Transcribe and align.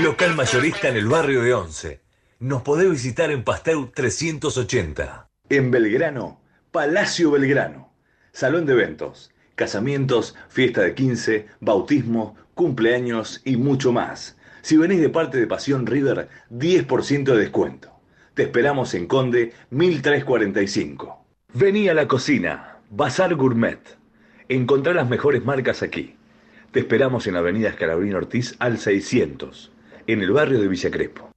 local 0.00 0.34
mayorista 0.34 0.88
en 0.88 0.96
el 0.96 1.06
barrio 1.06 1.42
de 1.42 1.52
Once. 1.52 2.00
Nos 2.40 2.62
podés 2.62 2.90
visitar 2.90 3.30
en 3.30 3.44
Pasteur 3.44 3.90
380. 3.94 5.28
En 5.50 5.70
Belgrano, 5.70 6.40
Palacio 6.70 7.30
Belgrano. 7.30 7.92
Salón 8.32 8.64
de 8.64 8.72
eventos, 8.72 9.30
casamientos, 9.54 10.34
fiesta 10.48 10.80
de 10.80 10.94
15, 10.94 11.46
bautismo, 11.60 12.36
cumpleaños 12.54 13.42
y 13.44 13.58
mucho 13.58 13.92
más. 13.92 14.38
Si 14.62 14.78
venís 14.78 15.00
de 15.00 15.10
parte 15.10 15.38
de 15.38 15.46
Pasión 15.46 15.86
River, 15.86 16.28
10% 16.50 17.24
de 17.24 17.36
descuento. 17.36 17.92
Te 18.34 18.44
esperamos 18.44 18.94
en 18.94 19.06
Conde 19.06 19.52
1345. 19.70 21.22
Vení 21.52 21.88
a 21.88 21.94
la 21.94 22.08
cocina, 22.08 22.78
Bazar 22.88 23.34
Gourmet. 23.34 23.80
Encontrá 24.48 24.94
las 24.94 25.08
mejores 25.08 25.44
marcas 25.44 25.82
aquí. 25.82 26.16
Te 26.70 26.80
esperamos 26.80 27.26
en 27.26 27.36
Avenida 27.36 27.68
Escalabrín 27.68 28.14
Ortiz 28.14 28.56
al 28.58 28.78
600, 28.78 29.70
en 30.06 30.22
el 30.22 30.32
barrio 30.32 30.60
de 30.60 30.68
Villa 30.68 30.90
Crespo. 30.90 31.30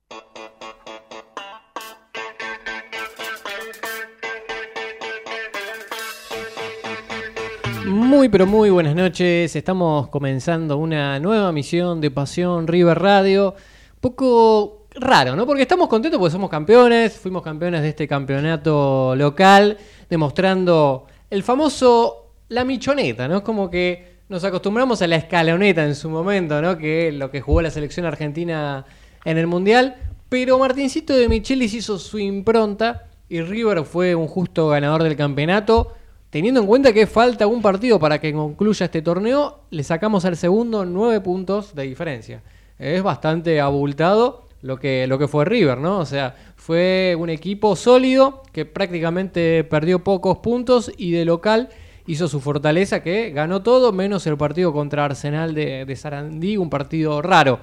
Muy 7.85 8.29
pero 8.29 8.45
muy 8.45 8.69
buenas 8.69 8.95
noches, 8.95 9.55
estamos 9.55 10.09
comenzando 10.09 10.77
una 10.77 11.19
nueva 11.19 11.51
misión 11.51 12.01
de 12.01 12.11
Pasión 12.11 12.67
River 12.67 12.99
Radio. 12.99 13.55
Poco 13.99 14.87
raro, 14.95 15.35
¿no? 15.35 15.45
Porque 15.45 15.63
estamos 15.63 15.87
contentos 15.87 16.19
porque 16.19 16.31
somos 16.31 16.49
campeones, 16.49 17.13
fuimos 17.17 17.41
campeones 17.43 17.81
de 17.81 17.89
este 17.89 18.07
campeonato 18.07 19.15
local, 19.15 19.77
demostrando 20.09 21.07
el 21.29 21.43
famoso 21.43 22.31
la 22.49 22.63
michoneta, 22.63 23.27
¿no? 23.27 23.43
Como 23.43 23.69
que 23.69 24.14
nos 24.27 24.43
acostumbramos 24.43 25.01
a 25.01 25.07
la 25.07 25.17
escaloneta 25.17 25.85
en 25.85 25.95
su 25.95 26.09
momento, 26.09 26.61
¿no? 26.61 26.77
Que 26.77 27.11
lo 27.11 27.29
que 27.29 27.41
jugó 27.41 27.61
la 27.61 27.69
selección 27.69 28.05
argentina 28.05 28.85
en 29.23 29.37
el 29.37 29.47
Mundial. 29.47 29.95
Pero 30.29 30.57
Martincito 30.57 31.15
de 31.15 31.29
Michelis 31.29 31.73
hizo 31.73 31.99
su 31.99 32.17
impronta 32.17 33.07
y 33.29 33.41
River 33.41 33.83
fue 33.83 34.15
un 34.15 34.27
justo 34.27 34.69
ganador 34.69 35.03
del 35.03 35.15
campeonato. 35.15 35.93
Teniendo 36.31 36.59
en 36.59 36.67
cuenta 36.67 36.91
que 36.91 37.07
falta 37.07 37.47
un 37.47 37.61
partido 37.61 37.99
para 37.99 38.19
que 38.19 38.33
concluya 38.33 38.85
este 38.85 39.01
torneo, 39.01 39.61
le 39.69 39.83
sacamos 39.83 40.25
al 40.25 40.35
segundo 40.35 40.83
nueve 40.83 41.21
puntos 41.21 41.75
de 41.75 41.83
diferencia. 41.83 42.41
Es 42.77 43.01
bastante 43.03 43.61
abultado 43.61 44.47
lo 44.61 44.77
que, 44.77 45.07
lo 45.07 45.17
que 45.17 45.27
fue 45.27 45.45
River, 45.45 45.77
¿no? 45.77 45.99
O 45.99 46.05
sea, 46.05 46.35
fue 46.55 47.15
un 47.17 47.29
equipo 47.29 47.75
sólido 47.75 48.41
que 48.51 48.65
prácticamente 48.65 49.63
perdió 49.63 50.03
pocos 50.03 50.39
puntos 50.39 50.91
y 50.97 51.11
de 51.11 51.23
local 51.23 51.69
hizo 52.07 52.27
su 52.27 52.39
fortaleza 52.39 53.01
que 53.01 53.31
ganó 53.31 53.61
todo, 53.61 53.91
menos 53.91 54.27
el 54.27 54.37
partido 54.37 54.71
contra 54.73 55.05
Arsenal 55.05 55.53
de, 55.53 55.95
Sarandí, 55.95 56.57
un 56.57 56.69
partido 56.69 57.21
raro. 57.21 57.59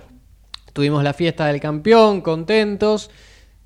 Tuvimos 0.73 1.05
la 1.05 1.13
fiesta 1.13 1.47
del 1.47 1.61
campeón, 1.61 2.21
contentos. 2.21 3.11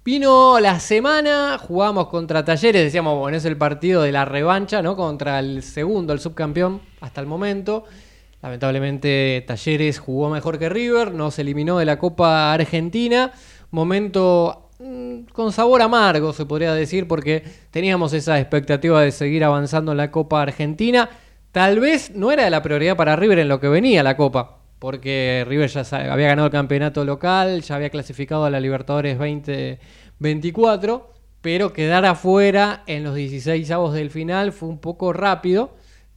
Vino 0.04 0.60
la 0.60 0.78
semana, 0.78 1.58
jugamos 1.58 2.08
contra 2.08 2.44
Talleres, 2.44 2.84
decíamos, 2.84 3.18
bueno, 3.18 3.36
es 3.36 3.44
el 3.44 3.56
partido 3.56 4.02
de 4.02 4.12
la 4.12 4.24
revancha, 4.24 4.82
¿no? 4.82 4.96
Contra 4.96 5.40
el 5.40 5.62
segundo, 5.62 6.12
el 6.12 6.20
subcampeón, 6.20 6.80
hasta 7.00 7.20
el 7.20 7.26
momento. 7.26 7.84
Lamentablemente 8.42 9.44
Talleres 9.46 9.98
jugó 9.98 10.30
mejor 10.30 10.58
que 10.58 10.68
River, 10.68 11.12
nos 11.12 11.38
eliminó 11.38 11.78
de 11.78 11.86
la 11.86 11.98
Copa 11.98 12.52
Argentina. 12.52 13.32
Momento 13.72 14.65
con 15.32 15.52
sabor 15.52 15.82
amargo, 15.82 16.32
se 16.32 16.46
podría 16.46 16.74
decir, 16.74 17.06
porque 17.08 17.42
teníamos 17.70 18.12
esa 18.12 18.38
expectativa 18.40 19.00
de 19.02 19.12
seguir 19.12 19.44
avanzando 19.44 19.92
en 19.92 19.98
la 19.98 20.10
Copa 20.10 20.42
Argentina. 20.42 21.08
Tal 21.52 21.80
vez 21.80 22.10
no 22.14 22.30
era 22.30 22.48
la 22.50 22.62
prioridad 22.62 22.96
para 22.96 23.16
River 23.16 23.38
en 23.40 23.48
lo 23.48 23.60
que 23.60 23.68
venía 23.68 24.02
la 24.02 24.16
Copa, 24.16 24.58
porque 24.78 25.44
River 25.46 25.70
ya 25.70 26.12
había 26.12 26.28
ganado 26.28 26.46
el 26.46 26.52
campeonato 26.52 27.04
local, 27.04 27.62
ya 27.62 27.76
había 27.76 27.90
clasificado 27.90 28.44
a 28.44 28.50
la 28.50 28.60
Libertadores 28.60 29.18
2024, 29.18 31.14
pero 31.40 31.72
quedar 31.72 32.04
afuera 32.04 32.82
en 32.86 33.04
los 33.04 33.14
16 33.14 33.70
avos 33.70 33.94
del 33.94 34.10
final 34.10 34.52
fue 34.52 34.68
un 34.68 34.78
poco 34.78 35.12
rápido. 35.12 35.74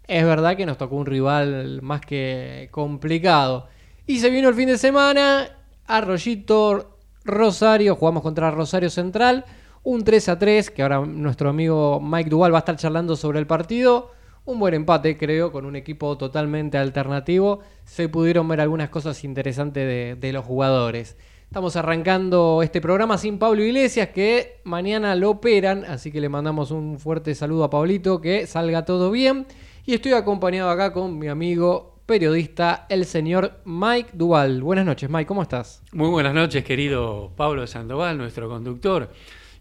Es 0.07 0.25
verdad 0.25 0.57
que 0.57 0.65
nos 0.65 0.77
tocó 0.77 0.95
un 0.95 1.05
rival 1.05 1.81
más 1.83 2.01
que 2.01 2.67
complicado. 2.71 3.67
Y 4.07 4.19
se 4.19 4.29
vino 4.29 4.49
el 4.49 4.55
fin 4.55 4.67
de 4.67 4.77
semana, 4.77 5.47
Arroyito, 5.85 6.98
Rosario, 7.23 7.95
jugamos 7.95 8.23
contra 8.23 8.51
Rosario 8.51 8.89
Central, 8.89 9.45
un 9.83 10.03
3 10.03 10.29
a 10.29 10.39
3, 10.39 10.71
que 10.71 10.81
ahora 10.81 10.99
nuestro 11.01 11.49
amigo 11.49 11.99
Mike 12.01 12.29
Duval 12.29 12.53
va 12.53 12.57
a 12.57 12.59
estar 12.59 12.75
charlando 12.75 13.15
sobre 13.15 13.39
el 13.39 13.47
partido. 13.47 14.11
Un 14.45 14.59
buen 14.59 14.73
empate, 14.73 15.17
creo, 15.17 15.51
con 15.51 15.65
un 15.65 15.75
equipo 15.75 16.17
totalmente 16.17 16.77
alternativo. 16.77 17.59
Se 17.85 18.09
pudieron 18.09 18.47
ver 18.47 18.61
algunas 18.61 18.89
cosas 18.89 19.23
interesantes 19.23 19.85
de, 19.85 20.15
de, 20.19 20.33
los 20.33 20.43
jugadores. 20.43 21.17
Estamos 21.43 21.75
arrancando 21.75 22.61
este 22.63 22.81
programa 22.81 23.17
sin 23.17 23.37
Pablo 23.37 23.63
Iglesias, 23.63 24.09
que 24.09 24.61
mañana 24.63 25.15
lo 25.15 25.31
operan, 25.31 25.85
así 25.85 26.11
que 26.11 26.21
le 26.21 26.29
mandamos 26.29 26.71
un 26.71 26.99
fuerte 26.99 27.35
saludo 27.35 27.63
a 27.63 27.69
Pablito, 27.69 28.21
que 28.21 28.47
salga 28.47 28.85
todo 28.85 29.11
bien. 29.11 29.45
Y 29.85 29.93
estoy 29.93 30.13
acompañado 30.13 30.69
acá 30.69 30.93
con 30.93 31.17
mi 31.17 31.27
amigo 31.27 31.98
periodista, 32.09 32.87
el 32.89 33.05
señor 33.05 33.61
Mike 33.65 34.09
Duval. 34.13 34.63
Buenas 34.63 34.83
noches, 34.83 35.07
Mike, 35.11 35.27
¿cómo 35.27 35.43
estás? 35.43 35.83
Muy 35.91 36.09
buenas 36.09 36.33
noches, 36.33 36.63
querido 36.63 37.31
Pablo 37.35 37.67
Sandoval, 37.67 38.17
nuestro 38.17 38.49
conductor. 38.49 39.11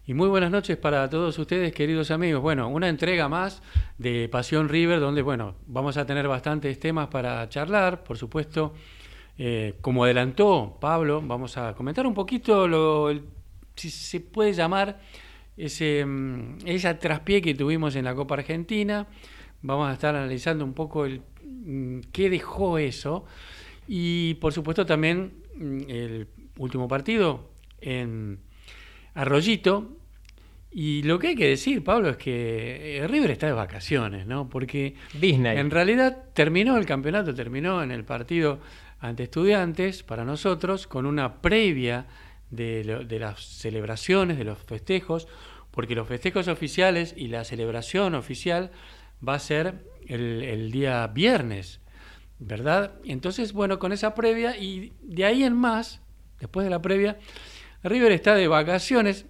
Y 0.07 0.15
muy 0.15 0.29
buenas 0.29 0.49
noches 0.49 0.75
para 0.75 1.07
todos 1.11 1.37
ustedes, 1.37 1.71
queridos 1.73 2.09
amigos. 2.09 2.41
Bueno, 2.41 2.67
una 2.67 2.89
entrega 2.89 3.29
más 3.29 3.61
de 3.99 4.27
Pasión 4.29 4.67
River, 4.67 4.99
donde, 4.99 5.21
bueno, 5.21 5.57
vamos 5.67 5.97
a 5.97 6.07
tener 6.07 6.27
bastantes 6.27 6.79
temas 6.79 7.09
para 7.09 7.47
charlar, 7.49 8.03
por 8.03 8.17
supuesto. 8.17 8.73
Eh, 9.37 9.75
como 9.81 10.03
adelantó 10.05 10.75
Pablo, 10.81 11.21
vamos 11.23 11.55
a 11.55 11.75
comentar 11.75 12.07
un 12.07 12.15
poquito 12.15 12.67
lo, 12.67 13.11
si 13.75 13.91
se 13.91 14.21
puede 14.21 14.53
llamar 14.53 14.99
ese, 15.55 16.03
esa 16.65 16.97
traspié 16.97 17.43
que 17.43 17.53
tuvimos 17.53 17.95
en 17.95 18.05
la 18.05 18.15
Copa 18.15 18.33
Argentina. 18.33 19.05
Vamos 19.61 19.89
a 19.89 19.93
estar 19.93 20.15
analizando 20.15 20.63
un 20.63 20.73
poco 20.73 21.05
el, 21.05 21.21
qué 22.11 22.29
dejó 22.29 22.77
eso. 22.77 23.25
Y 23.87 24.35
por 24.35 24.53
supuesto 24.53 24.85
también 24.85 25.33
el 25.87 26.27
último 26.57 26.87
partido 26.87 27.49
en 27.81 28.39
Arroyito. 29.13 29.95
Y 30.71 31.01
lo 31.03 31.17
que 31.17 31.29
hay 31.29 31.35
que 31.35 31.47
decir, 31.47 31.83
Pablo, 31.83 32.09
es 32.09 32.17
que 32.17 33.03
River 33.09 33.31
está 33.31 33.47
de 33.47 33.53
vacaciones, 33.53 34.27
¿no? 34.27 34.49
Porque 34.49 34.93
Disney. 35.19 35.57
en 35.57 35.71
realidad 35.71 36.25
terminó 36.33 36.77
el 36.77 36.85
campeonato, 36.85 37.33
terminó 37.33 37.81
en 37.81 37.89
el 37.89 38.03
partido 38.03 38.59
ante 38.99 39.23
estudiantes, 39.23 40.03
para 40.03 40.25
nosotros, 40.25 40.85
con 40.85 41.07
una 41.07 41.41
previa 41.41 42.05
de, 42.51 42.83
lo, 42.83 43.03
de 43.03 43.17
las 43.17 43.41
celebraciones, 43.41 44.37
de 44.37 44.43
los 44.43 44.59
festejos, 44.59 45.27
porque 45.71 45.95
los 45.95 46.07
festejos 46.07 46.47
oficiales 46.47 47.15
y 47.17 47.29
la 47.29 47.45
celebración 47.45 48.13
oficial 48.13 48.71
va 49.25 49.35
a 49.35 49.39
ser 49.39 49.85
el, 50.07 50.71
día 50.71 51.05
viernes, 51.07 51.81
¿verdad? 52.39 52.93
Entonces, 53.03 53.53
bueno, 53.53 53.79
con 53.79 53.91
esa 53.91 54.15
previa 54.15 54.57
y 54.57 54.93
de 55.01 55.25
ahí 55.25 55.43
en 55.43 55.55
más, 55.55 56.01
después 56.39 56.63
de 56.63 56.69
la 56.69 56.81
previa, 56.81 57.17
River 57.83 58.11
está 58.11 58.35
de 58.35 58.47
vacaciones 58.47 59.25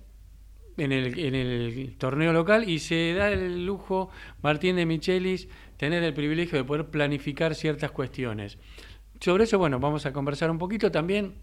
en 0.78 0.92
el, 0.92 1.20
en 1.20 1.36
el 1.36 1.96
torneo 1.98 2.32
local 2.32 2.70
y 2.70 2.80
se 2.80 3.14
da 3.14 3.30
el 3.30 3.66
lujo, 3.66 4.10
Martín 4.42 4.78
de 4.78 4.86
Michelis, 4.86 5.48
tener 5.78 6.04
el 6.04 6.14
privilegio 6.14 6.58
de 6.58 6.64
poder 6.64 6.88
planificar 6.88 7.56
ciertas 7.56 7.92
cuestiones. 7.92 8.58
Sobre 9.20 9.44
eso, 9.44 9.58
bueno, 9.58 9.80
vamos 9.80 10.06
a 10.06 10.14
conversar 10.14 10.50
un 10.50 10.58
poquito 10.58 10.92
también. 10.92 11.36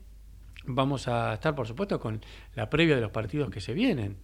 Vamos 0.65 1.06
a 1.09 1.35
estar, 1.35 1.55
por 1.55 1.67
supuesto, 1.67 2.00
con 2.00 2.20
la 2.55 2.69
previa 2.69 2.97
de 2.97 3.03
los 3.03 3.11
partidos 3.11 3.50
que 3.50 3.61
se 3.61 3.73
vienen. 3.73 4.17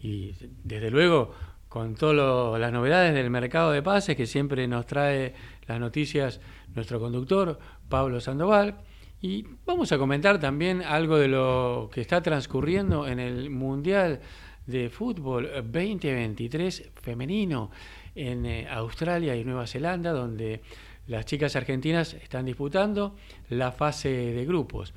Y 0.00 0.34
desde 0.64 0.90
luego, 0.90 1.34
con 1.70 1.94
todas 1.94 2.60
las 2.60 2.72
novedades 2.72 3.14
del 3.14 3.30
mercado 3.30 3.70
de 3.70 3.80
pases 3.80 4.16
que 4.16 4.26
siempre 4.26 4.66
nos 4.66 4.86
trae 4.86 5.32
las 5.68 5.78
noticias 5.78 6.40
nuestro 6.74 6.98
conductor, 6.98 7.60
Pablo 7.88 8.20
Sandoval. 8.20 8.78
Y 9.22 9.46
vamos 9.64 9.92
a 9.92 9.98
comentar 9.98 10.40
también 10.40 10.82
algo 10.82 11.16
de 11.16 11.28
lo 11.28 11.88
que 11.94 12.00
está 12.00 12.20
transcurriendo 12.22 13.06
en 13.06 13.20
el 13.20 13.50
Mundial 13.50 14.20
de 14.66 14.90
Fútbol 14.90 15.48
2023 15.64 16.90
femenino 16.96 17.70
en 18.16 18.46
eh, 18.46 18.68
Australia 18.68 19.36
y 19.36 19.44
Nueva 19.44 19.68
Zelanda, 19.68 20.10
donde 20.10 20.62
las 21.06 21.24
chicas 21.24 21.54
argentinas 21.54 22.14
están 22.14 22.46
disputando 22.46 23.14
la 23.48 23.70
fase 23.70 24.08
de 24.08 24.44
grupos. 24.44 24.92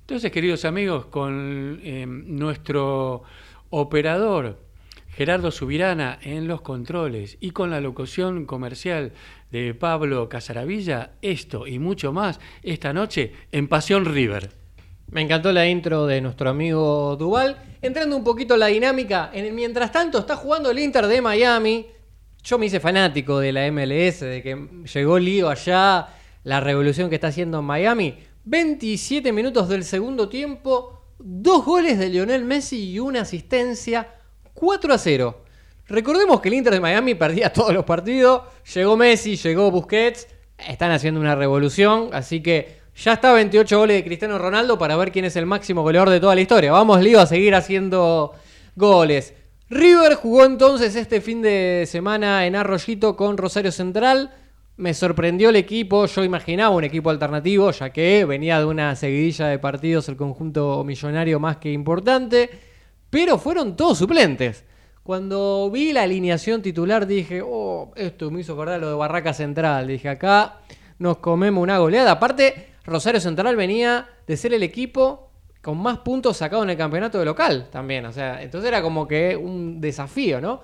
Entonces, 0.00 0.32
queridos 0.32 0.64
amigos, 0.64 1.06
con 1.06 1.80
eh, 1.84 2.06
nuestro 2.08 3.22
operador 3.70 4.67
Gerardo 5.18 5.50
Subirana 5.50 6.20
en 6.22 6.46
los 6.46 6.60
controles 6.60 7.38
y 7.40 7.50
con 7.50 7.70
la 7.70 7.80
locución 7.80 8.46
comercial 8.46 9.10
de 9.50 9.74
Pablo 9.74 10.28
Casaravilla, 10.28 11.10
esto 11.22 11.66
y 11.66 11.80
mucho 11.80 12.12
más 12.12 12.38
esta 12.62 12.92
noche 12.92 13.32
en 13.50 13.66
Pasión 13.66 14.04
River. 14.04 14.52
Me 15.10 15.22
encantó 15.22 15.50
la 15.50 15.66
intro 15.66 16.06
de 16.06 16.20
nuestro 16.20 16.50
amigo 16.50 17.16
Duval. 17.16 17.56
Entrando 17.82 18.16
un 18.16 18.22
poquito 18.22 18.54
en 18.54 18.60
la 18.60 18.66
dinámica, 18.68 19.32
en 19.34 19.52
mientras 19.56 19.90
tanto 19.90 20.20
está 20.20 20.36
jugando 20.36 20.70
el 20.70 20.78
Inter 20.78 21.08
de 21.08 21.20
Miami. 21.20 21.86
Yo 22.44 22.56
me 22.56 22.66
hice 22.66 22.78
fanático 22.78 23.40
de 23.40 23.50
la 23.50 23.68
MLS, 23.72 24.20
de 24.20 24.40
que 24.40 24.84
llegó 24.94 25.18
Lío 25.18 25.48
allá, 25.48 26.10
la 26.44 26.60
revolución 26.60 27.08
que 27.08 27.16
está 27.16 27.26
haciendo 27.26 27.58
en 27.58 27.64
Miami. 27.64 28.14
27 28.44 29.32
minutos 29.32 29.68
del 29.68 29.82
segundo 29.82 30.28
tiempo, 30.28 31.02
dos 31.18 31.64
goles 31.64 31.98
de 31.98 32.08
Lionel 32.08 32.44
Messi 32.44 32.92
y 32.92 33.00
una 33.00 33.22
asistencia, 33.22 34.14
4 34.58 34.92
a 34.92 34.98
0. 34.98 35.44
Recordemos 35.86 36.40
que 36.40 36.48
el 36.48 36.54
Inter 36.54 36.72
de 36.72 36.80
Miami 36.80 37.14
perdía 37.14 37.52
todos 37.52 37.72
los 37.72 37.84
partidos, 37.84 38.42
llegó 38.74 38.96
Messi, 38.96 39.36
llegó 39.36 39.70
Busquets, 39.70 40.26
están 40.58 40.90
haciendo 40.90 41.20
una 41.20 41.36
revolución, 41.36 42.10
así 42.12 42.42
que 42.42 42.78
ya 42.96 43.12
está 43.12 43.32
28 43.32 43.78
goles 43.78 43.96
de 43.98 44.04
Cristiano 44.04 44.36
Ronaldo 44.36 44.76
para 44.76 44.96
ver 44.96 45.12
quién 45.12 45.24
es 45.24 45.36
el 45.36 45.46
máximo 45.46 45.82
goleador 45.82 46.10
de 46.10 46.18
toda 46.18 46.34
la 46.34 46.40
historia. 46.40 46.72
Vamos, 46.72 47.00
Lío, 47.00 47.20
a 47.20 47.26
seguir 47.26 47.54
haciendo 47.54 48.32
goles. 48.74 49.32
River 49.70 50.14
jugó 50.14 50.44
entonces 50.44 50.96
este 50.96 51.20
fin 51.20 51.40
de 51.40 51.84
semana 51.86 52.44
en 52.44 52.56
Arroyito 52.56 53.16
con 53.16 53.36
Rosario 53.36 53.70
Central. 53.70 54.32
Me 54.76 54.94
sorprendió 54.94 55.50
el 55.50 55.56
equipo, 55.56 56.06
yo 56.06 56.24
imaginaba 56.24 56.74
un 56.74 56.82
equipo 56.82 57.10
alternativo, 57.10 57.70
ya 57.70 57.90
que 57.90 58.24
venía 58.24 58.58
de 58.58 58.64
una 58.64 58.96
seguidilla 58.96 59.46
de 59.46 59.60
partidos 59.60 60.08
el 60.08 60.16
conjunto 60.16 60.82
millonario 60.82 61.38
más 61.38 61.58
que 61.58 61.70
importante, 61.70 62.50
pero 63.10 63.38
fueron 63.38 63.76
todos 63.76 63.98
suplentes. 63.98 64.64
Cuando 65.02 65.70
vi 65.70 65.92
la 65.92 66.02
alineación 66.02 66.60
titular 66.60 67.06
dije, 67.06 67.40
oh, 67.42 67.92
esto 67.96 68.30
me 68.30 68.40
hizo 68.40 68.52
acordar 68.52 68.78
lo 68.80 68.88
de 68.88 68.94
Barraca 68.94 69.32
Central. 69.32 69.86
Dije, 69.86 70.08
acá 70.08 70.58
nos 70.98 71.18
comemos 71.18 71.62
una 71.62 71.78
goleada. 71.78 72.12
Aparte, 72.12 72.74
Rosario 72.84 73.20
Central 73.20 73.56
venía 73.56 74.06
de 74.26 74.36
ser 74.36 74.52
el 74.52 74.62
equipo 74.62 75.30
con 75.62 75.78
más 75.78 75.98
puntos 75.98 76.36
sacados 76.36 76.64
en 76.64 76.70
el 76.70 76.76
campeonato 76.76 77.18
de 77.18 77.24
local 77.24 77.68
también. 77.70 78.04
O 78.06 78.12
sea, 78.12 78.42
entonces 78.42 78.68
era 78.68 78.82
como 78.82 79.08
que 79.08 79.36
un 79.36 79.80
desafío, 79.80 80.40
¿no? 80.40 80.60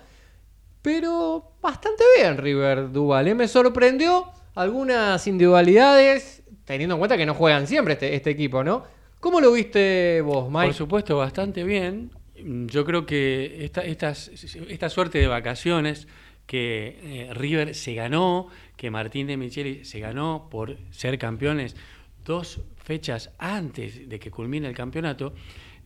Pero 0.82 1.52
bastante 1.62 2.05
bien 2.19 2.37
River 2.37 2.93
Duval. 2.93 3.29
¿eh? 3.29 3.35
Me 3.35 3.49
sorprendió 3.49 4.26
algunas 4.55 5.26
individualidades, 5.26 6.43
teniendo 6.67 6.96
en 6.96 6.99
cuenta 6.99 7.17
que 7.17 7.25
no 7.25 7.32
juegan 7.32 7.67
siempre 7.67 7.94
este, 7.94 8.14
este 8.14 8.31
equipo, 8.31 8.62
¿no? 8.62 8.85
¿Cómo 9.20 9.41
lo 9.41 9.52
viste 9.52 10.20
vos, 10.20 10.50
Mike? 10.50 10.67
Por 10.67 10.75
supuesto, 10.75 11.17
bastante 11.17 11.64
bien. 11.64 12.11
Yo 12.44 12.85
creo 12.85 13.06
que 13.06 13.64
esta, 13.64 14.91
suerte 14.91 15.19
de 15.19 15.26
vacaciones 15.26 16.06
que 16.46 16.99
eh, 17.02 17.31
River 17.32 17.75
se 17.75 17.94
ganó, 17.94 18.49
que 18.76 18.91
Martín 18.91 19.26
de 19.29 19.38
Micheli 19.38 19.87
se 19.87 19.99
ganó 19.99 20.49
por 20.50 20.76
ser 20.91 21.19
campeones 21.19 21.75
dos 22.23 22.61
fechas 22.76 23.31
antes 23.38 24.11
de 24.11 24.19
que 24.19 24.31
culmine 24.31 24.69
el 24.69 24.75
campeonato, 24.75 25.32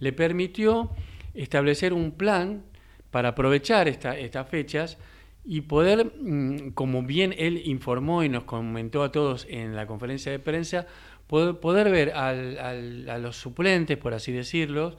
le 0.00 0.12
permitió 0.12 0.90
establecer 1.32 1.92
un 1.92 2.10
plan 2.10 2.64
para 3.12 3.30
aprovechar 3.30 3.86
estas 3.86 4.48
fechas 4.48 4.98
y 5.44 5.60
poder, 5.60 6.12
mm, 6.20 6.70
como 6.70 7.04
bien 7.04 7.36
él 7.38 7.62
informó 7.66 8.24
y 8.24 8.28
nos 8.28 8.42
comentó 8.42 9.04
a 9.04 9.12
todos 9.12 9.46
en 9.48 9.76
la 9.76 9.86
conferencia 9.86 10.32
de 10.32 10.40
prensa, 10.40 10.88
poder, 11.28 11.90
ver 11.90 12.10
a 12.14 13.18
los 13.18 13.36
suplentes, 13.36 13.96
por 13.96 14.12
así 14.12 14.32
decirlo, 14.32 14.96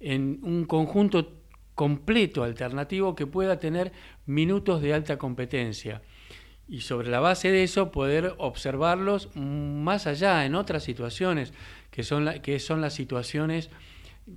en 0.00 0.40
un 0.42 0.64
conjunto 0.64 1.42
completo 1.74 2.42
alternativo 2.42 3.14
que 3.14 3.26
pueda 3.26 3.58
tener 3.58 3.92
minutos 4.26 4.82
de 4.82 4.94
alta 4.94 5.16
competencia 5.16 6.02
y 6.68 6.82
sobre 6.82 7.08
la 7.08 7.20
base 7.20 7.50
de 7.50 7.62
eso 7.62 7.90
poder 7.90 8.34
observarlos 8.36 9.30
más 9.34 10.06
allá 10.06 10.44
en 10.44 10.54
otras 10.54 10.84
situaciones 10.84 11.54
que 11.90 12.02
son, 12.02 12.40
que 12.42 12.58
son 12.58 12.80
las 12.80 12.94
situaciones 12.94 13.70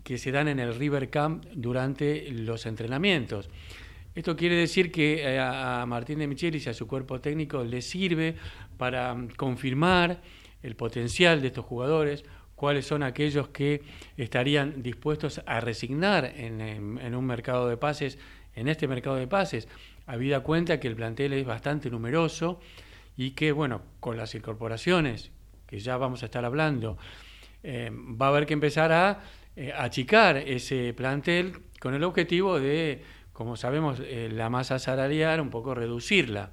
que 0.04 0.18
se 0.18 0.32
dan 0.32 0.48
en 0.48 0.60
el 0.60 0.74
River 0.76 1.10
Camp 1.10 1.46
durante 1.54 2.32
los 2.32 2.66
entrenamientos. 2.66 3.50
Esto 4.16 4.36
quiere 4.38 4.56
decir 4.56 4.92
que 4.92 5.24
eh, 5.24 5.40
a 5.40 5.86
Martín 5.86 6.20
de 6.20 6.28
Michelis 6.28 6.66
y 6.66 6.70
a 6.70 6.74
su 6.74 6.88
cuerpo 6.88 7.20
técnico 7.20 7.64
le 7.64 7.82
sirve 7.82 8.36
para 8.78 9.16
confirmar 9.36 10.22
el 10.64 10.76
potencial 10.76 11.42
de 11.42 11.48
estos 11.48 11.66
jugadores, 11.66 12.24
cuáles 12.62 12.86
son 12.86 13.02
aquellos 13.02 13.48
que 13.48 13.82
estarían 14.18 14.84
dispuestos 14.84 15.42
a 15.48 15.62
resignar 15.62 16.26
en, 16.36 17.16
un 17.16 17.26
mercado 17.26 17.68
de 17.68 17.76
pases, 17.76 18.20
en 18.54 18.68
este 18.68 18.88
mercado 18.88 19.16
de 19.16 19.26
pases, 19.26 19.68
habida 20.06 20.42
cuenta 20.42 20.80
que 20.80 20.88
el 20.88 20.96
plantel 20.96 21.34
es 21.34 21.44
bastante 21.44 21.90
numeroso 21.90 22.60
y 23.18 23.32
que, 23.32 23.52
bueno, 23.52 23.82
con 24.00 24.16
las 24.16 24.36
incorporaciones, 24.36 25.32
que 25.66 25.80
ya 25.80 25.98
vamos 25.98 26.22
a 26.22 26.26
estar 26.26 26.46
hablando, 26.46 27.00
eh, 27.64 27.90
va 27.92 28.28
a 28.28 28.30
haber 28.30 28.46
que 28.46 28.54
empezar 28.54 28.92
a 28.92 29.24
eh, 29.56 29.74
achicar 29.76 30.38
ese 30.38 30.94
plantel 30.94 31.64
con 31.80 31.96
el 31.96 32.04
objetivo 32.04 32.60
de, 32.60 33.02
como 33.34 33.58
sabemos, 33.58 34.00
eh, 34.06 34.30
la 34.32 34.52
masa 34.52 34.78
salarial, 34.78 35.42
un 35.42 35.50
poco 35.50 35.74
reducirla. 35.74 36.52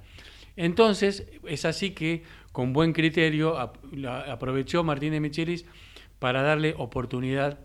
Entonces, 0.55 1.27
es 1.47 1.65
así 1.65 1.91
que 1.91 2.23
con 2.51 2.73
buen 2.73 2.93
criterio 2.93 3.59
aprovechó 3.59 4.83
Martín 4.83 5.11
de 5.11 5.19
Michelis 5.19 5.67
para 6.19 6.41
darle 6.41 6.75
oportunidad 6.77 7.59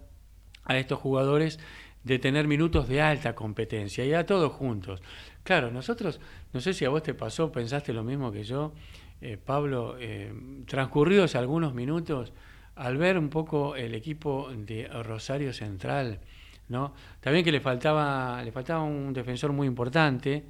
a 0.65 0.79
estos 0.79 0.99
jugadores 0.99 1.59
de 2.05 2.19
tener 2.19 2.47
minutos 2.47 2.89
de 2.89 3.01
alta 3.01 3.35
competencia 3.35 4.05
y 4.05 4.13
a 4.13 4.27
todos 4.27 4.53
juntos. 4.53 5.03
Claro, 5.43 5.71
nosotros, 5.71 6.21
no 6.53 6.61
sé 6.61 6.73
si 6.73 6.85
a 6.85 6.91
vos 6.91 7.03
te 7.03 7.15
pasó, 7.15 7.51
pensaste 7.51 7.93
lo 7.93 8.05
mismo 8.05 8.31
que 8.31 8.45
yo, 8.45 8.73
eh, 9.21 9.39
Pablo, 9.43 9.97
eh, 9.99 10.33
transcurridos 10.67 11.35
algunos 11.35 11.75
minutos, 11.75 12.33
al 12.77 12.97
ver 12.97 13.19
un 13.19 13.31
poco 13.31 13.77
el 13.77 13.95
equipo 13.95 14.51
de 14.55 14.89
Rosario 14.89 15.53
Central, 15.53 16.21
¿no? 16.69 16.95
También 17.21 17.45
que 17.45 17.53
le 17.53 17.61
faltaba, 17.61 18.43
le 18.43 18.53
faltaba 18.53 18.83
un 18.83 19.13
defensor 19.13 19.53
muy 19.53 19.67
importante 19.67 20.47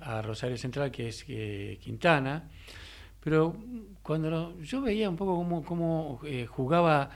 a 0.00 0.20
Rosario 0.20 0.56
Central, 0.56 0.90
que 0.90 1.08
es 1.08 1.24
eh, 1.28 1.78
Quintana, 1.80 2.48
pero 3.22 3.54
cuando 4.02 4.58
yo 4.60 4.80
veía 4.80 5.08
un 5.08 5.16
poco 5.16 5.36
cómo, 5.36 5.62
cómo 5.62 6.20
jugaba 6.48 7.10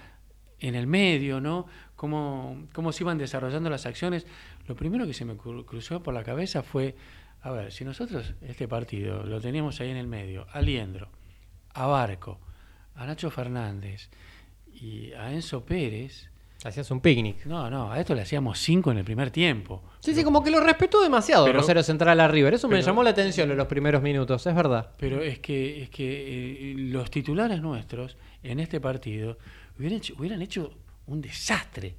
en 0.61 0.75
el 0.75 0.87
medio, 0.87 1.41
¿no? 1.41 1.67
Cómo, 1.97 2.67
cómo 2.73 2.93
se 2.93 3.03
iban 3.03 3.19
desarrollando 3.19 3.71
las 3.71 3.87
acciones, 3.87 4.27
lo 4.67 4.75
primero 4.75 5.07
que 5.07 5.15
se 5.15 5.25
me 5.25 5.37
cruzó 5.37 6.03
por 6.03 6.15
la 6.15 6.25
cabeza 6.25 6.63
fue, 6.63 6.97
a 7.43 7.51
ver, 7.51 7.73
si 7.73 7.85
nosotros 7.85 8.35
este 8.43 8.69
partido 8.69 9.23
lo 9.25 9.41
teníamos 9.41 9.81
ahí 9.81 9.91
en 9.91 9.97
el 9.97 10.07
medio, 10.07 10.47
a 10.53 10.61
Liendro, 10.61 11.09
a 11.73 11.87
Barco, 11.87 12.39
a 12.95 13.07
Nacho 13.07 13.31
Fernández 13.31 14.11
y 14.73 15.13
a 15.13 15.33
Enzo 15.33 15.65
Pérez, 15.65 16.31
Hacías 16.65 16.91
un 16.91 17.01
picnic. 17.01 17.45
No, 17.45 17.69
no, 17.69 17.93
a 17.93 18.01
esto 18.01 18.15
le 18.15 18.23
hacíamos 18.23 18.59
cinco 18.59 18.91
en 18.91 18.97
el 18.97 19.05
primer 19.05 19.31
tiempo. 19.31 19.83
Sí, 20.01 20.15
sí, 20.15 20.25
como 20.25 20.43
que 20.43 20.51
lo 20.51 20.61
respetó 20.61 21.03
demasiado 21.03 21.45
pero, 21.45 21.59
Rosario 21.59 21.83
Central 21.83 22.19
a 22.21 22.27
River. 22.27 22.55
Eso 22.55 22.69
me 22.69 22.81
llamó 22.81 23.03
la 23.03 23.11
atención 23.11 23.51
en 23.51 23.59
los 23.59 23.67
primeros 23.67 24.03
minutos, 24.03 24.47
es 24.47 24.55
verdad. 24.55 24.91
Pero 24.99 25.23
es 25.23 25.41
que, 25.41 25.83
es 25.83 25.91
que 25.91 26.71
eh, 26.73 26.75
los 26.79 27.11
titulares 27.11 27.61
nuestros 27.61 28.17
en 28.43 28.61
este 28.61 28.81
partido 28.81 29.37
hubieran 29.79 29.99
hecho, 29.99 30.15
hubieran 30.19 30.43
hecho 30.43 30.73
un 31.07 31.21
desastre 31.21 31.97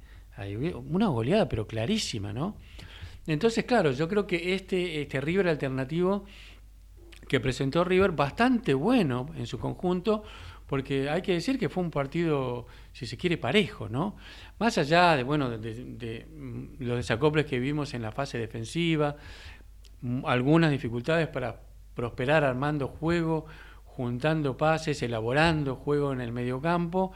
una 0.74 1.08
goleada, 1.08 1.48
pero 1.48 1.66
clarísima, 1.66 2.32
¿no? 2.32 2.56
Entonces, 3.26 3.64
claro, 3.64 3.90
yo 3.92 4.08
creo 4.08 4.26
que 4.26 4.54
este, 4.54 5.00
este 5.00 5.20
River 5.20 5.48
alternativo 5.48 6.24
que 7.28 7.40
presentó 7.40 7.82
River, 7.82 8.12
bastante 8.12 8.74
bueno 8.74 9.26
en 9.36 9.46
su 9.46 9.58
conjunto, 9.58 10.22
porque 10.66 11.08
hay 11.08 11.22
que 11.22 11.32
decir 11.32 11.58
que 11.58 11.68
fue 11.68 11.82
un 11.82 11.90
partido, 11.90 12.66
si 12.92 13.06
se 13.06 13.16
quiere, 13.16 13.36
parejo, 13.36 13.88
¿no? 13.88 14.16
Más 14.58 14.78
allá 14.78 15.16
de, 15.16 15.22
bueno, 15.22 15.50
de, 15.50 16.26
mm, 16.28 16.84
los 16.84 16.98
desacoples 16.98 17.46
que 17.46 17.58
vimos 17.58 17.94
en 17.94 18.02
la 18.02 18.12
fase 18.12 18.38
defensiva, 18.38 19.16
mm, 20.02 20.24
algunas 20.24 20.70
dificultades 20.70 21.26
para 21.28 21.60
prosperar 21.94 22.44
armando 22.44 22.88
juego, 22.88 23.46
juntando 23.84 24.56
pases, 24.56 25.02
elaborando 25.02 25.76
juego 25.76 26.12
en 26.12 26.20
el 26.20 26.30
mediocampo, 26.30 27.12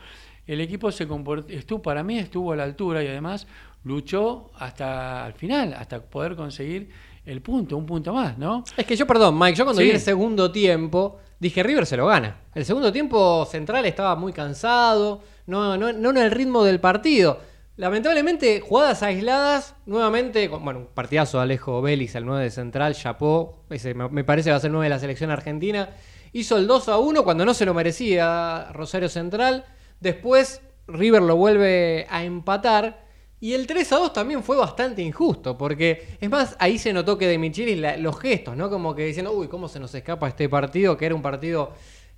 el 0.52 0.60
equipo 0.60 0.90
se 0.90 1.06
comportó, 1.06 1.52
estuvo, 1.52 1.80
para 1.80 2.02
mí 2.02 2.18
estuvo 2.18 2.52
a 2.52 2.56
la 2.56 2.64
altura 2.64 3.04
y 3.04 3.06
además 3.06 3.46
luchó 3.84 4.50
hasta 4.58 5.26
el 5.26 5.34
final, 5.34 5.74
hasta 5.74 6.02
poder 6.02 6.34
conseguir 6.34 6.90
el 7.24 7.40
punto, 7.40 7.76
un 7.76 7.86
punto 7.86 8.12
más, 8.12 8.36
¿no? 8.36 8.64
Es 8.76 8.84
que 8.84 8.96
yo, 8.96 9.06
perdón, 9.06 9.38
Mike, 9.38 9.56
yo 9.56 9.64
cuando 9.64 9.82
vi 9.82 9.90
el 9.90 10.00
segundo 10.00 10.50
tiempo, 10.50 11.18
dije 11.38 11.62
River 11.62 11.86
se 11.86 11.96
lo 11.96 12.06
gana. 12.06 12.40
El 12.54 12.64
segundo 12.64 12.90
tiempo 12.90 13.46
central 13.46 13.84
estaba 13.86 14.16
muy 14.16 14.32
cansado, 14.32 15.22
no, 15.46 15.76
no, 15.76 15.92
no 15.92 16.10
en 16.10 16.16
el 16.16 16.30
ritmo 16.32 16.64
del 16.64 16.80
partido. 16.80 17.38
Lamentablemente, 17.76 18.60
jugadas 18.60 19.02
aisladas, 19.02 19.76
nuevamente, 19.86 20.48
bueno, 20.48 20.80
un 20.80 20.86
partidazo 20.86 21.38
de 21.38 21.44
Alejo 21.44 21.80
Vélez, 21.80 22.14
el 22.14 22.26
9 22.26 22.44
de 22.44 22.50
central, 22.50 22.94
Chapó, 22.94 23.64
ese 23.70 23.94
me 23.94 24.24
parece 24.24 24.50
va 24.50 24.56
a 24.56 24.60
ser 24.60 24.70
9 24.70 24.84
de 24.84 24.90
la 24.90 24.98
selección 24.98 25.30
argentina. 25.30 25.90
Hizo 26.32 26.58
el 26.58 26.66
2 26.66 26.88
a 26.88 26.98
1 26.98 27.24
cuando 27.24 27.44
no 27.44 27.54
se 27.54 27.64
lo 27.64 27.72
merecía 27.72 28.68
Rosario 28.72 29.08
Central. 29.08 29.64
Después, 30.00 30.60
River 30.88 31.22
lo 31.22 31.36
vuelve 31.36 32.06
a 32.10 32.24
empatar. 32.24 33.08
Y 33.42 33.54
el 33.54 33.66
3 33.66 33.90
a 33.92 33.96
2 33.96 34.12
también 34.12 34.42
fue 34.42 34.56
bastante 34.58 35.00
injusto, 35.00 35.56
porque 35.56 36.16
es 36.20 36.28
más, 36.28 36.56
ahí 36.58 36.76
se 36.78 36.92
notó 36.92 37.16
que 37.16 37.26
de 37.26 37.38
Michelis 37.38 37.78
la- 37.78 37.96
los 37.96 38.18
gestos, 38.20 38.54
¿no? 38.54 38.68
Como 38.68 38.94
que 38.94 39.06
diciendo, 39.06 39.32
uy, 39.32 39.48
¿cómo 39.48 39.66
se 39.66 39.80
nos 39.80 39.94
escapa 39.94 40.28
este 40.28 40.46
partido? 40.50 40.94
Que 40.98 41.06
era 41.06 41.14
un 41.14 41.22
partido, 41.22 41.72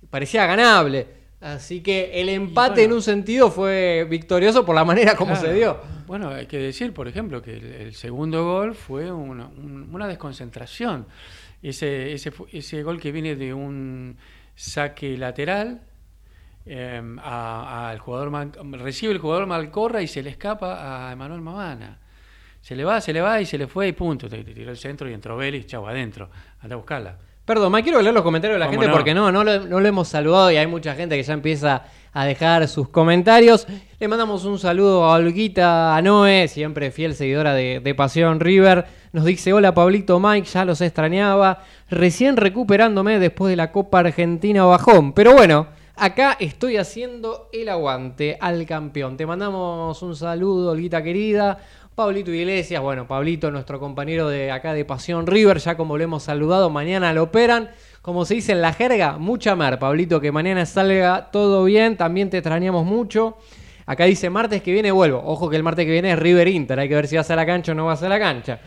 parecía 0.09 0.45
ganable. 0.45 1.07
Así 1.39 1.81
que 1.81 2.11
el 2.21 2.27
empate 2.29 2.81
bueno. 2.81 2.83
en 2.83 2.93
un 2.93 3.01
sentido 3.01 3.51
fue 3.51 4.05
victorioso 4.09 4.65
por 4.65 4.75
la 4.75 4.83
manera 4.83 5.15
como 5.15 5.31
Claro. 5.33 5.47
se 5.47 5.53
dio. 5.53 5.77
Bueno, 6.07 6.29
hay 6.29 6.45
que 6.45 6.57
decir, 6.57 6.93
por 6.93 7.07
ejemplo, 7.07 7.41
que 7.41 7.53
el, 7.55 7.65
el 7.65 7.95
segundo 7.95 8.43
gol 8.45 8.75
fue 8.75 9.09
una, 9.11 9.47
un- 9.47 9.89
una 9.93 10.07
desconcentración. 10.09 11.05
Ese, 11.61 12.11
ese, 12.11 12.33
ese 12.51 12.83
gol 12.83 12.99
que 12.99 13.13
viene 13.13 13.35
de 13.37 13.53
un 13.53 14.17
saque 14.55 15.17
lateral, 15.17 15.81
eh, 16.65 17.01
al 17.23 17.99
jugador 17.99 18.29
Man- 18.29 18.51
recibe 18.73 19.13
el 19.13 19.19
jugador 19.19 19.45
Malcorra 19.47 20.01
y 20.01 20.07
se 20.07 20.23
le 20.23 20.29
escapa 20.29 21.07
a 21.09 21.11
Emanuel 21.11 21.41
Mamana. 21.41 21.99
Se 22.61 22.75
le 22.75 22.85
va, 22.85 23.01
se 23.01 23.11
le 23.11 23.19
va 23.21 23.41
y 23.41 23.45
se 23.45 23.57
le 23.57 23.67
fue 23.67 23.89
y 23.89 23.91
punto. 23.91 24.29
Te, 24.29 24.43
te 24.43 24.53
tiró 24.53 24.71
el 24.71 24.77
centro 24.77 25.09
y 25.09 25.13
entró 25.13 25.35
Vélez, 25.35 25.65
chau, 25.67 25.85
adentro. 25.87 26.29
Anda 26.61 26.75
a 26.75 26.77
buscarla. 26.77 27.17
Perdón, 27.43 27.73
me 27.73 27.83
quiero 27.83 28.01
leer 28.01 28.13
los 28.13 28.23
comentarios 28.23 28.55
de 28.55 28.59
la 28.59 28.67
¿Cómo 28.67 28.79
gente 28.79 28.87
no? 28.87 28.93
porque 28.93 29.13
no, 29.13 29.29
no 29.29 29.43
lo, 29.43 29.59
no 29.65 29.81
lo 29.81 29.85
hemos 29.89 30.07
saludado 30.07 30.49
y 30.49 30.55
hay 30.55 30.65
mucha 30.65 30.95
gente 30.95 31.17
que 31.17 31.23
ya 31.23 31.33
empieza 31.33 31.83
a 32.13 32.23
dejar 32.23 32.65
sus 32.69 32.87
comentarios. 32.87 33.67
Le 33.99 34.07
mandamos 34.07 34.45
un 34.45 34.57
saludo 34.57 35.03
a 35.03 35.15
Olguita, 35.15 35.93
a 35.93 36.01
Noé, 36.01 36.47
siempre 36.47 36.89
fiel 36.91 37.15
seguidora 37.15 37.53
de, 37.53 37.81
de 37.81 37.95
Pasión 37.95 38.39
River. 38.39 38.85
Nos 39.11 39.25
dice, 39.25 39.51
hola 39.51 39.73
Pablito 39.73 40.21
Mike, 40.21 40.47
ya 40.47 40.63
los 40.63 40.79
extrañaba. 40.79 41.63
Recién 41.89 42.37
recuperándome 42.37 43.19
después 43.19 43.49
de 43.49 43.57
la 43.57 43.73
Copa 43.73 43.99
Argentina 43.99 44.63
bajón. 44.63 45.11
Pero 45.11 45.33
bueno, 45.33 45.67
acá 45.95 46.37
estoy 46.39 46.77
haciendo 46.77 47.49
el 47.51 47.69
aguante 47.69 48.37
al 48.39 48.65
campeón. 48.65 49.17
Te 49.17 49.25
mandamos 49.25 50.01
un 50.01 50.15
saludo, 50.15 50.71
Olguita 50.71 51.03
querida. 51.03 51.59
Pablito 51.95 52.31
Iglesias, 52.31 52.81
bueno, 52.81 53.07
Pablito, 53.07 53.51
nuestro 53.51 53.79
compañero 53.79 54.27
de 54.27 54.51
acá 54.51 54.73
de 54.73 54.83
Pasión 54.83 55.27
River, 55.27 55.59
ya 55.59 55.77
como 55.77 55.95
lo 55.95 56.03
hemos 56.03 56.23
saludado, 56.23 56.71
mañana 56.71 57.13
lo 57.13 57.23
operan. 57.23 57.69
Como 58.01 58.25
se 58.25 58.33
dice 58.33 58.51
en 58.53 58.61
la 58.61 58.73
jerga, 58.73 59.19
mucha 59.19 59.55
mar, 59.55 59.77
Pablito, 59.77 60.19
que 60.19 60.31
mañana 60.31 60.65
salga 60.65 61.29
todo 61.31 61.63
bien, 61.65 61.95
también 61.95 62.31
te 62.31 62.39
extrañamos 62.39 62.83
mucho. 62.83 63.37
Acá 63.85 64.05
dice, 64.05 64.31
martes 64.31 64.63
que 64.63 64.71
viene 64.71 64.91
vuelvo. 64.91 65.21
Ojo 65.23 65.51
que 65.51 65.55
el 65.55 65.61
martes 65.61 65.85
que 65.85 65.91
viene 65.91 66.13
es 66.13 66.19
River 66.19 66.47
Inter, 66.47 66.79
hay 66.79 66.89
que 66.89 66.95
ver 66.95 67.07
si 67.07 67.15
vas 67.15 67.29
a 67.29 67.35
la 67.35 67.45
cancha 67.45 67.73
o 67.73 67.75
no 67.75 67.85
vas 67.85 68.01
a 68.01 68.09
la 68.09 68.17
cancha. 68.17 68.59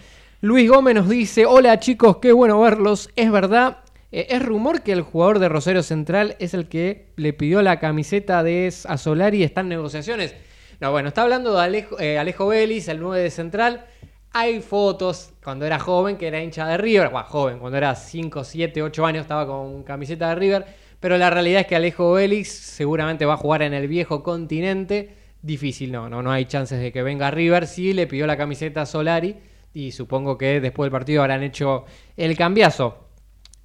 Luis 0.43 0.71
Gómez 0.71 0.95
nos 0.95 1.09
dice, 1.09 1.47
hola 1.47 1.81
chicos, 1.81 2.19
qué 2.19 2.31
bueno 2.31 2.61
verlos. 2.61 3.11
Es 3.17 3.33
verdad, 3.33 3.79
eh, 4.17 4.29
es 4.31 4.43
rumor 4.43 4.81
que 4.81 4.93
el 4.93 5.03
jugador 5.03 5.41
de 5.41 5.51
Rosario 5.51 5.83
Central 5.83 6.37
es 6.39 6.55
el 6.55 6.69
que 6.69 7.13
le 7.17 7.35
pidió 7.35 7.61
la 7.61 7.79
camiseta 7.79 8.43
de 8.43 8.73
a 8.87 8.97
Solari 8.97 9.41
y 9.41 9.43
está 9.43 9.61
en 9.61 9.69
negociaciones. 9.69 10.35
No, 10.81 10.91
bueno, 10.91 11.09
está 11.09 11.21
hablando 11.21 11.55
de 11.55 11.61
Alejo, 11.61 12.01
eh, 12.01 12.35
Vélez, 12.49 12.89
el 12.89 12.99
9 12.99 13.21
de 13.21 13.31
Central. 13.31 13.85
Hay 14.33 14.63
fotos 14.63 15.35
cuando 15.45 15.67
era 15.67 15.79
joven, 15.79 16.17
que 16.17 16.29
era 16.29 16.43
hincha 16.43 16.67
de 16.67 16.79
River. 16.79 17.11
Bueno, 17.11 17.27
joven, 17.29 17.59
cuando 17.59 17.77
era 17.77 17.95
5, 17.95 18.43
7, 18.43 18.83
8 18.83 19.05
años 19.05 19.23
estaba 19.23 19.47
con 19.47 19.83
camiseta 19.83 20.31
de 20.31 20.35
River. 20.37 20.67
Pero 20.99 21.19
la 21.19 21.29
realidad 21.29 21.61
es 21.61 21.67
que 21.67 21.77
Alejo 21.77 22.13
Vélez 22.13 22.49
seguramente 22.49 23.27
va 23.27 23.35
a 23.35 23.37
jugar 23.37 23.61
en 23.61 23.75
el 23.75 23.87
viejo 23.87 24.23
continente. 24.23 25.15
Difícil, 25.43 25.93
no, 25.93 26.09
no, 26.09 26.23
no 26.23 26.33
hay 26.33 26.47
chances 26.47 26.81
de 26.81 26.91
que 26.91 27.03
venga 27.03 27.31
River. 27.31 27.67
Sí 27.67 27.93
le 27.93 28.07
pidió 28.07 28.27
la 28.27 28.39
camiseta 28.39 28.81
a 28.81 28.87
Solari 28.87 29.37
y 29.75 29.93
supongo 29.93 30.39
que 30.39 30.59
después 30.63 30.87
del 30.87 30.93
partido 30.93 31.21
habrán 31.21 31.43
hecho 31.43 31.85
el 32.17 32.35
cambiazo. 32.35 33.06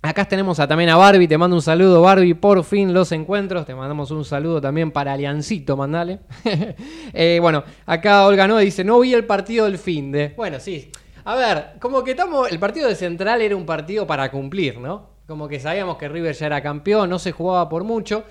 Acá 0.04 0.26
tenemos 0.26 0.60
a, 0.60 0.68
también 0.68 0.90
a 0.90 0.98
Barbie, 0.98 1.28
te 1.28 1.38
mando 1.38 1.56
un 1.56 1.62
saludo 1.62 2.02
Barbie, 2.02 2.34
por 2.34 2.64
fin 2.64 2.92
los 2.92 3.12
encuentros, 3.12 3.68
te 3.68 3.76
mandamos 3.76 4.10
un 4.10 4.26
saludo 4.26 4.60
también 4.60 4.90
para 4.92 5.14
Aliancito, 5.14 5.78
mandale. 5.78 6.20
Eh, 7.14 7.40
bueno, 7.42 7.64
acá 7.86 8.26
Olga 8.26 8.48
Noa 8.48 8.62
dice, 8.62 8.84
no 8.84 9.00
vi 9.00 9.14
el 9.14 9.26
partido 9.26 9.66
del 9.66 9.78
fin 9.78 10.12
de... 10.12 10.34
Bueno, 10.36 10.60
sí, 10.60 10.90
a 11.24 11.36
ver, 11.36 11.74
como 11.80 12.04
que 12.04 12.12
estamos, 12.12 12.50
el 12.52 12.58
partido 12.58 12.88
de 12.88 12.96
Central 12.96 13.42
era 13.42 13.56
un 13.56 13.66
partido 13.66 14.08
para 14.08 14.32
cumplir, 14.32 14.80
¿no? 14.80 15.10
Como 15.28 15.48
que 15.48 15.60
sabíamos 15.60 15.98
que 15.98 16.10
River 16.10 16.34
ya 16.34 16.48
era 16.48 16.64
campeón, 16.64 17.10
no 17.10 17.20
se 17.20 17.32
jugaba 17.32 17.70
por 17.70 17.84
mucho, 17.84 18.24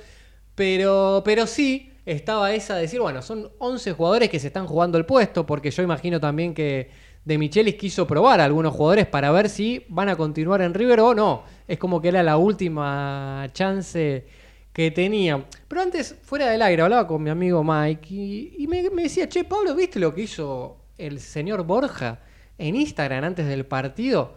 pero, 0.56 1.22
pero 1.24 1.46
sí 1.46 1.92
estaba 2.04 2.52
esa 2.52 2.74
de 2.74 2.82
decir, 2.82 3.00
bueno, 3.00 3.22
son 3.22 3.50
11 3.58 3.92
jugadores 3.92 4.28
que 4.28 4.40
se 4.40 4.48
están 4.48 4.66
jugando 4.66 4.98
el 4.98 5.06
puesto, 5.06 5.46
porque 5.46 5.70
yo 5.70 5.82
imagino 5.82 6.18
también 6.18 6.52
que 6.52 6.90
de 7.24 7.38
Michelis 7.38 7.74
quiso 7.74 8.06
probar 8.06 8.40
a 8.40 8.44
algunos 8.44 8.74
jugadores 8.74 9.06
para 9.06 9.30
ver 9.30 9.48
si 9.48 9.84
van 9.88 10.08
a 10.08 10.16
continuar 10.16 10.62
en 10.62 10.74
River 10.74 11.00
o 11.00 11.14
no. 11.14 11.44
Es 11.70 11.78
como 11.78 12.00
que 12.00 12.08
era 12.08 12.24
la 12.24 12.36
última 12.36 13.46
chance 13.52 14.26
que 14.72 14.90
tenía. 14.90 15.46
Pero 15.68 15.80
antes, 15.80 16.16
fuera 16.20 16.48
del 16.48 16.62
aire, 16.62 16.82
hablaba 16.82 17.06
con 17.06 17.22
mi 17.22 17.30
amigo 17.30 17.62
Mike 17.62 18.08
y, 18.12 18.66
me, 18.66 18.82
decía, 18.82 19.28
che, 19.28 19.44
Pablo, 19.44 19.76
¿viste 19.76 20.00
lo 20.00 20.12
que 20.12 20.22
hizo 20.22 20.78
el 20.98 21.20
señor 21.20 21.62
Borja 21.62 22.22
en 22.58 22.74
Instagram 22.74 23.22
antes 23.22 23.46
del 23.46 23.66
partido? 23.66 24.34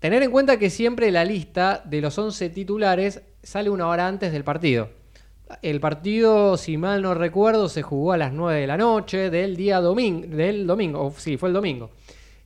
Tener 0.00 0.24
en 0.24 0.32
cuenta 0.32 0.58
que 0.58 0.68
siempre 0.68 1.12
la 1.12 1.24
lista 1.24 1.80
de 1.84 2.00
los 2.00 2.18
11 2.18 2.50
titulares 2.50 3.22
sale 3.40 3.70
una 3.70 3.86
hora 3.86 4.08
antes 4.08 4.32
del 4.32 4.42
partido. 4.42 4.90
El 5.62 5.78
partido, 5.78 6.56
si 6.56 6.76
mal 6.76 7.02
no 7.02 7.14
recuerdo, 7.14 7.68
se 7.68 7.82
jugó 7.82 8.14
a 8.14 8.18
las 8.18 8.32
9 8.32 8.62
de 8.62 8.66
la 8.66 8.76
noche 8.76 9.30
del 9.30 9.54
día 9.54 9.80
domingo, 9.80 10.26
del 10.26 10.66
domingo, 10.66 11.06
o 11.06 11.14
sí, 11.16 11.36
fue 11.36 11.50
el 11.50 11.54
domingo. 11.54 11.92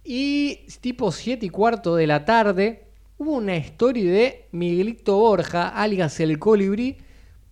Y 0.05 0.67
tipo 0.83 1.13
7 1.13 1.47
y 1.47 1.49
cuarto 1.49 1.97
de 1.97 2.07
la 2.07 2.27
tarde 2.27 2.88
hubo 3.19 3.33
una 3.35 3.57
story 3.57 4.05
de 4.05 4.47
Miguelito 4.53 5.17
Borja, 5.17 5.69
alias 5.69 6.19
el 6.21 6.39
colibrí. 6.39 6.97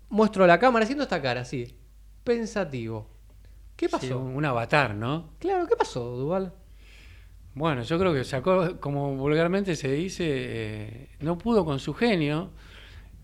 Muestro 0.08 0.46
la 0.46 0.58
cámara 0.58 0.84
haciendo 0.84 1.02
esta 1.04 1.20
cara 1.20 1.40
así, 1.42 1.76
pensativo. 2.24 3.08
¿Qué 3.76 3.88
pasó? 3.88 4.06
Sí, 4.06 4.12
un 4.12 4.44
avatar, 4.44 4.94
¿no? 4.94 5.30
Claro, 5.38 5.66
¿qué 5.66 5.76
pasó, 5.76 6.16
Duval? 6.16 6.52
Bueno, 7.54 7.82
yo 7.82 7.98
creo 7.98 8.12
que 8.14 8.24
sacó, 8.24 8.78
como 8.80 9.16
vulgarmente 9.16 9.76
se 9.76 9.90
dice, 9.92 10.24
eh, 10.28 11.08
no 11.20 11.38
pudo 11.38 11.64
con 11.64 11.78
su 11.80 11.94
genio. 11.94 12.50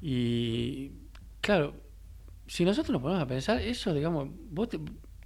Y 0.01 0.93
claro, 1.41 1.75
si 2.47 2.65
nosotros 2.65 2.93
nos 2.93 3.03
ponemos 3.03 3.23
a 3.23 3.27
pensar, 3.27 3.61
eso, 3.61 3.95
digamos, 3.95 4.29
vos 4.51 4.69
te- 4.69 4.81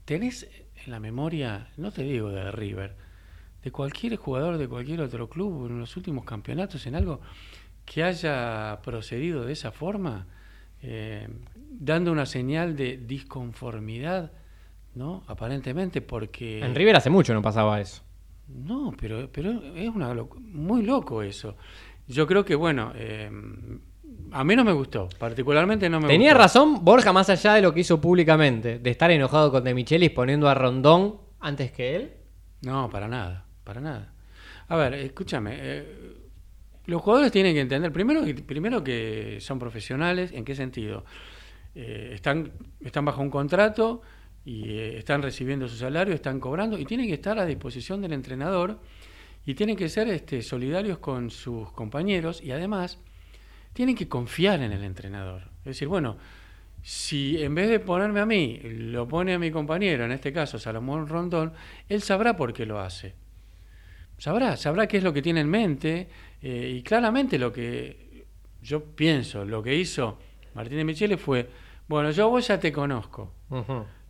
tenés 0.04 0.48
en 0.84 0.90
la 0.90 1.00
memoria, 1.00 1.70
no 1.76 1.90
te 1.92 2.02
digo 2.02 2.28
de 2.30 2.50
River, 2.52 2.96
de 3.66 3.72
cualquier 3.72 4.14
jugador 4.14 4.58
de 4.58 4.68
cualquier 4.68 5.00
otro 5.00 5.28
club 5.28 5.66
en 5.66 5.80
los 5.80 5.96
últimos 5.96 6.24
campeonatos, 6.24 6.86
en 6.86 6.94
algo 6.94 7.20
que 7.84 8.04
haya 8.04 8.78
procedido 8.84 9.44
de 9.44 9.52
esa 9.54 9.72
forma, 9.72 10.24
eh, 10.82 11.26
dando 11.72 12.12
una 12.12 12.26
señal 12.26 12.76
de 12.76 12.96
disconformidad, 12.98 14.30
¿no? 14.94 15.24
Aparentemente, 15.26 16.00
porque. 16.00 16.60
En 16.64 16.76
River 16.76 16.94
hace 16.94 17.10
mucho 17.10 17.34
no 17.34 17.42
pasaba 17.42 17.80
eso. 17.80 18.02
No, 18.46 18.94
pero, 19.00 19.28
pero 19.32 19.50
es 19.74 19.88
una 19.88 20.14
loc- 20.14 20.38
muy 20.38 20.82
loco 20.84 21.22
eso. 21.24 21.56
Yo 22.06 22.24
creo 22.28 22.44
que, 22.44 22.54
bueno, 22.54 22.92
eh, 22.94 23.28
a 24.30 24.44
mí 24.44 24.54
no 24.54 24.62
me 24.62 24.72
gustó, 24.72 25.08
particularmente 25.18 25.90
no 25.90 25.98
me 25.98 26.06
Tenía 26.06 26.30
gustó. 26.34 26.38
razón 26.42 26.84
Borja 26.84 27.12
más 27.12 27.28
allá 27.30 27.54
de 27.54 27.62
lo 27.62 27.74
que 27.74 27.80
hizo 27.80 28.00
públicamente, 28.00 28.78
de 28.78 28.90
estar 28.90 29.10
enojado 29.10 29.50
con 29.50 29.64
De 29.64 29.74
Michelis 29.74 30.10
poniendo 30.10 30.48
a 30.48 30.54
Rondón 30.54 31.16
antes 31.40 31.72
que 31.72 31.96
él. 31.96 32.12
No, 32.62 32.88
para 32.90 33.08
nada, 33.08 33.44
para 33.66 33.80
nada. 33.80 34.14
A 34.68 34.76
ver, 34.76 34.94
escúchame, 34.94 35.56
eh, 35.58 36.16
los 36.86 37.02
jugadores 37.02 37.32
tienen 37.32 37.52
que 37.52 37.60
entender, 37.60 37.92
primero, 37.92 38.22
primero 38.46 38.82
que 38.82 39.38
son 39.40 39.58
profesionales, 39.58 40.30
¿en 40.32 40.44
qué 40.44 40.54
sentido? 40.54 41.04
Eh, 41.74 42.12
están, 42.14 42.52
están 42.80 43.04
bajo 43.04 43.20
un 43.20 43.28
contrato 43.28 44.02
y 44.44 44.70
eh, 44.70 44.98
están 44.98 45.20
recibiendo 45.20 45.68
su 45.68 45.76
salario, 45.76 46.14
están 46.14 46.38
cobrando 46.38 46.78
y 46.78 46.84
tienen 46.84 47.08
que 47.08 47.14
estar 47.14 47.38
a 47.38 47.44
disposición 47.44 48.00
del 48.00 48.12
entrenador 48.12 48.78
y 49.44 49.54
tienen 49.54 49.76
que 49.76 49.88
ser 49.88 50.08
este, 50.08 50.42
solidarios 50.42 50.98
con 50.98 51.30
sus 51.30 51.72
compañeros 51.72 52.40
y 52.40 52.52
además 52.52 52.98
tienen 53.72 53.96
que 53.96 54.08
confiar 54.08 54.62
en 54.62 54.72
el 54.72 54.84
entrenador. 54.84 55.42
Es 55.58 55.64
decir, 55.64 55.88
bueno, 55.88 56.16
si 56.82 57.42
en 57.42 57.54
vez 57.56 57.68
de 57.68 57.80
ponerme 57.80 58.20
a 58.20 58.26
mí, 58.26 58.60
lo 58.62 59.08
pone 59.08 59.34
a 59.34 59.38
mi 59.40 59.50
compañero, 59.50 60.04
en 60.04 60.12
este 60.12 60.32
caso 60.32 60.56
Salomón 60.56 61.08
Rondón, 61.08 61.52
él 61.88 62.00
sabrá 62.00 62.36
por 62.36 62.52
qué 62.52 62.64
lo 62.64 62.78
hace. 62.78 63.25
Sabrá, 64.18 64.56
sabrá 64.56 64.86
qué 64.86 64.96
es 64.98 65.02
lo 65.02 65.12
que 65.12 65.22
tiene 65.22 65.40
en 65.40 65.48
mente 65.48 66.08
eh, 66.42 66.74
y 66.78 66.82
claramente 66.82 67.38
lo 67.38 67.52
que 67.52 68.24
yo 68.62 68.82
pienso, 68.82 69.44
lo 69.44 69.62
que 69.62 69.74
hizo 69.74 70.18
Martín 70.54 70.78
de 70.78 70.84
Michele 70.84 71.16
fue, 71.18 71.48
bueno, 71.88 72.10
yo 72.10 72.28
vos 72.30 72.46
ya 72.48 72.58
te 72.58 72.72
conozco 72.72 73.32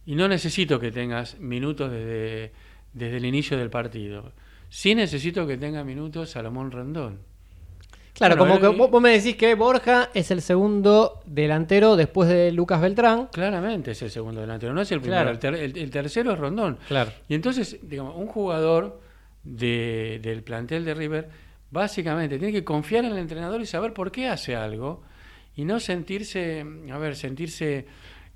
y 0.06 0.14
no 0.14 0.28
necesito 0.28 0.78
que 0.78 0.92
tengas 0.92 1.38
minutos 1.40 1.90
desde, 1.90 2.52
desde 2.92 3.16
el 3.16 3.24
inicio 3.24 3.58
del 3.58 3.68
partido. 3.70 4.32
Sí 4.68 4.94
necesito 4.94 5.46
que 5.46 5.56
tenga 5.56 5.82
minutos 5.84 6.30
Salomón 6.30 6.70
Rondón. 6.70 7.18
Claro, 8.14 8.36
Bueno, 8.36 8.54
como 8.54 8.60
que 8.60 8.72
él- 8.74 8.78
vos, 8.78 8.90
vos 8.90 9.02
me 9.02 9.10
decís 9.10 9.36
que 9.36 9.54
Borja 9.54 10.08
es 10.14 10.30
el 10.30 10.40
segundo 10.40 11.20
delantero 11.26 11.96
después 11.96 12.28
de 12.30 12.50
Lucas 12.50 12.80
Beltrán. 12.80 13.28
Claramente 13.30 13.90
es 13.90 14.00
el 14.02 14.10
segundo 14.10 14.40
delantero, 14.40 14.72
no 14.72 14.80
es 14.80 14.90
el 14.90 15.00
primero. 15.00 15.22
Claro. 15.22 15.30
El, 15.32 15.38
ter- 15.38 15.54
el- 15.54 15.76
el 15.76 15.90
tercero 15.90 16.32
es 16.32 16.38
Rondón. 16.38 16.78
Claro. 16.88 17.12
Y 17.28 17.34
entonces, 17.34 17.78
digamos, 17.82 18.16
un 18.16 18.26
jugador 18.26 19.00
de- 19.46 20.18
del 20.22 20.42
plantel 20.42 20.84
de 20.84 20.94
River 20.94 21.28
básicamente 21.70 22.38
tiene 22.38 22.52
que 22.52 22.64
confiar 22.64 23.04
en 23.04 23.12
el 23.12 23.18
entrenador 23.18 23.60
y 23.60 23.66
saber 23.66 23.92
por 23.92 24.10
qué 24.12 24.28
hace 24.28 24.54
algo 24.56 25.02
y 25.54 25.64
no 25.64 25.80
sentirse, 25.80 26.64
a 26.92 26.98
ver, 26.98 27.16
sentirse 27.16 27.86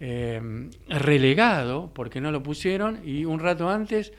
eh, 0.01 0.41
relegado 0.89 1.91
porque 1.95 2.21
no 2.21 2.31
lo 2.31 2.43
pusieron 2.43 3.01
y 3.05 3.25
un 3.25 3.39
rato 3.41 3.69
antes 3.69 4.13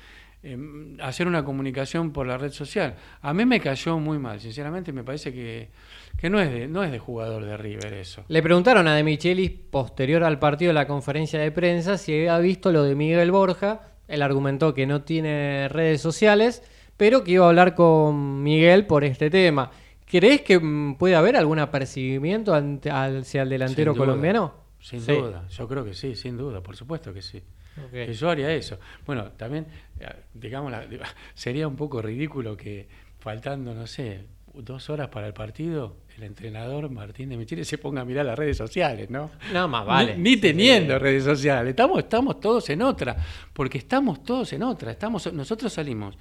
eh, 0.44 0.58
hacer 1.02 1.28
una 1.28 1.44
comunicación 1.44 2.12
por 2.12 2.26
la 2.28 2.38
red 2.38 2.52
social. 2.52 2.96
A 3.22 3.34
mí 3.34 3.46
me 3.46 3.60
cayó 3.60 3.98
muy 4.00 4.18
mal, 4.20 4.40
sinceramente 4.40 4.92
me 4.92 5.04
parece 5.04 5.32
que, 5.34 5.70
que 6.18 6.30
no, 6.30 6.40
es 6.40 6.52
de, 6.52 6.68
no 6.68 6.84
es 6.84 6.92
de 6.92 7.00
jugador 7.00 7.46
de 7.46 7.58
River 7.58 7.94
eso. 7.94 8.24
Le 8.28 8.42
preguntaron 8.44 8.88
a 8.88 8.96
De 8.96 9.04
Michelis, 9.04 9.52
posterior 9.52 10.24
al 10.24 10.40
partido 10.40 10.70
de 10.70 10.74
la 10.76 10.88
conferencia 10.88 11.40
de 11.40 11.52
prensa, 11.52 11.98
si 11.98 12.14
había 12.14 12.38
visto 12.40 12.72
lo 12.72 12.84
de 12.84 12.96
Miguel 12.96 13.32
Borja. 13.32 13.82
Él 14.08 14.22
argumentó 14.24 14.74
que 14.74 14.86
no 14.88 15.04
tiene 15.04 15.68
redes 15.70 16.02
sociales, 16.02 16.64
pero 17.02 17.24
que 17.24 17.32
iba 17.32 17.46
a 17.46 17.50
hablar 17.50 17.74
con 17.74 18.44
Miguel 18.44 18.86
por 18.86 19.04
este 19.04 19.32
tema. 19.32 19.72
¿Crees 20.06 20.42
que 20.42 20.60
mm, 20.60 20.98
puede 21.00 21.16
haber 21.16 21.36
algún 21.36 21.58
apercibimiento 21.58 22.54
ante- 22.54 22.92
hacia 22.92 23.42
el 23.42 23.50
delantero 23.50 23.94
Sin 23.94 23.98
duda, 23.98 24.06
colombiano? 24.06 24.54
Sin 24.80 25.02
Sí. 25.02 25.12
duda, 25.12 25.48
yo 25.50 25.68
creo 25.68 25.84
que 25.84 25.96
sí, 25.96 26.14
sin 26.16 26.38
duda, 26.38 26.62
por 26.62 26.76
supuesto 26.76 27.12
que 27.12 27.24
sí. 27.24 27.42
Que 27.90 28.14
yo 28.14 28.30
haría 28.30 28.54
eso. 28.54 28.78
Bueno, 29.04 29.32
también, 29.32 29.66
eh, 30.00 30.10
digamos, 30.36 30.72
sería 31.34 31.68
un 31.68 31.76
poco 31.76 32.04
ridículo 32.04 32.56
que 32.56 32.88
faltando, 33.18 33.74
no 33.74 33.88
sé, 33.88 34.26
dos 34.54 34.88
horas 34.92 35.08
para 35.08 35.26
el 35.26 35.34
partido, 35.34 35.96
el 36.18 36.22
entrenador 36.26 36.88
Martín 36.92 37.30
de 37.30 37.38
Michele 37.38 37.66
se 37.66 37.80
ponga 37.80 38.02
a 38.02 38.06
mirar 38.06 38.28
las 38.28 38.38
redes 38.38 38.58
sociales, 38.58 39.10
¿no? 39.10 39.32
No, 39.52 39.68
más 39.68 39.88
vale. 39.88 40.18
Ni, 40.18 40.36
ni 40.36 40.38
teniendo 40.38 41.00
redes 41.00 41.24
sociales. 41.24 41.72
Estamos, 41.72 41.98
estamos 41.98 42.40
todos 42.40 42.70
en 42.70 42.84
otra, 42.84 43.18
porque 43.54 43.80
estamos 43.80 44.22
todos 44.24 44.54
en 44.54 44.62
otra. 44.62 44.92
Estamos, 44.92 45.34
nosotros 45.34 45.74
salimos, 45.74 46.16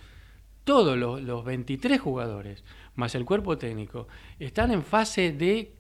todos 0.71 0.97
los, 0.97 1.21
los 1.21 1.45
23 1.45 2.01
jugadores, 2.01 2.63
más 2.95 3.17
el 3.17 3.25
cuerpo 3.25 3.59
técnico, 3.59 4.07
están 4.39 4.71
en 4.71 4.85
fase 4.85 5.33
de 5.33 5.75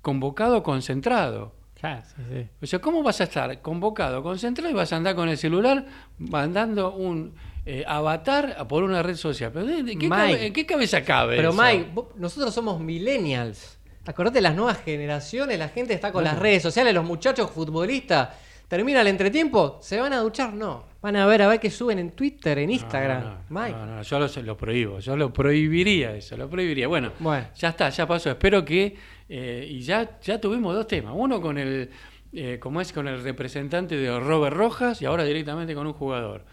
convocado 0.00 0.62
concentrado. 0.62 1.54
Claro, 1.78 2.02
sí, 2.06 2.22
sí. 2.32 2.48
O 2.62 2.66
sea, 2.66 2.78
¿cómo 2.80 3.02
vas 3.02 3.20
a 3.20 3.24
estar 3.24 3.60
convocado, 3.60 4.22
concentrado 4.22 4.70
y 4.70 4.74
vas 4.74 4.90
a 4.92 4.96
andar 4.96 5.14
con 5.14 5.28
el 5.28 5.36
celular 5.36 5.84
mandando 6.18 6.94
un 6.94 7.34
eh, 7.66 7.84
avatar 7.86 8.66
por 8.68 8.84
una 8.84 9.02
red 9.02 9.16
social? 9.16 9.50
¿Pero 9.52 9.66
de- 9.66 9.82
de 9.82 9.98
qué 9.98 10.08
Mike. 10.08 10.14
cabe- 10.16 10.46
¿En 10.46 10.52
qué 10.54 10.64
cabeza 10.64 11.04
cabe 11.04 11.36
Pero 11.36 11.50
eso? 11.50 11.62
Mike, 11.62 11.90
vos- 11.92 12.06
nosotros 12.16 12.54
somos 12.54 12.80
millennials. 12.80 13.78
Acordate 14.06 14.40
las 14.40 14.54
nuevas 14.56 14.78
generaciones, 14.82 15.58
la 15.58 15.68
gente 15.68 15.92
está 15.92 16.10
con 16.10 16.24
las 16.24 16.38
redes 16.38 16.62
sociales, 16.62 16.94
los 16.94 17.04
muchachos 17.04 17.50
futbolistas. 17.50 18.30
Termina 18.66 19.02
el 19.02 19.08
entretiempo, 19.08 19.78
¿se 19.82 20.00
van 20.00 20.14
a 20.14 20.20
duchar? 20.20 20.54
No. 20.54 20.90
Van 21.02 21.16
a 21.16 21.26
ver 21.26 21.42
a 21.42 21.48
ver 21.48 21.58
qué 21.58 21.68
suben 21.70 21.98
en 21.98 22.12
Twitter, 22.12 22.58
en 22.58 22.70
Instagram. 22.70 23.22
No, 23.22 23.30
no, 23.30 23.60
Mike. 23.60 23.76
no, 23.76 23.86
no, 23.86 24.02
yo 24.02 24.18
lo, 24.20 24.28
lo 24.42 24.56
prohíbo, 24.56 25.00
yo 25.00 25.16
lo 25.16 25.32
prohibiría 25.32 26.14
eso, 26.14 26.36
lo 26.36 26.48
prohibiría. 26.48 26.86
Bueno, 26.86 27.12
Bueno. 27.18 27.48
ya 27.56 27.70
está, 27.70 27.88
ya 27.88 28.06
pasó. 28.06 28.30
Espero 28.30 28.64
que, 28.64 28.96
eh, 29.28 29.66
y 29.68 29.80
ya, 29.80 30.20
ya 30.20 30.40
tuvimos 30.40 30.74
dos 30.74 30.86
temas, 30.86 31.12
uno 31.16 31.40
con 31.40 31.58
el, 31.58 31.90
eh, 32.32 32.58
como 32.60 32.80
es, 32.80 32.92
con 32.92 33.08
el 33.08 33.22
representante 33.22 33.96
de 33.96 34.20
Robert 34.20 34.56
Rojas 34.56 35.02
y 35.02 35.04
ahora 35.06 35.24
directamente 35.24 35.74
con 35.74 35.86
un 35.88 35.92
jugador. 35.92 36.44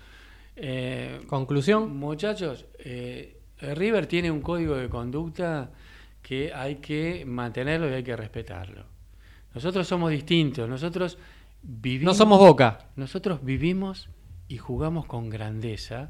Eh, 0.55 1.19
Conclusión. 1.27 1.95
Muchachos, 1.95 2.65
eh, 2.79 3.37
River 3.61 4.07
tiene 4.07 4.31
un 4.31 4.41
código 4.41 4.75
de 4.75 4.89
conducta 4.89 5.69
que 6.21 6.51
hay 6.53 6.77
que 6.77 7.23
mantenerlo 7.25 7.89
y 7.89 7.93
hay 7.93 8.03
que 8.03 8.15
respetarlo. 8.15 8.83
Nosotros 9.53 9.87
somos 9.87 10.11
distintos, 10.11 10.67
nosotros 10.67 11.17
vivimos... 11.61 12.13
No 12.13 12.17
somos 12.17 12.39
boca. 12.39 12.89
Nosotros 12.95 13.43
vivimos 13.43 14.09
y 14.49 14.57
jugamos 14.57 15.05
con 15.05 15.29
grandeza 15.29 16.09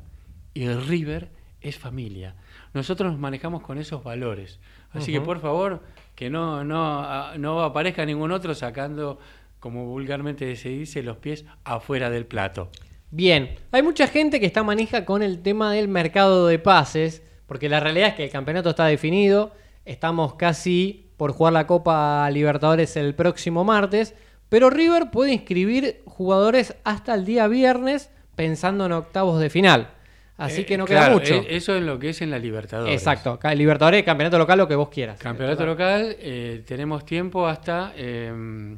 y 0.55 0.63
el 0.63 0.88
River 0.88 1.29
es 1.62 1.77
familia. 1.77 2.36
Nosotros 2.74 3.12
nos 3.12 3.19
manejamos 3.19 3.62
con 3.62 3.77
esos 3.77 4.03
valores. 4.03 4.60
Así 4.91 5.12
que 5.12 5.22
por 5.22 5.41
favor, 5.41 5.84
que 6.15 6.29
no, 6.29 6.63
no, 6.63 7.01
ah, 7.01 7.34
no 7.38 7.62
aparezca 7.62 8.05
ningún 8.05 8.31
otro 8.31 8.55
sacando, 8.55 9.19
como 9.60 9.86
vulgarmente 9.86 10.55
se 10.55 10.69
dice, 10.69 11.03
los 11.03 11.17
pies 11.17 11.46
afuera 11.65 12.10
del 12.10 12.25
plato. 12.25 12.69
Bien, 13.12 13.56
hay 13.71 13.84
mucha 13.84 14.08
gente 14.08 14.39
que 14.39 14.45
está 14.45 14.63
manija 14.63 15.04
con 15.04 15.21
el 15.21 15.41
tema 15.41 15.73
del 15.73 15.89
mercado 15.89 16.47
de 16.47 16.60
pases, 16.60 17.21
porque 17.45 17.67
la 17.67 17.82
realidad 17.82 18.10
es 18.10 18.15
que 18.15 18.23
el 18.23 18.32
campeonato 18.32 18.69
está 18.69 18.86
definido, 18.86 19.52
estamos 19.84 20.36
casi 20.36 21.12
por 21.17 21.34
jugar 21.34 21.54
la 21.54 21.67
Copa 21.67 22.30
Libertadores 22.32 22.95
el 22.95 23.15
próximo 23.15 23.65
martes, 23.65 24.15
pero 24.47 24.69
River 24.69 25.12
puede 25.12 25.34
inscribir 25.34 26.02
jugadores 26.06 26.75
hasta 26.86 27.13
el 27.13 27.25
día 27.25 27.47
viernes 27.47 28.10
pensando 28.39 28.86
en 28.86 28.93
octavos 28.93 29.41
de 29.41 29.49
final. 29.49 29.89
Así 30.38 30.62
Eh, 30.62 30.65
que 30.65 30.78
no 30.78 30.86
queda 30.86 30.99
claro, 31.08 31.15
mucho. 31.15 31.34
eh, 31.34 31.47
Eso 31.58 31.75
es 31.75 31.84
lo 31.84 31.99
que 31.99 32.12
es 32.12 32.21
en 32.21 32.32
la 32.32 32.39
Libertadores. 32.39 32.93
Exacto, 32.95 33.38
Libertadores, 33.54 34.02
campeonato 34.04 34.38
local, 34.38 34.58
lo 34.60 34.65
que 34.65 34.75
vos 34.75 34.88
quieras. 34.88 35.19
Campeonato 35.19 35.65
local, 35.65 36.15
eh, 36.17 36.63
tenemos 36.65 37.04
tiempo 37.04 37.45
hasta, 37.45 37.91
eh, 37.97 38.78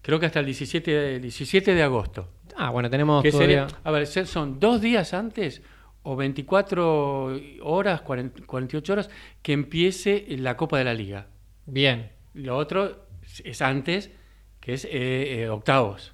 creo 0.00 0.20
que 0.20 0.26
hasta 0.26 0.38
el 0.38 0.46
17 0.46 0.90
de, 0.92 1.18
17 1.18 1.74
de 1.74 1.82
agosto. 1.82 2.28
Ah, 2.56 2.70
bueno, 2.70 2.88
tenemos 2.88 3.20
Que 3.24 3.32
todavía... 3.32 3.66
sería- 3.68 3.80
a 3.82 3.90
ver, 3.90 4.06
son 4.06 4.60
dos 4.60 4.80
días 4.80 5.12
antes 5.12 5.60
o 6.04 6.14
24 6.14 7.36
horas, 7.62 8.00
40 8.02 8.46
48 8.46 8.92
horas 8.92 9.10
que 9.42 9.54
empiece 9.54 10.24
la 10.38 10.56
Copa 10.56 10.78
de 10.78 10.84
la 10.84 10.94
Liga. 10.94 11.26
Bien. 11.66 12.12
Lo 12.34 12.56
otro 12.56 13.06
es 13.42 13.60
antes, 13.60 14.12
que 14.60 14.74
es 14.74 14.86
eh, 14.88 15.48
octavos. 15.50 16.12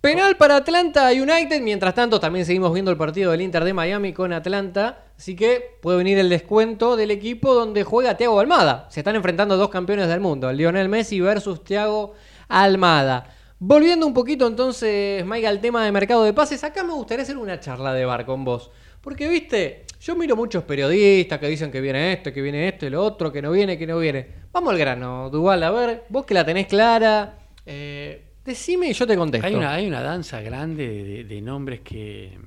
Penal 0.00 0.38
para 0.38 0.56
Atlanta 0.56 1.10
United. 1.10 1.60
Mientras 1.60 1.94
tanto, 1.94 2.18
también 2.18 2.46
seguimos 2.46 2.72
viendo 2.72 2.90
el 2.90 2.96
partido 2.96 3.32
del 3.32 3.42
Inter 3.42 3.64
de 3.64 3.74
Miami 3.74 4.14
con 4.14 4.32
Atlanta. 4.32 5.04
Así 5.18 5.36
que 5.36 5.76
puede 5.82 5.98
venir 5.98 6.18
el 6.18 6.30
descuento 6.30 6.96
del 6.96 7.10
equipo 7.10 7.52
donde 7.52 7.84
juega 7.84 8.16
Thiago 8.16 8.40
Almada. 8.40 8.86
Se 8.88 9.00
están 9.00 9.16
enfrentando 9.16 9.58
dos 9.58 9.68
campeones 9.68 10.08
del 10.08 10.20
mundo: 10.20 10.50
Lionel 10.52 10.88
Messi 10.88 11.20
versus 11.20 11.62
Thiago 11.62 12.14
Almada. 12.48 13.34
Volviendo 13.58 14.06
un 14.06 14.14
poquito 14.14 14.46
entonces, 14.46 15.22
Mike, 15.26 15.46
al 15.46 15.60
tema 15.60 15.84
de 15.84 15.92
mercado 15.92 16.24
de 16.24 16.32
pases, 16.32 16.64
acá 16.64 16.82
me 16.82 16.94
gustaría 16.94 17.24
hacer 17.24 17.36
una 17.36 17.60
charla 17.60 17.92
de 17.92 18.06
bar 18.06 18.24
con 18.24 18.42
vos. 18.42 18.70
Porque, 19.02 19.28
viste, 19.28 19.84
yo 20.00 20.16
miro 20.16 20.34
muchos 20.34 20.64
periodistas 20.64 21.38
que 21.38 21.46
dicen 21.46 21.70
que 21.70 21.82
viene 21.82 22.14
esto, 22.14 22.32
que 22.32 22.40
viene 22.40 22.68
esto 22.68 22.86
y 22.86 22.90
lo 22.90 23.04
otro, 23.04 23.30
que 23.30 23.42
no 23.42 23.50
viene, 23.50 23.76
que 23.76 23.86
no 23.86 23.98
viene. 23.98 24.26
Vamos 24.50 24.72
al 24.72 24.78
grano, 24.78 25.28
Duval, 25.28 25.62
a 25.62 25.70
ver, 25.70 26.04
vos 26.08 26.24
que 26.24 26.32
la 26.32 26.46
tenés 26.46 26.68
clara, 26.68 27.38
eh, 27.66 28.29
decime 28.44 28.88
y 28.88 28.92
yo 28.92 29.06
te 29.06 29.16
contesto. 29.16 29.46
Hay 29.46 29.54
una, 29.54 29.72
hay 29.72 29.86
una 29.86 30.02
danza 30.02 30.40
grande 30.40 31.24
de, 31.24 31.40
nombres 31.40 31.80
que. 31.80 32.38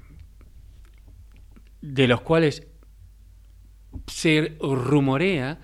de 1.82 2.08
los 2.08 2.22
cuales 2.22 2.68
se 4.08 4.58
rumorea 4.60 5.60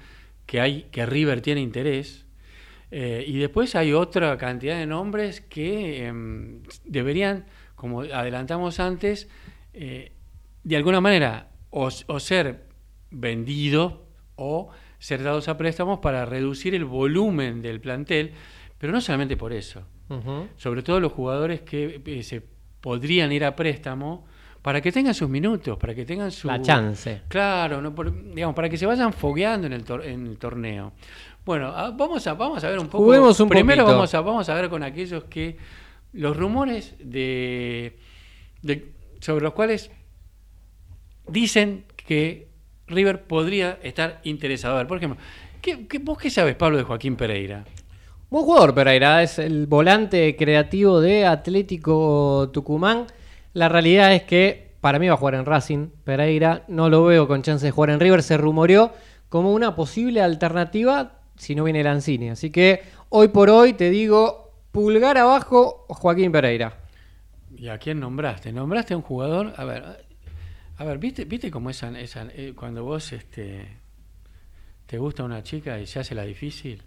que 0.45 0.61
hay 0.61 0.83
que 0.91 1.05
River 1.05 1.41
tiene 1.41 1.61
interés. 1.61 2.25
eh, 2.91 3.23
y 3.27 3.37
después 3.37 3.75
hay 3.75 3.93
otra 3.93 4.37
cantidad 4.37 4.77
de 4.77 4.85
nombres 4.85 5.41
que 5.41 6.05
em, 6.05 6.63
deberían, 6.85 7.45
como 7.75 8.01
adelantamos 8.01 8.79
antes, 8.79 9.29
eh, 9.73 10.11
de 10.63 10.75
alguna 10.75 11.01
manera 11.01 11.49
o, 11.69 11.89
o 12.07 12.19
ser 12.19 12.65
vendidos 13.11 13.93
o 14.35 14.69
ser 14.97 15.23
dados 15.23 15.47
a 15.47 15.57
préstamos 15.57 15.99
para 15.99 16.25
reducir 16.25 16.75
el 16.75 16.85
volumen 16.85 17.61
del 17.61 17.79
plantel, 17.79 18.33
pero 18.77 18.91
no 18.91 19.01
solamente 19.01 19.37
por 19.37 19.53
eso 19.53 19.85
Sobre 20.57 20.81
todo 20.83 20.99
los 20.99 21.11
jugadores 21.13 21.61
que 21.61 22.01
eh, 22.05 22.23
se 22.23 22.41
podrían 22.81 23.31
ir 23.31 23.45
a 23.45 23.55
préstamo 23.55 24.25
para 24.61 24.81
que 24.81 24.91
tengan 24.91 25.13
sus 25.13 25.29
minutos, 25.29 25.77
para 25.77 25.93
que 25.95 26.03
tengan 26.05 26.31
su 26.31 26.47
La 26.47 26.61
chance. 26.61 27.21
Claro, 27.27 27.81
no 27.81 27.93
por- 27.95 28.11
digamos, 28.33 28.55
para 28.55 28.67
que 28.69 28.77
se 28.77 28.85
vayan 28.85 29.13
fogueando 29.13 29.67
en 29.67 29.73
el, 29.73 29.85
tor- 29.85 30.03
en 30.05 30.27
el 30.27 30.37
torneo. 30.37 30.91
Bueno, 31.45 31.71
ah, 31.75 31.93
vamos 31.95 32.25
a 32.27 32.33
vamos 32.33 32.63
a 32.63 32.69
ver 32.69 32.79
un 32.79 32.87
poco. 32.87 33.03
Juguemos 33.05 33.39
un 33.39 33.49
primero 33.49 33.83
poquito. 33.83 33.95
vamos 33.95 34.13
a 34.13 34.21
vamos 34.21 34.49
a 34.49 34.53
ver 34.55 34.69
con 34.69 34.83
aquellos 34.83 35.23
que 35.25 35.57
los 36.13 36.35
rumores 36.35 36.95
de, 36.99 37.97
de- 38.61 38.91
sobre 39.19 39.43
los 39.43 39.53
cuales 39.53 39.91
dicen 41.27 41.85
que 41.95 42.47
River 42.87 43.23
podría 43.23 43.79
estar 43.83 44.19
interesado. 44.23 44.75
A 44.75 44.77
ver, 44.79 44.87
por 44.87 44.97
ejemplo, 44.97 45.19
¿qué, 45.61 45.87
qué- 45.87 45.99
vos 45.99 46.17
qué 46.17 46.29
sabes, 46.29 46.55
Pablo, 46.55 46.77
de 46.77 46.83
Joaquín 46.83 47.15
Pereira? 47.15 47.65
Buen 48.31 48.45
jugador 48.45 48.75
Pereira, 48.75 49.23
es 49.23 49.39
el 49.39 49.65
volante 49.65 50.35
creativo 50.35 51.01
de 51.01 51.25
Atlético 51.25 52.51
Tucumán. 52.53 53.07
La 53.53 53.69
realidad 53.69 54.13
es 54.13 54.21
que 54.21 54.69
para 54.81 54.99
mí 54.99 55.07
va 55.07 55.15
a 55.15 55.17
jugar 55.17 55.33
en 55.33 55.47
Racing 55.47 55.87
Pereira, 56.03 56.63
no 56.67 56.89
lo 56.89 57.05
veo 57.05 57.27
con 57.27 57.41
chance 57.41 57.65
de 57.65 57.71
jugar 57.71 57.89
en 57.89 57.99
River, 57.99 58.21
se 58.21 58.37
rumoreó 58.37 58.93
como 59.29 59.51
una 59.51 59.75
posible 59.75 60.21
alternativa 60.21 61.21
si 61.37 61.55
no 61.55 61.63
viene 61.63 61.83
Lanzini. 61.83 62.29
Así 62.29 62.51
que 62.51 62.83
hoy 63.09 63.29
por 63.29 63.49
hoy 63.49 63.73
te 63.73 63.89
digo, 63.89 64.51
pulgar 64.71 65.17
abajo 65.17 65.87
Joaquín 65.89 66.31
Pereira. 66.31 66.77
¿Y 67.57 67.69
a 67.69 67.79
quién 67.79 67.99
nombraste? 67.99 68.53
¿Nombraste 68.53 68.93
a 68.93 68.97
un 68.97 69.03
jugador? 69.03 69.53
A 69.57 69.65
ver, 69.65 70.05
a 70.77 70.83
ver, 70.83 70.99
¿viste, 70.99 71.25
viste 71.25 71.49
cómo 71.49 71.71
esa, 71.71 71.99
esa 71.99 72.27
eh, 72.35 72.53
cuando 72.55 72.83
vos 72.83 73.11
este, 73.11 73.65
te 74.85 74.99
gusta 74.99 75.23
una 75.23 75.41
chica 75.41 75.79
y 75.79 75.87
se 75.87 75.97
hace 75.97 76.13
la 76.13 76.25
difícil? 76.25 76.83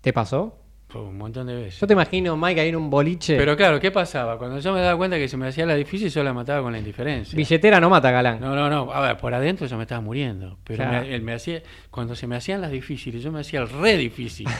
¿Te 0.00 0.12
pasó? 0.12 0.63
Un 1.02 1.18
montón 1.18 1.46
de 1.46 1.54
veces. 1.54 1.80
Yo 1.80 1.86
te 1.86 1.92
imagino, 1.92 2.36
Mike, 2.36 2.60
ahí 2.60 2.68
en 2.68 2.76
un 2.76 2.90
boliche. 2.90 3.36
Pero 3.36 3.56
claro, 3.56 3.80
¿qué 3.80 3.90
pasaba? 3.90 4.38
Cuando 4.38 4.58
yo 4.60 4.72
me 4.72 4.80
daba 4.80 4.96
cuenta 4.96 5.16
que 5.16 5.28
se 5.28 5.36
me 5.36 5.46
hacía 5.48 5.66
la 5.66 5.74
difícil, 5.74 6.08
yo 6.10 6.22
la 6.22 6.32
mataba 6.32 6.62
con 6.62 6.72
la 6.72 6.78
indiferencia. 6.78 7.36
Billetera 7.36 7.80
no 7.80 7.90
mata, 7.90 8.10
Galán. 8.10 8.40
No, 8.40 8.54
no, 8.54 8.68
no. 8.70 8.92
A 8.92 9.00
ver, 9.00 9.16
por 9.16 9.34
adentro 9.34 9.66
yo 9.66 9.76
me 9.76 9.82
estaba 9.82 10.00
muriendo. 10.00 10.58
Pero 10.64 10.84
Claro. 10.84 11.06
me- 11.06 11.14
él 11.14 11.22
me 11.22 11.34
hacía, 11.34 11.62
cuando 11.90 12.14
se 12.14 12.26
me 12.26 12.36
hacían 12.36 12.60
las 12.60 12.70
difíciles, 12.70 13.22
yo 13.22 13.32
me 13.32 13.40
hacía 13.40 13.60
el 13.60 13.68
re 13.68 13.96
difícil. 13.96 14.46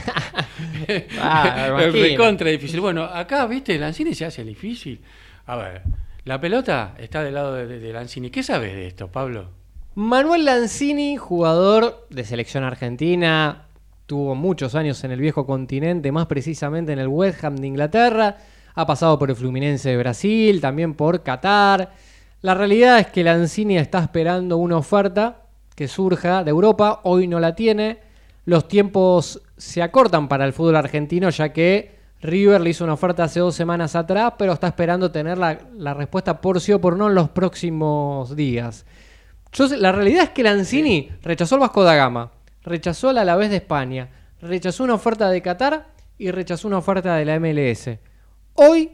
Ah, 1.20 1.76
el 1.82 1.92
recontra 1.92 2.50
difícil. 2.50 2.80
Bueno, 2.80 3.04
acá, 3.04 3.46
viste, 3.46 3.78
Lanzini 3.78 4.14
se 4.14 4.24
hace 4.24 4.42
el 4.42 4.48
difícil. 4.48 5.00
A 5.46 5.56
ver, 5.56 5.82
la 6.24 6.40
pelota 6.40 6.94
está 6.98 7.22
del 7.22 7.34
lado 7.34 7.54
de, 7.54 7.66
de- 7.66 7.80
de 7.80 7.92
Lanzini. 7.92 8.30
¿Qué 8.30 8.42
sabes 8.42 8.72
de 8.74 8.86
esto, 8.86 9.08
Pablo? 9.08 9.50
Manuel 9.94 10.44
Lanzini, 10.44 11.16
jugador 11.16 12.06
de 12.10 12.24
selección 12.24 12.64
argentina, 12.64 13.66
tuvo 14.06 14.34
muchos 14.34 14.74
años 14.74 15.02
en 15.04 15.10
el 15.10 15.20
viejo 15.20 15.46
continente, 15.46 16.12
más 16.12 16.26
precisamente 16.26 16.92
en 16.92 16.98
el 16.98 17.08
West 17.08 17.42
Ham 17.44 17.56
de 17.56 17.66
Inglaterra, 17.66 18.36
ha 18.74 18.86
pasado 18.86 19.18
por 19.18 19.30
el 19.30 19.36
Fluminense 19.36 19.90
de 19.90 19.96
Brasil, 19.96 20.60
también 20.60 20.94
por 20.94 21.22
Qatar. 21.22 21.92
La 22.42 22.54
realidad 22.54 22.98
es 22.98 23.06
que 23.06 23.24
Lanzini 23.24 23.78
está 23.78 24.00
esperando 24.00 24.56
una 24.56 24.76
oferta 24.76 25.42
que 25.74 25.88
surja 25.88 26.44
de 26.44 26.50
Europa, 26.50 27.00
hoy 27.04 27.26
no 27.26 27.40
la 27.40 27.54
tiene. 27.54 27.98
Los 28.44 28.68
tiempos 28.68 29.40
se 29.56 29.82
acortan 29.82 30.28
para 30.28 30.44
el 30.44 30.52
fútbol 30.52 30.76
argentino, 30.76 31.30
ya 31.30 31.52
que 31.52 31.94
River 32.20 32.60
le 32.60 32.70
hizo 32.70 32.84
una 32.84 32.94
oferta 32.94 33.24
hace 33.24 33.40
dos 33.40 33.54
semanas 33.54 33.94
atrás, 33.94 34.34
pero 34.38 34.52
está 34.52 34.68
esperando 34.68 35.10
tener 35.10 35.38
la, 35.38 35.58
la 35.76 35.94
respuesta 35.94 36.40
por 36.40 36.60
sí 36.60 36.72
o 36.72 36.80
por 36.80 36.96
no 36.96 37.08
en 37.08 37.14
los 37.14 37.30
próximos 37.30 38.34
días. 38.34 38.84
Yo 39.52 39.68
la 39.76 39.92
realidad 39.92 40.24
es 40.24 40.30
que 40.30 40.42
Lanzini 40.42 41.10
rechazó 41.22 41.54
el 41.54 41.60
Vasco 41.60 41.84
da 41.84 41.94
Gama, 41.94 42.32
rechazó 42.64 43.10
el 43.10 43.18
Alavés 43.18 43.50
de 43.50 43.56
España, 43.56 44.10
rechazó 44.40 44.84
una 44.84 44.94
oferta 44.94 45.30
de 45.30 45.40
Qatar 45.42 45.86
y 46.18 46.30
rechazó 46.30 46.66
una 46.68 46.78
oferta 46.78 47.14
de 47.16 47.24
la 47.24 47.38
MLS. 47.38 47.98
Hoy, 48.54 48.90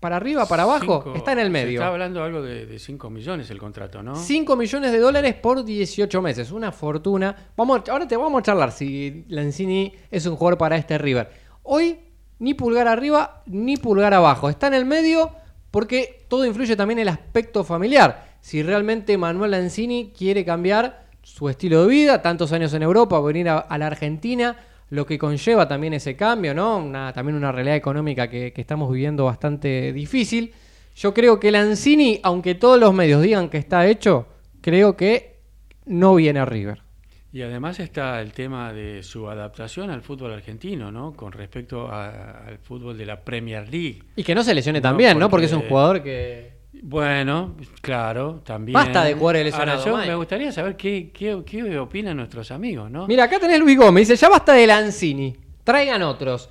para 0.00 0.16
arriba, 0.16 0.46
para 0.46 0.64
abajo, 0.64 1.02
Cinco- 1.02 1.14
está 1.16 1.32
en 1.32 1.38
el 1.38 1.46
se 1.46 1.50
medio. 1.50 1.80
Está 1.80 1.88
hablando 1.88 2.22
algo 2.22 2.42
de, 2.42 2.78
5 2.78 3.08
millones 3.08 3.50
el 3.50 3.58
contrato, 3.58 4.02
¿no? 4.02 4.14
5 4.16 4.54
millones 4.56 4.92
de 4.92 4.98
dólares 4.98 5.34
por 5.34 5.64
18 5.64 6.20
meses, 6.20 6.50
una 6.52 6.72
fortuna. 6.72 7.34
Vamos, 7.56 7.88
ahora 7.88 8.06
te 8.06 8.16
vamos 8.16 8.40
a 8.40 8.42
charlar 8.42 8.72
si 8.72 9.24
Lanzini 9.28 9.94
es 10.10 10.26
un 10.26 10.36
jugador 10.36 10.58
para 10.58 10.76
este 10.76 10.98
River. 10.98 11.30
Hoy 11.62 12.00
ni 12.38 12.52
pulgar 12.52 12.86
arriba 12.88 13.42
ni 13.46 13.76
pulgar 13.78 14.12
abajo, 14.12 14.50
está 14.50 14.66
en 14.66 14.74
el 14.74 14.84
medio 14.84 15.30
porque 15.70 16.26
todo 16.28 16.44
influye 16.44 16.76
también 16.76 16.98
en 16.98 17.02
el 17.02 17.08
aspecto 17.08 17.64
familiar. 17.64 18.34
Si 18.40 18.62
realmente 18.62 19.16
Manuel 19.16 19.52
Lanzini 19.52 20.12
quiere 20.16 20.44
cambiar 20.44 21.03
su 21.24 21.48
estilo 21.48 21.82
de 21.82 21.88
vida, 21.88 22.22
tantos 22.22 22.52
años 22.52 22.72
en 22.74 22.82
Europa, 22.82 23.20
venir 23.20 23.48
a, 23.48 23.58
a 23.58 23.78
la 23.78 23.88
Argentina, 23.88 24.56
lo 24.90 25.04
que 25.06 25.18
conlleva 25.18 25.66
también 25.66 25.94
ese 25.94 26.14
cambio, 26.14 26.54
¿no? 26.54 26.76
Una- 26.78 27.12
también 27.12 27.34
una 27.36 27.50
realidad 27.50 27.74
económica 27.76 28.28
que, 28.28 28.52
que 28.52 28.60
estamos 28.60 28.92
viviendo 28.92 29.24
bastante 29.24 29.92
difícil. 29.92 30.52
Yo 30.94 31.12
creo 31.12 31.40
que 31.40 31.50
Lanzini, 31.50 32.20
aunque 32.22 32.54
todos 32.54 32.78
los 32.78 32.94
medios 32.94 33.20
digan 33.22 33.48
que 33.48 33.58
está 33.58 33.86
hecho, 33.86 34.28
creo 34.60 34.96
que 34.96 35.40
no 35.86 36.14
viene 36.14 36.38
a 36.38 36.44
River. 36.44 36.82
Y 37.32 37.42
además 37.42 37.80
está 37.80 38.20
el 38.20 38.32
tema 38.32 38.72
de 38.72 39.02
su 39.02 39.28
adaptación 39.28 39.90
al 39.90 40.02
fútbol 40.02 40.32
argentino, 40.34 40.92
¿no? 40.92 41.14
Con 41.14 41.32
respecto 41.32 41.88
a- 41.88 42.44
al 42.46 42.58
fútbol 42.58 42.96
de 42.96 43.06
la 43.06 43.24
Premier 43.24 43.68
League. 43.68 44.02
Y 44.14 44.22
que 44.22 44.36
no 44.36 44.44
se 44.44 44.54
lesione 44.54 44.78
No, 44.78 44.82
también, 44.82 45.18
¿no? 45.18 45.28
Porque 45.28 45.46
porque- 45.48 45.56
es 45.56 45.62
un 45.64 45.68
jugador 45.68 46.02
que... 46.04 46.53
Bueno, 46.82 47.56
claro, 47.80 48.42
también. 48.44 48.74
Basta 48.74 49.04
de 49.04 49.14
jugadores 49.14 49.44
lesionados, 49.46 49.80
Ahora, 49.86 49.90
yo 49.92 49.96
Mike. 49.96 50.10
me 50.10 50.16
gustaría 50.16 50.52
saber 50.52 50.76
qué, 50.76 51.10
qué, 51.14 51.42
qué 51.46 51.78
opinan 51.78 52.16
nuestros 52.16 52.50
amigos, 52.50 52.90
¿no? 52.90 53.06
Mira, 53.06 53.24
acá 53.24 53.38
tenés 53.40 53.60
Luis 53.60 53.78
Gómez, 53.78 54.08
dice, 54.08 54.20
ya 54.20 54.28
basta 54.28 54.52
de 54.52 54.66
Lanzini, 54.66 55.34
traigan 55.62 56.02
otros. 56.02 56.50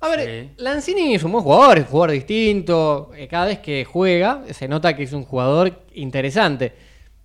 A 0.00 0.08
ver, 0.08 0.20
Sí. 0.56 0.62
Lanzini 0.62 1.14
es 1.14 1.22
un 1.24 1.32
buen 1.32 1.44
jugador, 1.44 1.78
es 1.78 1.84
un 1.84 1.90
jugador 1.90 2.10
distinto, 2.12 3.10
eh, 3.16 3.26
cada 3.28 3.46
vez 3.46 3.58
que 3.58 3.84
juega 3.84 4.42
se 4.52 4.68
nota 4.68 4.94
que 4.96 5.02
es 5.02 5.12
un 5.12 5.24
jugador 5.24 5.84
interesante. 5.94 6.74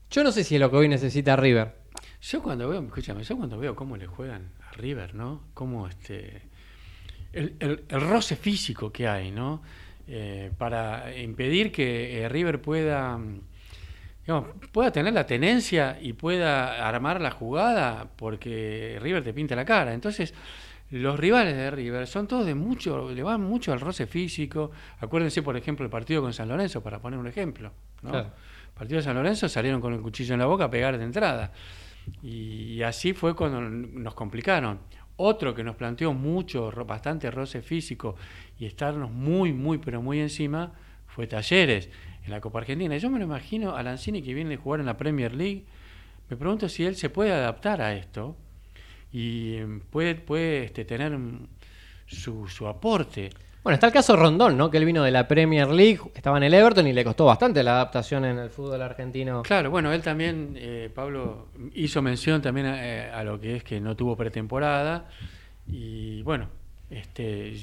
Yo 0.10 0.24
no 0.24 0.32
sé 0.32 0.44
si 0.44 0.56
es 0.56 0.62
lo 0.62 0.70
que 0.72 0.78
hoy 0.78 0.88
necesita 0.88 1.36
River. 1.36 1.76
Yo 2.22 2.42
cuando 2.42 2.68
veo, 2.68 2.82
escúchame, 2.82 3.24
yo 3.24 3.38
cuando 3.38 3.58
veo 3.58 3.76
cómo 3.76 3.96
le 3.96 4.08
juegan 4.08 4.52
a 4.68 4.72
River, 4.74 5.14
¿no? 5.16 5.44
Cómo 5.54 5.88
este. 5.88 6.42
El, 7.32 7.56
el- 7.60 7.84
el 7.88 8.02
roce 8.02 8.36
físico 8.36 8.92
que 8.92 9.08
hay, 9.08 9.30
¿no? 9.32 9.62
Eh, 10.12 10.52
para 10.58 11.16
impedir 11.16 11.72
que 11.72 12.24
eh, 12.24 12.30
River 12.30 12.60
pueda. 12.60 13.20
digamos, 14.26 14.50
pueda 14.72 14.92
tener 14.92 15.14
la 15.14 15.28
tenencia 15.28 16.00
y 16.02 16.14
pueda 16.14 16.88
armar 16.88 17.22
la 17.22 17.30
jugada 17.30 18.08
porque 18.16 18.98
River 19.00 19.24
te 19.24 19.34
pinta 19.34 19.56
la 19.56 19.66
cara. 19.66 19.94
Entonces, 19.94 20.34
los 20.90 21.20
rivales 21.20 21.56
de 21.56 21.70
River 21.70 22.08
son 22.08 22.28
todos 22.28 22.48
de 22.48 22.56
mucho, 22.56 23.12
le 23.12 23.22
van 23.22 23.42
mucho 23.42 23.72
al 23.72 23.80
roce 23.80 24.08
físico. 24.08 24.72
Acuérdense, 25.00 25.44
por 25.44 25.56
ejemplo, 25.56 25.86
el 25.86 25.92
partido 25.92 26.24
con 26.24 26.34
San 26.34 26.50
Lorenzo, 26.50 26.82
para 26.82 27.00
poner 27.00 27.20
un 27.20 27.28
ejemplo. 27.28 27.72
¿no? 28.02 28.10
Claro. 28.10 28.32
El 28.70 28.74
partido 28.74 28.98
de 28.98 29.04
San 29.04 29.16
Lorenzo 29.16 29.48
salieron 29.48 29.80
con 29.80 29.94
el 29.94 30.02
cuchillo 30.02 30.34
en 30.34 30.40
la 30.40 30.48
boca 30.48 30.64
a 30.64 30.70
pegar 30.72 30.98
de 30.98 31.04
entrada. 31.04 31.52
Y 32.24 32.82
así 32.82 33.14
fue 33.14 33.36
cuando 33.36 33.62
nos 33.62 34.16
complicaron. 34.16 34.80
Otro 35.18 35.54
que 35.54 35.64
nos 35.64 35.76
planteó 35.76 36.14
mucho, 36.14 36.72
bastante 36.86 37.30
roce 37.30 37.62
físico 37.62 38.16
y 38.60 38.66
estarnos 38.66 39.10
muy, 39.10 39.54
muy, 39.54 39.78
pero 39.78 40.02
muy 40.02 40.20
encima 40.20 40.74
fue 41.08 41.28
Talleres 41.28 41.90
en 42.26 42.32
la 42.32 42.42
Copa 42.42 42.60
Argentina. 42.60 42.96
Yo 42.98 43.10
me 43.10 43.18
lo 43.18 43.26
imagino 43.26 43.76
a 43.76 43.82
Lanzini 43.82 44.22
que 44.22 44.34
viene 44.34 44.52
de 44.52 44.58
jugar 44.58 44.82
en 44.82 44.86
la 44.86 44.98
Premier 44.98 45.34
League. 45.34 45.64
Me 46.30 46.38
pregunto 46.38 46.68
si 46.70 46.86
él 46.86 46.96
se 46.96 47.10
puede 47.10 47.32
adaptar 47.32 47.82
a 47.82 47.94
esto 47.94 48.36
y 49.12 49.54
eh, 49.56 49.80
puede, 49.90 50.16
puede 50.16 50.66
este, 50.66 50.86
tener 50.86 51.18
mm, 51.18 51.48
su, 52.06 52.48
su 52.48 52.68
aporte. 52.68 53.30
Bueno, 53.64 53.76
está 53.76 53.88
el 53.88 53.94
caso 53.94 54.16
Rondón, 54.16 54.58
¿no? 54.58 54.70
Que 54.70 54.78
él 54.78 54.86
vino 54.86 55.04
de 55.04 55.12
la 55.12 55.28
Premier 55.28 55.70
League, 55.70 56.00
estaba 56.14 56.38
en 56.38 56.44
el 56.44 56.54
Everton 56.54 56.88
y 56.88 56.94
le 56.94 57.04
costó 57.04 57.26
bastante 57.26 57.64
la 57.64 57.72
adaptación 57.72 58.26
en 58.26 58.40
el 58.40 58.50
fútbol 58.50 58.82
argentino. 58.82 59.42
Claro, 59.44 59.70
bueno, 59.70 59.92
él 59.92 60.02
también, 60.02 60.54
eh, 60.56 60.90
Pablo, 60.94 61.48
hizo 61.74 62.02
mención 62.02 62.42
también 62.42 62.68
a, 62.68 62.88
eh, 62.88 63.12
a 63.12 63.24
lo 63.24 63.40
que 63.40 63.58
es 63.58 63.64
que 63.64 63.82
no 63.82 63.96
tuvo 63.96 64.16
pretemporada. 64.16 65.10
Y 65.68 66.22
bueno, 66.24 66.48
este 66.90 67.54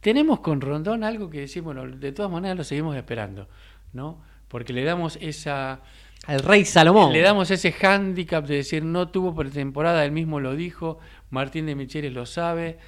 tenemos 0.00 0.40
con 0.40 0.60
Rondón 0.60 1.04
algo 1.04 1.30
que 1.30 1.40
decir, 1.40 1.62
bueno, 1.62 1.86
de 1.86 2.12
todas 2.12 2.30
maneras 2.30 2.56
lo 2.56 2.64
seguimos 2.64 2.96
esperando, 2.96 3.48
¿no? 3.92 4.20
Porque 4.48 4.72
le 4.72 4.84
damos 4.84 5.18
esa 5.20 5.80
Al 6.26 6.40
Rey 6.40 6.64
Salomón. 6.64 7.12
le 7.12 7.20
damos 7.20 7.50
ese 7.50 7.72
hándicap 7.72 8.46
de 8.46 8.56
decir 8.56 8.84
no 8.84 9.08
tuvo 9.08 9.34
pretemporada, 9.34 10.04
él 10.04 10.12
mismo 10.12 10.40
lo 10.40 10.56
dijo, 10.56 10.98
Martín 11.30 11.66
de 11.66 11.74
Micheles 11.74 12.12
lo 12.12 12.26
sabe, 12.26 12.78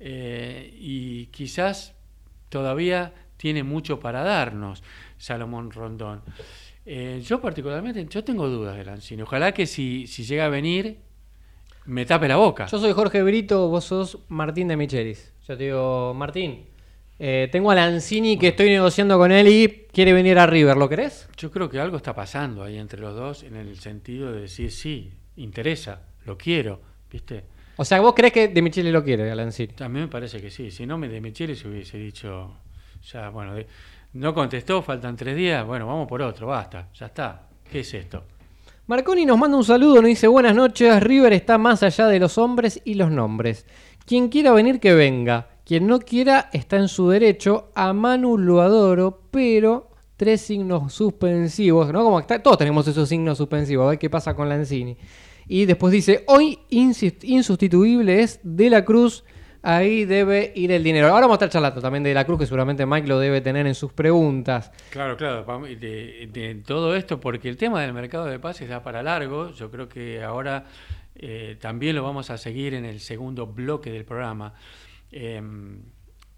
eh, 0.00 0.74
y 0.78 1.26
quizás 1.26 1.94
todavía 2.48 3.12
tiene 3.36 3.62
mucho 3.62 4.00
para 4.00 4.22
darnos 4.22 4.82
Salomón 5.18 5.70
Rondón. 5.70 6.22
Eh, 6.84 7.22
yo 7.24 7.40
particularmente, 7.40 8.04
yo 8.08 8.24
tengo 8.24 8.48
dudas 8.48 8.76
de 8.76 8.84
Lanzini. 8.84 9.22
Ojalá 9.22 9.52
que 9.52 9.66
si, 9.66 10.06
si 10.06 10.24
llega 10.24 10.46
a 10.46 10.48
venir, 10.48 10.98
me 11.86 12.04
tape 12.06 12.28
la 12.28 12.36
boca. 12.36 12.66
Yo 12.66 12.78
soy 12.78 12.92
Jorge 12.92 13.22
Brito, 13.22 13.68
vos 13.68 13.84
sos 13.84 14.18
Martín 14.28 14.68
de 14.68 14.76
Michelis. 14.76 15.31
Yo 15.46 15.56
te 15.56 15.64
digo, 15.64 16.14
Martín, 16.14 16.66
eh, 17.18 17.48
tengo 17.50 17.70
a 17.70 17.74
Lanzini 17.74 18.38
que 18.38 18.48
estoy 18.48 18.70
negociando 18.70 19.18
con 19.18 19.32
él 19.32 19.48
y 19.48 19.86
quiere 19.92 20.12
venir 20.12 20.38
a 20.38 20.46
River, 20.46 20.76
¿lo 20.76 20.88
querés? 20.88 21.28
Yo 21.36 21.50
creo 21.50 21.68
que 21.68 21.80
algo 21.80 21.96
está 21.96 22.14
pasando 22.14 22.62
ahí 22.62 22.78
entre 22.78 23.00
los 23.00 23.14
dos 23.14 23.42
en 23.42 23.56
el 23.56 23.78
sentido 23.78 24.32
de 24.32 24.42
decir, 24.42 24.70
sí, 24.70 25.12
interesa, 25.36 26.02
lo 26.26 26.38
quiero, 26.38 26.80
¿viste? 27.10 27.44
O 27.76 27.84
sea, 27.84 28.00
vos 28.00 28.12
crees 28.14 28.32
que 28.32 28.48
de 28.48 28.62
Michelis 28.62 28.92
lo 28.92 29.02
quiere 29.02 29.30
a 29.30 29.34
Lanzini. 29.34 29.74
A 29.80 29.88
mí 29.88 30.00
me 30.00 30.08
parece 30.08 30.40
que 30.40 30.50
sí. 30.50 30.70
Si 30.70 30.86
no, 30.86 30.98
me 30.98 31.08
de 31.08 31.20
Michele 31.20 31.56
se 31.56 31.66
hubiese 31.68 31.98
dicho, 31.98 32.54
ya, 33.10 33.30
bueno, 33.30 33.54
de- 33.54 33.66
no 34.12 34.34
contestó, 34.34 34.82
faltan 34.82 35.16
tres 35.16 35.34
días, 35.36 35.66
bueno, 35.66 35.86
vamos 35.86 36.06
por 36.06 36.20
otro, 36.22 36.46
basta, 36.48 36.88
ya 36.94 37.06
está. 37.06 37.48
¿Qué 37.70 37.80
es 37.80 37.94
esto? 37.94 38.24
Marconi 38.86 39.24
nos 39.24 39.38
manda 39.38 39.56
un 39.56 39.64
saludo, 39.64 39.96
nos 39.96 40.06
dice 40.08 40.26
buenas 40.26 40.54
noches, 40.54 41.02
River 41.02 41.32
está 41.32 41.56
más 41.56 41.82
allá 41.82 42.08
de 42.08 42.18
los 42.18 42.36
hombres 42.36 42.82
y 42.84 42.94
los 42.94 43.10
nombres. 43.10 43.64
Quien 44.06 44.28
quiera 44.28 44.52
venir 44.52 44.80
que 44.80 44.94
venga, 44.94 45.48
quien 45.64 45.86
no 45.86 46.00
quiera 46.00 46.50
está 46.52 46.76
en 46.76 46.88
su 46.88 47.08
derecho, 47.08 47.70
a 47.74 47.92
Manu 47.92 48.36
lo 48.36 48.60
adoro, 48.60 49.22
pero 49.30 49.90
tres 50.16 50.40
signos 50.42 50.92
suspensivos, 50.92 51.92
¿no? 51.92 52.02
Como 52.04 52.20
está- 52.20 52.42
todos 52.42 52.58
tenemos 52.58 52.86
esos 52.88 53.08
signos 53.08 53.38
suspensivos, 53.38 53.86
a 53.86 53.90
ver 53.90 53.98
qué 53.98 54.10
pasa 54.10 54.34
con 54.34 54.48
Lanzini. 54.48 54.96
Y 55.48 55.64
después 55.66 55.92
dice, 55.92 56.24
hoy 56.28 56.58
insustituible 56.68 58.22
es 58.22 58.40
De 58.42 58.70
la 58.70 58.84
Cruz, 58.84 59.24
ahí 59.62 60.04
debe 60.04 60.52
ir 60.54 60.70
el 60.72 60.82
dinero. 60.84 61.08
Ahora 61.08 61.22
vamos 61.22 61.34
a 61.34 61.36
estar 61.36 61.48
charlando 61.50 61.80
también 61.80 62.02
de 62.02 62.10
De 62.10 62.14
la 62.14 62.24
Cruz, 62.24 62.38
que 62.40 62.46
seguramente 62.46 62.86
Mike 62.86 63.08
lo 63.08 63.18
debe 63.18 63.40
tener 63.40 63.66
en 63.66 63.74
sus 63.74 63.92
preguntas. 63.92 64.70
Claro, 64.90 65.16
claro, 65.16 65.44
de, 65.66 66.28
de 66.32 66.54
todo 66.66 66.94
esto, 66.94 67.18
porque 67.20 67.48
el 67.48 67.56
tema 67.56 67.80
del 67.82 67.92
mercado 67.92 68.26
de 68.26 68.38
pases 68.38 68.68
da 68.68 68.82
para 68.82 69.02
largo, 69.02 69.50
yo 69.52 69.70
creo 69.70 69.88
que 69.88 70.22
ahora 70.22 70.64
eh, 71.14 71.56
también 71.60 71.96
lo 71.96 72.02
vamos 72.02 72.30
a 72.30 72.38
seguir 72.38 72.74
en 72.74 72.84
el 72.84 73.00
segundo 73.00 73.46
bloque 73.46 73.90
del 73.90 74.04
programa. 74.04 74.54
Eh, 75.10 75.40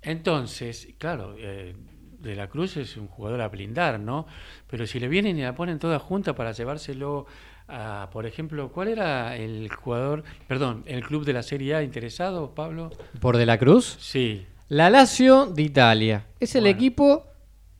entonces, 0.03 0.89
claro, 0.99 1.35
eh, 1.39 1.75
De 2.21 2.35
la 2.37 2.49
Cruz 2.49 2.77
es 2.77 2.97
un 2.97 3.07
jugador 3.07 3.41
a 3.41 3.49
blindar, 3.49 4.01
¿no? 4.01 4.27
Pero 4.69 4.87
si 4.87 4.99
le 5.01 5.09
vienen 5.09 5.39
y 5.39 5.43
la 5.43 5.55
ponen 5.55 5.79
toda 5.79 5.99
junta 5.99 6.35
para 6.35 6.53
llevárselo 6.53 7.27
a, 7.69 8.09
por 8.13 8.27
ejemplo, 8.27 8.71
¿cuál 8.73 8.89
era 8.89 9.37
el 9.37 9.69
jugador, 9.71 10.25
perdón, 10.49 10.83
el 10.87 11.03
club 11.03 11.25
de 11.25 11.33
la 11.33 11.43
Serie 11.43 11.75
A 11.75 11.83
interesado, 11.83 12.55
Pablo? 12.55 12.91
¿Por 13.21 13.37
De 13.37 13.47
la 13.47 13.59
Cruz? 13.59 13.97
Sí. 14.01 14.47
La 14.69 14.91
Lazio 14.91 15.47
de 15.47 15.63
Italia. 15.63 16.27
Es 16.41 16.55
el 16.55 16.63
Bueno. 16.63 16.77
equipo, 16.77 17.27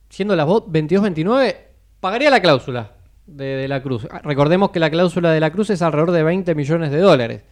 siendo 0.09 0.35
las 0.35 0.47
22-29, 0.47 1.55
pagaría 1.99 2.29
la 2.29 2.39
cláusula 2.41 2.91
de, 3.27 3.45
de 3.45 3.67
la 3.67 3.81
Cruz. 3.81 4.07
Ah, 4.11 4.21
Recordemos 4.23 4.71
que 4.71 4.79
la 4.79 4.89
cláusula 4.89 5.31
de 5.31 5.39
la 5.39 5.51
Cruz 5.51 5.69
es 5.69 5.81
alrededor 5.81 6.11
de 6.11 6.23
20 6.23 6.55
millones 6.55 6.91
de 6.91 6.99
dólares. 6.99 7.43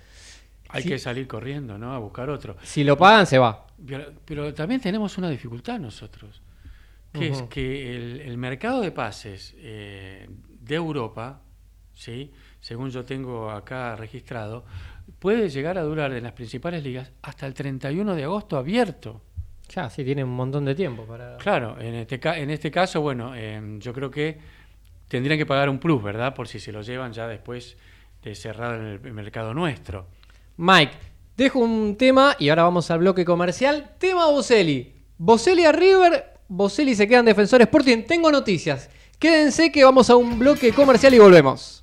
Hay 0.70 0.84
Sí. 0.84 0.90
que 0.90 1.00
salir 1.00 1.28
corriendo, 1.28 1.78
¿no? 1.78 1.94
A 1.94 2.00
buscar 2.00 2.30
otro. 2.30 2.56
Si 2.64 2.84
lo 2.84 2.98
pagan, 2.98 3.28
se 3.28 3.38
va. 3.38 3.68
Pero, 3.86 4.06
pero 4.26 4.54
también 4.54 4.82
tenemos 4.82 5.18
una 5.18 5.30
dificultad 5.30 5.80
nosotros, 5.80 6.42
que 7.12 7.28
es 7.28 7.42
que 7.44 7.96
el, 7.96 8.22
el 8.22 8.38
mercado 8.38 8.82
de 8.82 8.92
pases 8.92 9.54
eh, 9.58 10.28
de 10.62 10.76
Europa, 10.76 11.42
¿sí? 11.94 12.32
según 12.60 12.90
yo 12.90 13.04
tengo 13.06 13.52
acá 13.52 13.96
registrado, 13.96 14.64
puede 15.20 15.50
llegar 15.50 15.78
a 15.78 15.84
durar 15.84 16.12
en 16.14 16.24
las 16.24 16.32
principales 16.34 16.84
ligas 16.84 17.12
hasta 17.22 17.46
el 17.46 17.54
31 17.54 18.16
de 18.16 18.24
agosto 18.24 18.58
abierto. 18.58 19.22
Ya, 19.70 19.90
sí, 19.90 20.04
tiene 20.04 20.24
un 20.24 20.36
montón 20.36 20.66
de 20.66 20.74
tiempo 20.76 21.04
para... 21.06 21.38
Claro, 21.38 21.80
en 21.80 21.94
este, 21.96 22.20
en 22.42 22.50
este 22.50 22.72
caso, 22.72 23.02
bueno, 23.02 23.34
eh, 23.36 23.62
yo 23.80 23.94
creo 23.94 24.10
que 24.10 24.38
tendrían 25.08 25.38
que 25.38 25.46
pagar 25.46 25.70
un 25.70 25.80
plus, 25.80 26.02
¿verdad? 26.02 26.34
Por 26.34 26.48
si 26.48 26.60
se 26.60 26.72
lo 26.72 26.82
llevan 26.82 27.14
ya 27.14 27.28
después 27.28 27.78
de 28.22 28.36
cerrar 28.36 28.80
el, 28.80 29.02
el 29.04 29.14
mercado 29.14 29.54
nuestro. 29.54 30.08
Mike, 30.58 30.94
dejo 31.36 31.60
un 31.60 31.98
tema 31.98 32.36
y 32.40 32.50
ahora 32.50 32.64
vamos 32.64 32.90
al 32.92 33.00
bloque 33.00 33.26
comercial. 33.26 33.96
Tema 33.98 34.28
Boselli. 34.28 34.94
Boselli 35.18 35.66
a 35.66 35.72
River, 35.72 36.34
Boselli 36.48 36.96
se 36.96 37.08
queda 37.08 37.20
en 37.20 37.26
Defensor 37.26 37.62
Sporting. 37.62 38.04
Tengo 38.04 38.32
noticias. 38.32 38.90
Quédense 39.20 39.72
que 39.72 39.84
vamos 39.84 40.10
a 40.10 40.16
un 40.16 40.38
bloque 40.38 40.74
comercial 40.74 41.14
y 41.14 41.20
volvemos. 41.20 41.83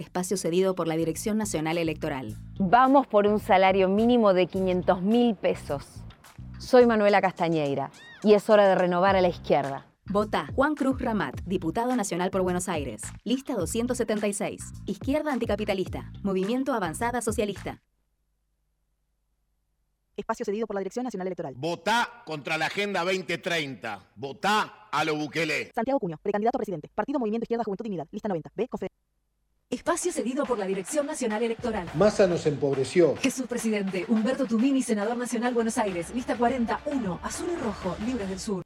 Espacio 0.00 0.36
cedido 0.38 0.74
por 0.74 0.88
la 0.88 0.96
Dirección 0.96 1.36
Nacional 1.36 1.76
Electoral. 1.76 2.36
Vamos 2.58 3.06
por 3.06 3.26
un 3.26 3.38
salario 3.38 3.86
mínimo 3.88 4.32
de 4.32 4.46
500 4.46 5.02
mil 5.02 5.34
pesos. 5.36 5.84
Soy 6.58 6.86
Manuela 6.86 7.20
Castañeira 7.20 7.90
y 8.22 8.32
es 8.32 8.48
hora 8.48 8.66
de 8.66 8.74
renovar 8.74 9.16
a 9.16 9.20
la 9.20 9.28
izquierda. 9.28 9.86
Vota 10.06 10.48
Juan 10.56 10.74
Cruz 10.74 11.00
Ramat, 11.00 11.40
diputado 11.44 11.94
nacional 11.94 12.30
por 12.30 12.40
Buenos 12.42 12.68
Aires. 12.68 13.02
Lista 13.24 13.54
276. 13.54 14.72
Izquierda 14.86 15.32
anticapitalista. 15.32 16.10
Movimiento 16.22 16.72
Avanzada 16.72 17.20
Socialista. 17.20 17.80
Espacio 20.16 20.44
cedido 20.44 20.66
por 20.66 20.74
la 20.74 20.80
Dirección 20.80 21.04
Nacional 21.04 21.28
Electoral. 21.28 21.54
Votá 21.56 22.22
contra 22.26 22.58
la 22.58 22.66
Agenda 22.66 23.04
2030. 23.04 24.00
Votá 24.16 24.88
a 24.90 25.04
lo 25.04 25.14
Bukele. 25.16 25.70
Santiago 25.74 25.98
Cuño, 26.00 26.18
precandidato 26.22 26.56
a 26.56 26.58
presidente. 26.58 26.90
Partido 26.94 27.18
Movimiento 27.18 27.44
Izquierda 27.44 27.64
Juventud 27.64 27.84
Dignidad. 27.84 28.06
Lista 28.10 28.28
90. 28.28 28.50
B. 28.54 28.66
Confeder- 28.68 28.90
Espacio 29.70 30.10
cedido 30.10 30.44
por 30.46 30.58
la 30.58 30.66
Dirección 30.66 31.06
Nacional 31.06 31.44
Electoral. 31.44 31.88
Massa 31.94 32.26
nos 32.26 32.44
empobreció. 32.44 33.14
Jesús 33.18 33.46
Presidente, 33.46 34.04
Humberto 34.08 34.44
Tumini, 34.44 34.82
Senador 34.82 35.16
Nacional 35.16 35.54
Buenos 35.54 35.78
Aires, 35.78 36.12
lista 36.12 36.36
41, 36.36 37.20
azul 37.22 37.46
y 37.52 37.62
rojo, 37.62 37.96
libres 38.04 38.28
del 38.28 38.40
sur. 38.40 38.64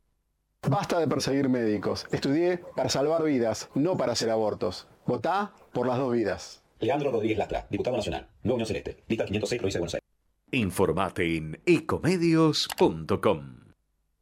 Basta 0.66 0.98
de 0.98 1.06
perseguir 1.06 1.50
médicos. 1.50 2.06
Estudié 2.10 2.56
para 2.74 2.88
salvar 2.88 3.22
vidas, 3.22 3.68
no 3.74 3.98
para 3.98 4.12
hacer 4.12 4.30
abortos. 4.30 4.86
Votá 5.04 5.52
por 5.74 5.86
las 5.86 5.98
dos 5.98 6.10
vidas. 6.10 6.62
Leandro 6.80 7.10
Rodríguez 7.12 7.36
Lastra, 7.36 7.66
diputado 7.68 7.98
nacional, 7.98 8.26
Nueva 8.42 8.54
Unión 8.54 8.66
Celeste, 8.66 9.04
lista 9.06 9.26
506, 9.26 9.58
provincia 9.58 9.78
de 9.78 9.80
Buenos 9.80 9.94
Aires. 9.94 10.04
Informate 10.52 11.36
en 11.36 11.60
ecomedios.com. 11.66 13.56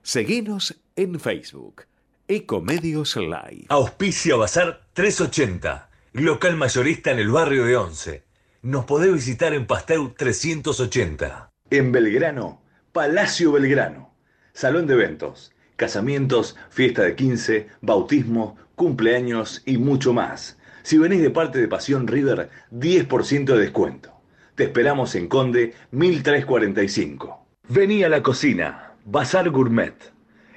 Seguinos 0.02 0.74
en 0.96 1.20
Facebook. 1.20 1.84
Ecomedios 2.26 3.14
Live. 3.16 3.66
Auspicia 3.68 4.34
Bazar 4.34 4.80
380, 4.94 5.90
local 6.12 6.56
mayorista 6.56 7.10
en 7.10 7.18
el 7.18 7.30
barrio 7.30 7.64
de 7.64 7.76
Once. 7.76 8.22
Nos 8.60 8.84
podés 8.84 9.12
visitar 9.12 9.54
en 9.54 9.66
Pasteur 9.66 10.12
380. 10.14 11.50
En 11.70 11.90
Belgrano, 11.90 12.60
Palacio 12.92 13.52
Belgrano. 13.52 14.14
Salón 14.52 14.86
de 14.86 14.92
eventos, 14.94 15.52
casamientos, 15.76 16.56
fiesta 16.68 17.02
de 17.02 17.16
15, 17.16 17.68
bautismo, 17.80 18.58
cumpleaños 18.74 19.62
y 19.64 19.78
mucho 19.78 20.12
más. 20.12 20.58
Si 20.82 20.98
venís 20.98 21.22
de 21.22 21.30
parte 21.30 21.58
de 21.58 21.68
Pasión 21.68 22.06
River, 22.06 22.50
10% 22.72 23.44
de 23.44 23.58
descuento. 23.58 24.12
Te 24.54 24.64
esperamos 24.64 25.14
en 25.14 25.28
Conde 25.28 25.72
1345. 25.92 27.46
Vení 27.68 28.04
a 28.04 28.10
la 28.10 28.22
cocina, 28.22 28.92
Bazar 29.06 29.48
Gourmet. 29.48 29.94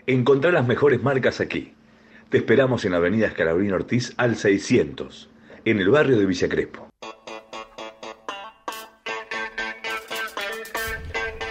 Encontrá 0.06 0.52
las 0.52 0.68
mejores 0.68 1.02
marcas 1.02 1.40
aquí. 1.40 1.74
Te 2.30 2.40
esperamos 2.40 2.84
en 2.84 2.94
Avenida 2.94 3.28
Escalabrín 3.28 3.72
Ortiz 3.72 4.14
al 4.18 4.36
600, 4.36 5.30
en 5.66 5.80
el 5.80 5.90
barrio 5.90 6.18
de 6.18 6.26
Villa 6.28 6.48
Crespo. 6.48 6.88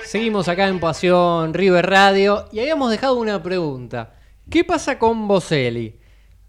Seguimos 0.04 0.48
acá 0.48 0.68
en 0.68 0.78
Pasión 0.78 1.52
River 1.52 1.84
Radio 1.86 2.46
y 2.52 2.60
habíamos 2.60 2.90
dejado 2.92 3.16
una 3.16 3.42
pregunta. 3.42 4.14
¿Qué 4.48 4.62
pasa 4.62 4.96
con 4.96 5.26
Boselli? 5.26 5.98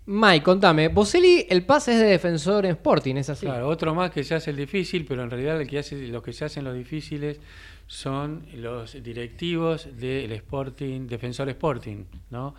Mike, 0.08 0.44
contame, 0.44 0.90
Boselli 0.90 1.48
el 1.50 1.66
pase 1.66 1.94
es 1.94 2.00
de 2.00 2.06
defensor 2.06 2.66
en 2.66 2.74
Sporting, 2.74 3.16
¿es 3.16 3.30
así? 3.32 3.48
Claro, 3.48 3.68
otro 3.68 3.96
más 3.96 4.12
que 4.12 4.24
se 4.24 4.36
hace 4.36 4.52
el 4.52 4.58
difícil, 4.58 5.04
pero 5.04 5.24
en 5.24 5.32
realidad 5.32 5.60
el 5.60 5.68
que 5.68 5.80
hace, 5.80 6.08
los 6.10 6.22
que 6.22 6.32
se 6.32 6.46
hacen 6.46 6.64
los 6.64 6.76
difíciles 6.76 7.40
son 7.88 8.46
los 8.54 9.02
directivos 9.02 9.90
del 9.98 10.32
Sporting, 10.34 11.08
Defensor 11.08 11.50
Sporting, 11.50 12.06
¿no? 12.30 12.54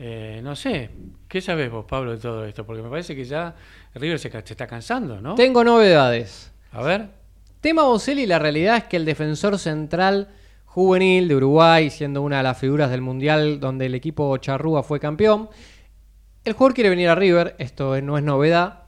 Eh, 0.00 0.40
no 0.44 0.54
sé, 0.54 0.90
¿qué 1.26 1.40
sabes 1.40 1.70
vos, 1.70 1.84
Pablo, 1.84 2.12
de 2.12 2.18
todo 2.18 2.44
esto? 2.44 2.64
Porque 2.64 2.82
me 2.82 2.88
parece 2.88 3.16
que 3.16 3.24
ya 3.24 3.54
River 3.94 4.18
se, 4.20 4.28
está 4.28 4.66
cansando, 4.68 5.20
¿no? 5.20 5.34
Tengo 5.34 5.64
novedades. 5.64 6.52
A 6.72 6.82
ver. 6.82 7.08
Tema 7.60 7.82
Boselli, 7.82 8.24
la 8.24 8.38
realidad 8.38 8.76
es 8.76 8.84
que 8.84 8.96
el 8.96 9.04
defensor 9.04 9.58
central 9.58 10.28
juvenil 10.64 11.26
de 11.26 11.34
Uruguay, 11.34 11.90
siendo 11.90 12.22
una 12.22 12.36
de 12.36 12.44
las 12.44 12.56
figuras 12.56 12.90
del 12.90 13.00
Mundial 13.00 13.58
donde 13.58 13.86
el 13.86 13.96
equipo 13.96 14.36
Charrúa 14.36 14.84
fue 14.84 15.00
campeón, 15.00 15.48
el 16.44 16.52
jugador 16.52 16.74
quiere 16.74 16.90
venir 16.90 17.08
a 17.08 17.16
River, 17.16 17.56
esto 17.58 18.00
no 18.00 18.16
es 18.16 18.22
novedad. 18.22 18.84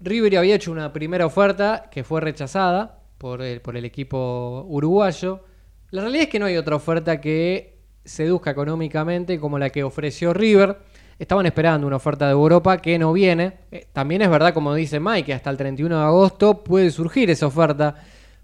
River 0.00 0.38
había 0.38 0.54
hecho 0.54 0.72
una 0.72 0.94
primera 0.94 1.26
oferta 1.26 1.90
que 1.90 2.04
fue 2.04 2.22
rechazada 2.22 3.00
por 3.18 3.42
el, 3.42 3.60
por 3.60 3.76
el 3.76 3.84
equipo 3.84 4.64
uruguayo. 4.66 5.44
La 5.90 6.00
realidad 6.00 6.24
es 6.24 6.28
que 6.30 6.38
no 6.38 6.46
hay 6.46 6.56
otra 6.56 6.76
oferta 6.76 7.20
que 7.20 7.73
seduzca 8.04 8.50
económicamente 8.50 9.38
como 9.40 9.58
la 9.58 9.70
que 9.70 9.82
ofreció 9.82 10.32
River. 10.32 10.78
Estaban 11.18 11.46
esperando 11.46 11.86
una 11.86 11.96
oferta 11.96 12.26
de 12.26 12.32
Europa 12.32 12.78
que 12.78 12.98
no 12.98 13.12
viene. 13.12 13.58
Eh, 13.70 13.86
También 13.92 14.22
es 14.22 14.30
verdad, 14.30 14.52
como 14.52 14.74
dice 14.74 15.00
Mike, 15.00 15.24
que 15.26 15.34
hasta 15.34 15.50
el 15.50 15.56
31 15.56 15.98
de 15.98 16.04
agosto 16.04 16.64
puede 16.64 16.90
surgir 16.90 17.30
esa 17.30 17.46
oferta. 17.46 17.96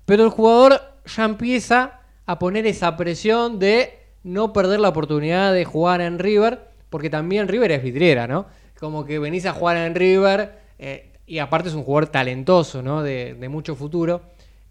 Pero 0.07 0.25
el 0.25 0.31
jugador 0.31 0.81
ya 1.05 1.25
empieza 1.25 2.01
a 2.27 2.39
poner 2.39 2.67
esa 2.67 2.97
presión 2.97 3.59
de 3.59 3.99
no 4.23 4.53
perder 4.53 4.81
la 4.81 4.91
oportunidad 4.91 5.53
de 5.53 5.65
jugar 5.65 6.01
en 6.01 6.19
River, 6.19 6.61
porque 6.91 7.11
también 7.11 7.49
River 7.49 7.73
es 7.73 7.83
vidriera, 7.83 8.27
¿no? 8.27 8.47
Como 8.79 9.05
que 9.05 9.19
venís 9.19 9.47
a 9.47 9.53
jugar 9.53 9.77
en 9.79 9.95
River 9.95 10.59
eh, 10.79 11.13
y 11.27 11.39
aparte 11.39 11.69
es 11.69 11.75
un 11.75 11.83
jugador 11.83 12.09
talentoso, 12.09 12.83
¿no? 12.83 13.03
De, 13.03 13.35
de 13.35 13.49
mucho 13.49 13.75
futuro. 13.75 14.23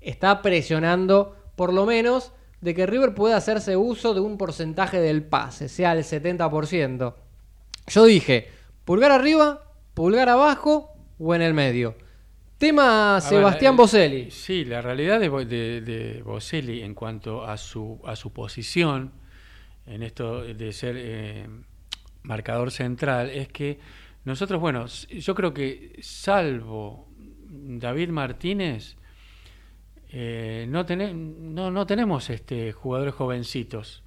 Está 0.01 0.41
presionando, 0.41 1.35
por 1.55 1.73
lo 1.73 1.85
menos, 1.85 2.31
de 2.61 2.73
que 2.73 2.85
River 2.85 3.13
pueda 3.13 3.37
hacerse 3.37 3.75
uso 3.77 4.13
de 4.13 4.19
un 4.19 4.37
porcentaje 4.37 4.99
del 4.99 5.23
pase, 5.23 5.69
sea 5.69 5.93
el 5.93 6.03
70%. 6.03 7.13
Yo 7.87 8.05
dije, 8.05 8.49
pulgar 8.85 9.11
arriba, 9.11 9.63
pulgar 9.93 10.29
abajo 10.29 10.93
o 11.17 11.33
en 11.35 11.41
el 11.41 11.53
medio. 11.53 11.95
Tema 12.57 13.15
A 13.15 13.21
Sebastián 13.21 13.75
eh, 13.75 13.77
Boselli. 13.77 14.31
Sí, 14.31 14.65
la 14.65 14.81
realidad 14.81 15.19
de, 15.19 15.29
Bo- 15.29 15.45
de, 15.45 15.79
de 15.81 16.21
Boselli 16.23 16.81
en 16.81 16.93
cuanto 16.93 17.45
a 17.45 17.55
su, 17.57 18.01
a 18.05 18.15
su 18.17 18.33
posición, 18.33 19.13
en 19.85 20.03
esto 20.03 20.43
de 20.43 20.73
ser 20.73 20.95
eh, 20.97 21.47
marcador 22.23 22.71
central 22.71 23.29
es 23.29 23.47
que 23.47 23.79
nosotros, 24.25 24.59
bueno, 24.59 24.85
yo 24.87 25.33
creo 25.33 25.53
que 25.53 25.97
salvo 26.01 27.07
David 27.47 28.09
Martínez, 28.09 28.97
eh, 30.11 30.65
no, 30.69 30.85
tene- 30.85 31.13
no, 31.13 31.69
no 31.71 31.85
tenemos 31.85 32.29
este, 32.29 32.71
jugadores 32.71 33.13
jovencitos. 33.13 34.03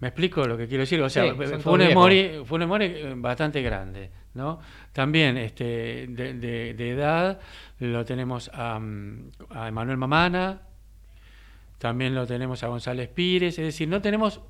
¿Me 0.00 0.08
explico 0.08 0.44
lo 0.46 0.58
que 0.58 0.68
quiero 0.68 0.82
decir? 0.82 1.00
O 1.00 1.08
sea, 1.08 1.24
Sí, 1.24 1.30
fue 1.34 1.52
un 1.54 1.60
Funes 1.62 1.94
Mori, 2.68 2.84
eh, 2.86 3.14
bastante 3.16 3.62
grande, 3.62 4.10
¿no? 4.34 4.60
También 4.92 5.38
este, 5.38 6.06
de, 6.08 6.34
de- 6.34 6.74
de 6.74 6.90
edad 6.90 7.40
lo 7.78 8.04
tenemos 8.04 8.50
a, 8.52 8.78
mm, 8.78 9.30
a 9.50 9.68
Emanuel 9.68 9.96
Mamana, 9.96 10.60
también 11.78 12.14
lo 12.14 12.26
tenemos 12.26 12.62
a 12.62 12.66
González 12.68 13.08
Pires, 13.08 13.58
es 13.58 13.64
decir, 13.64 13.88
no 13.88 14.02
tenemos, 14.02 14.42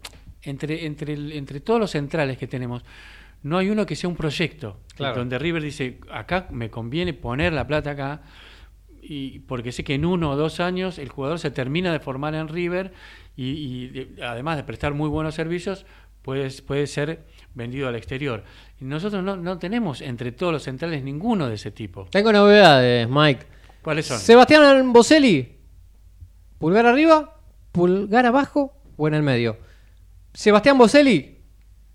entre, 0.43 0.85
entre, 0.85 1.13
entre 1.37 1.61
todos 1.61 1.79
los 1.79 1.91
centrales 1.93 2.39
que 2.39 2.49
tenemos, 2.49 2.85
no 3.45 3.59
hay 3.59 3.69
uno 3.71 3.87
que 3.87 3.95
sea 3.95 4.09
un 4.11 4.17
proyecto, 4.17 4.81
Claro. 4.97 5.17
donde 5.19 5.39
River 5.39 5.63
dice, 5.63 6.01
acá 6.11 6.49
me 6.51 6.71
conviene 6.71 7.13
poner 7.13 7.53
la 7.53 7.67
plata 7.69 7.93
acá, 7.93 8.23
y 9.09 9.39
porque 9.41 9.73
sé 9.73 9.85
que 9.85 9.95
en 9.95 10.05
uno 10.05 10.31
o 10.31 10.37
dos 10.37 10.61
años 10.61 10.99
el 10.99 11.09
jugador 11.09 11.39
se 11.39 11.51
termina 11.51 11.93
de 11.93 12.01
formar 12.01 12.35
en 12.35 12.49
River 12.49 12.93
y, 13.37 13.45
y 13.51 13.87
de- 13.89 14.23
además 14.25 14.57
de 14.57 14.65
prestar 14.65 14.95
muy 14.95 15.09
buenos 15.09 15.35
servicios, 15.35 15.87
puede, 16.23 16.51
puede 16.63 16.87
ser 16.87 17.25
vendido 17.55 17.89
al 17.89 17.95
exterior. 17.97 18.45
Y 18.81 18.85
nosotros 18.85 19.23
no, 19.23 19.37
no 19.37 19.59
tenemos 19.59 20.01
entre 20.01 20.33
todos 20.33 20.53
los 20.53 20.63
centrales 20.63 21.03
ninguno 21.03 21.49
de 21.49 21.55
ese 21.55 21.71
tipo. 21.71 22.07
Tengo 22.11 22.33
novedades, 22.33 23.09
Mike. 23.09 23.47
¿Cuáles 23.83 24.07
son? 24.07 24.19
Sebastián 24.19 24.93
Boselli. 24.93 25.53
Pulgar 26.59 26.87
arriba, 26.87 27.39
pulgar 27.73 28.27
abajo 28.27 28.73
o 28.97 29.09
en 29.09 29.15
el 29.15 29.23
medio. 29.23 29.59
Sebastián 30.33 30.79
Boselli. 30.79 31.37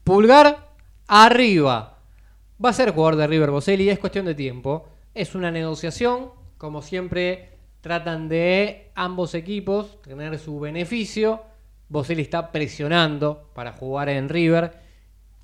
Pulgar 0.03 0.69
arriba. 1.07 1.97
Va 2.63 2.69
a 2.69 2.73
ser 2.73 2.91
jugador 2.91 3.15
de 3.15 3.27
River 3.27 3.49
Boselli, 3.51 3.89
es 3.89 3.99
cuestión 3.99 4.25
de 4.25 4.35
tiempo. 4.35 4.87
Es 5.13 5.35
una 5.35 5.51
negociación, 5.51 6.29
como 6.61 6.83
siempre 6.83 7.57
tratan 7.81 8.29
de 8.29 8.91
ambos 8.93 9.33
equipos 9.33 9.99
tener 10.03 10.37
su 10.37 10.59
beneficio. 10.59 11.41
Boselli 11.89 12.21
está 12.21 12.51
presionando 12.51 13.49
para 13.55 13.73
jugar 13.73 14.09
en 14.09 14.29
River. 14.29 14.77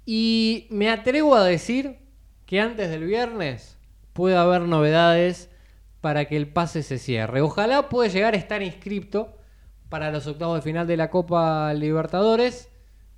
Y 0.06 0.68
me 0.70 0.92
atrevo 0.92 1.34
a 1.34 1.44
decir 1.44 1.98
que 2.46 2.62
antes 2.62 2.92
del 2.92 3.06
viernes 3.06 3.80
puede 4.14 4.38
haber 4.38 4.62
novedades 4.62 5.50
para 6.02 6.26
que 6.26 6.38
el 6.38 6.50
pase 6.50 6.84
se 6.84 7.00
cierre. 7.00 7.42
Ojalá 7.42 7.90
pueda 7.90 8.12
llegar 8.12 8.36
a 8.36 8.38
estar 8.38 8.62
inscripto 8.62 9.40
para 9.90 10.12
los 10.12 10.28
octavos 10.28 10.58
de 10.58 10.62
final 10.62 10.86
de 10.86 10.98
la 10.98 11.10
Copa 11.10 11.74
Libertadores. 11.74 12.70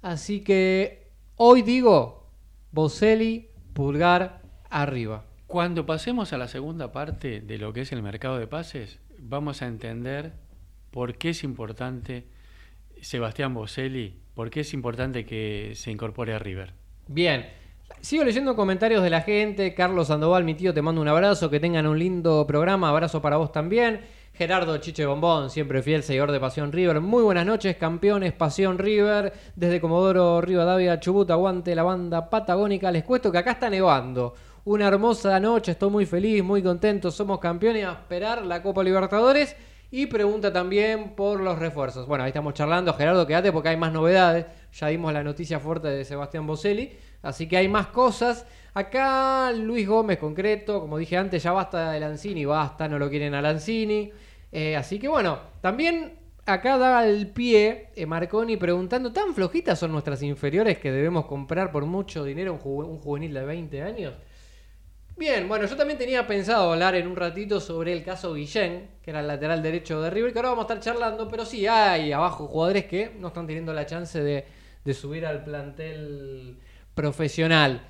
Así 0.01 0.39
que 0.39 1.11
hoy 1.35 1.63
digo, 1.63 2.31
Boselli, 2.71 3.49
pulgar 3.73 4.41
arriba. 4.69 5.25
Cuando 5.49 5.83
pasemos 5.83 6.31
a 6.31 6.37
la 6.37 6.47
segunda 6.47 6.91
parte 6.91 7.41
de 7.41 7.57
lo 7.57 7.73
que 7.73 7.81
es 7.81 7.91
el 7.91 8.03
mercado 8.03 8.37
de 8.37 8.45
pases, 8.45 8.99
vamos 9.17 9.63
a 9.63 9.65
entender 9.65 10.33
por 10.91 11.15
qué 11.15 11.29
es 11.29 11.43
importante 11.43 12.27
Sebastián 13.01 13.55
Boselli, 13.55 14.13
por 14.35 14.51
qué 14.51 14.59
es 14.59 14.75
importante 14.75 15.25
que 15.25 15.71
se 15.73 15.89
incorpore 15.89 16.35
a 16.35 16.37
River. 16.37 16.73
Bien. 17.07 17.47
Sigo 17.99 18.23
leyendo 18.23 18.55
comentarios 18.55 19.01
de 19.01 19.09
la 19.09 19.21
gente. 19.21 19.73
Carlos 19.73 20.09
Sandoval, 20.09 20.43
mi 20.43 20.53
tío, 20.53 20.71
te 20.71 20.83
mando 20.83 21.01
un 21.01 21.07
abrazo. 21.07 21.49
Que 21.49 21.59
tengan 21.59 21.87
un 21.87 21.97
lindo 21.97 22.45
programa. 22.45 22.89
Abrazo 22.89 23.19
para 23.19 23.37
vos 23.37 23.51
también. 23.51 24.01
Gerardo 24.33 24.77
Chiche 24.77 25.07
Bombón, 25.07 25.49
siempre 25.49 25.81
fiel 25.81 26.03
seguidor 26.03 26.31
de 26.31 26.39
Pasión 26.39 26.71
River. 26.71 27.01
Muy 27.01 27.23
buenas 27.23 27.47
noches, 27.47 27.75
campeones 27.75 28.33
Pasión 28.33 28.77
River. 28.77 29.33
Desde 29.55 29.81
Comodoro 29.81 30.41
Rivadavia, 30.41 30.99
Chubut, 30.99 31.31
aguante 31.31 31.73
la 31.73 31.81
banda 31.81 32.29
patagónica. 32.29 32.91
Les 32.91 33.03
cuento 33.03 33.31
que 33.31 33.39
acá 33.39 33.53
está 33.53 33.69
nevando. 33.69 34.35
Una 34.69 34.87
hermosa 34.87 35.39
noche, 35.39 35.71
estoy 35.71 35.89
muy 35.89 36.05
feliz, 36.05 36.43
muy 36.43 36.61
contento. 36.61 37.09
Somos 37.09 37.39
campeones 37.39 37.85
a 37.87 37.93
esperar 37.93 38.45
la 38.45 38.61
Copa 38.61 38.83
Libertadores. 38.83 39.55
Y 39.89 40.05
pregunta 40.05 40.53
también 40.53 41.15
por 41.15 41.39
los 41.39 41.57
refuerzos. 41.57 42.05
Bueno, 42.05 42.23
ahí 42.23 42.27
estamos 42.29 42.53
charlando. 42.53 42.93
Gerardo, 42.93 43.25
quédate 43.25 43.51
porque 43.51 43.69
hay 43.69 43.77
más 43.77 43.91
novedades. 43.91 44.45
Ya 44.73 44.85
dimos 44.89 45.11
la 45.11 45.23
noticia 45.23 45.59
fuerte 45.59 45.87
de 45.87 46.05
Sebastián 46.05 46.45
Boselli. 46.45 46.91
Así 47.23 47.47
que 47.47 47.57
hay 47.57 47.67
más 47.67 47.87
cosas. 47.87 48.45
Acá 48.75 49.51
Luis 49.53 49.87
Gómez 49.87 50.19
concreto, 50.19 50.79
como 50.81 50.99
dije 50.99 51.17
antes, 51.17 51.41
ya 51.41 51.51
basta 51.51 51.91
de 51.93 51.99
Lanzini, 51.99 52.45
basta, 52.45 52.87
no 52.87 52.99
lo 52.99 53.09
quieren 53.09 53.33
a 53.33 53.41
Lanzini. 53.41 54.11
Eh, 54.51 54.75
así 54.75 54.99
que 54.99 55.07
bueno, 55.07 55.39
también 55.61 56.13
acá 56.45 56.77
da 56.77 57.07
el 57.07 57.25
pie 57.31 57.87
eh, 57.95 58.05
Marconi 58.05 58.55
preguntando, 58.55 59.11
¿tan 59.11 59.33
flojitas 59.33 59.79
son 59.79 59.91
nuestras 59.91 60.21
inferiores 60.21 60.77
que 60.77 60.91
debemos 60.91 61.25
comprar 61.25 61.71
por 61.71 61.85
mucho 61.85 62.23
dinero 62.23 62.53
un, 62.53 62.59
ju- 62.59 62.85
un 62.87 62.99
juvenil 62.99 63.33
de 63.33 63.43
20 63.45 63.81
años? 63.81 64.13
Bien, 65.19 65.49
bueno, 65.49 65.65
yo 65.65 65.75
también 65.75 65.99
tenía 65.99 66.25
pensado 66.25 66.71
hablar 66.71 66.95
en 66.95 67.05
un 67.05 67.17
ratito 67.17 67.59
sobre 67.59 67.91
el 67.91 68.05
caso 68.05 68.33
Guillén, 68.35 68.89
que 69.03 69.11
era 69.11 69.19
el 69.19 69.27
lateral 69.27 69.61
derecho 69.61 70.01
de 70.01 70.09
River, 70.09 70.31
que 70.31 70.39
ahora 70.39 70.51
vamos 70.51 70.63
a 70.63 70.73
estar 70.73 70.79
charlando, 70.79 71.27
pero 71.27 71.43
sí 71.43 71.67
hay 71.67 72.13
abajo 72.13 72.47
jugadores 72.47 72.85
que 72.85 73.11
no 73.19 73.27
están 73.27 73.45
teniendo 73.45 73.73
la 73.73 73.85
chance 73.85 74.23
de, 74.23 74.45
de 74.85 74.93
subir 74.93 75.25
al 75.25 75.43
plantel 75.43 76.57
profesional. 76.95 77.81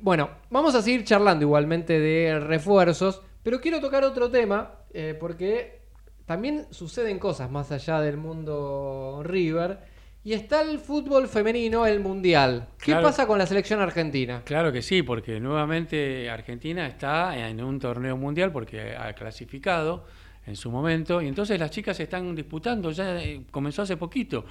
Bueno, 0.00 0.30
vamos 0.50 0.74
a 0.74 0.82
seguir 0.82 1.04
charlando 1.04 1.44
igualmente 1.44 2.00
de 2.00 2.40
refuerzos, 2.40 3.22
pero 3.44 3.60
quiero 3.60 3.80
tocar 3.80 4.02
otro 4.02 4.28
tema, 4.28 4.80
eh, 4.92 5.16
porque 5.18 5.82
también 6.26 6.66
suceden 6.70 7.20
cosas 7.20 7.52
más 7.52 7.70
allá 7.70 8.00
del 8.00 8.16
mundo 8.16 9.20
River, 9.22 9.78
y 10.28 10.34
está 10.34 10.60
el 10.60 10.78
fútbol 10.78 11.26
femenino, 11.26 11.86
el 11.86 12.00
mundial. 12.00 12.68
¿Qué 12.78 12.92
Claro. 12.92 13.04
pasa 13.04 13.26
con 13.26 13.38
la 13.38 13.46
selección 13.46 13.80
argentina? 13.80 14.42
Claro 14.44 14.70
que 14.70 14.82
sí, 14.82 15.02
porque 15.02 15.40
nuevamente 15.40 16.28
Argentina 16.28 16.86
está 16.86 17.48
en 17.48 17.64
un 17.64 17.78
torneo 17.78 18.14
mundial 18.14 18.52
porque 18.52 18.94
ha 18.94 19.14
clasificado 19.14 20.04
en 20.46 20.54
su 20.54 20.70
momento 20.70 21.22
y 21.22 21.28
entonces 21.28 21.58
las 21.58 21.70
chicas 21.70 21.98
están 22.00 22.34
disputando, 22.34 22.90
ya 22.90 23.22
eh, 23.22 23.40
comenzó 23.50 23.80
hace 23.80 23.96
poquito. 23.96 24.44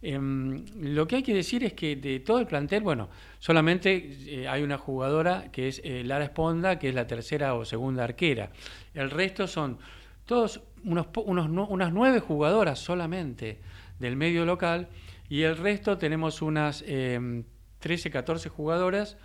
Em, 0.00 0.64
lo 0.82 1.08
que 1.08 1.16
hay 1.16 1.22
que 1.24 1.34
decir 1.34 1.64
es 1.64 1.72
que 1.72 1.96
de 1.96 2.20
todo 2.20 2.38
el 2.38 2.46
plantel, 2.46 2.84
bueno, 2.84 3.08
solamente 3.40 4.18
eh, 4.24 4.46
hay 4.46 4.62
una 4.62 4.78
jugadora 4.78 5.50
que 5.50 5.66
es 5.66 5.80
eh, 5.82 6.04
Lara 6.04 6.26
Esponda, 6.26 6.78
que 6.78 6.90
es 6.90 6.94
la 6.94 7.08
tercera 7.08 7.54
o 7.54 7.64
segunda 7.64 8.04
arquera. 8.04 8.50
El 8.94 9.10
resto 9.10 9.48
son 9.48 9.78
todos 10.26 10.60
unos, 10.84 11.08
unos 11.24 11.48
unas 11.70 11.92
nueve 11.92 12.20
jugadoras 12.20 12.78
solamente 12.78 13.58
del 13.98 14.14
medio 14.14 14.44
local 14.44 14.86
y 15.28 15.42
el 15.42 15.56
resto 15.56 15.98
tenemos 15.98 16.42
unas 16.42 16.82
em, 16.86 17.44
13, 17.80 18.10
14 18.10 18.48
jugadoras, 18.48 19.16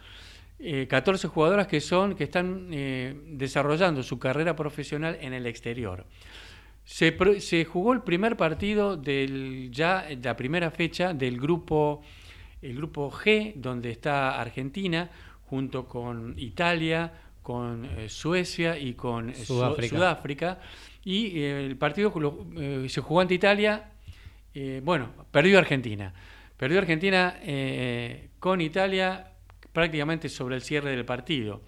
eh, 0.59 0.87
14 0.87 1.27
jugadoras 1.27 1.67
que 1.67 1.81
son 1.81 2.15
que 2.15 2.23
están 2.25 2.67
eh, 2.71 3.15
desarrollando 3.27 4.03
su 4.03 4.19
carrera 4.19 4.55
profesional 4.55 5.17
en 5.21 5.33
el 5.33 5.45
exterior. 5.47 6.05
Se, 6.85 7.17
se 7.39 7.63
jugó 7.65 7.93
el 7.93 8.01
primer 8.01 8.35
partido 8.35 8.97
del 8.97 9.69
ya 9.71 10.05
la 10.21 10.35
primera 10.35 10.69
fecha 10.69 11.13
del 11.13 11.39
grupo 11.39 12.01
el 12.61 12.75
grupo 12.75 13.09
G 13.11 13.53
donde 13.55 13.89
está 13.91 14.39
Argentina 14.39 15.09
junto 15.45 15.85
con 15.87 16.33
Italia, 16.37 17.11
con 17.41 17.85
eh, 17.85 18.07
Suecia 18.09 18.77
y 18.77 18.93
con 18.93 19.29
eh, 19.29 19.35
Su- 19.35 19.55
Sudáfrica. 19.55 19.95
Sudáfrica. 19.97 20.59
y 21.03 21.39
eh, 21.39 21.65
el 21.65 21.75
partido 21.77 22.11
lo- 22.15 22.45
eh, 22.57 22.87
se 22.89 23.01
jugó 23.01 23.19
ante 23.21 23.33
Italia 23.33 23.91
eh, 24.53 24.81
bueno, 24.83 25.11
perdió 25.31 25.59
Argentina. 25.59 26.13
Perdió 26.57 26.79
Argentina 26.79 27.39
eh, 27.41 28.29
con 28.39 28.61
Italia 28.61 29.31
prácticamente 29.71 30.29
sobre 30.29 30.55
el 30.55 30.61
cierre 30.61 30.91
del 30.91 31.05
partido. 31.05 31.61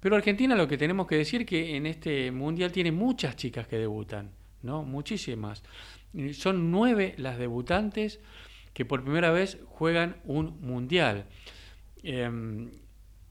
Pero 0.00 0.16
Argentina 0.16 0.54
lo 0.54 0.68
que 0.68 0.78
tenemos 0.78 1.06
que 1.06 1.16
decir 1.16 1.44
que 1.44 1.76
en 1.76 1.86
este 1.86 2.30
mundial 2.30 2.72
tiene 2.72 2.92
muchas 2.92 3.36
chicas 3.36 3.66
que 3.66 3.78
debutan, 3.78 4.30
¿no? 4.62 4.82
Muchísimas. 4.82 5.62
Son 6.32 6.70
nueve 6.70 7.14
las 7.18 7.38
debutantes 7.38 8.20
que 8.72 8.84
por 8.84 9.02
primera 9.02 9.30
vez 9.30 9.58
juegan 9.66 10.16
un 10.24 10.60
mundial. 10.60 11.26
Em, 12.02 12.70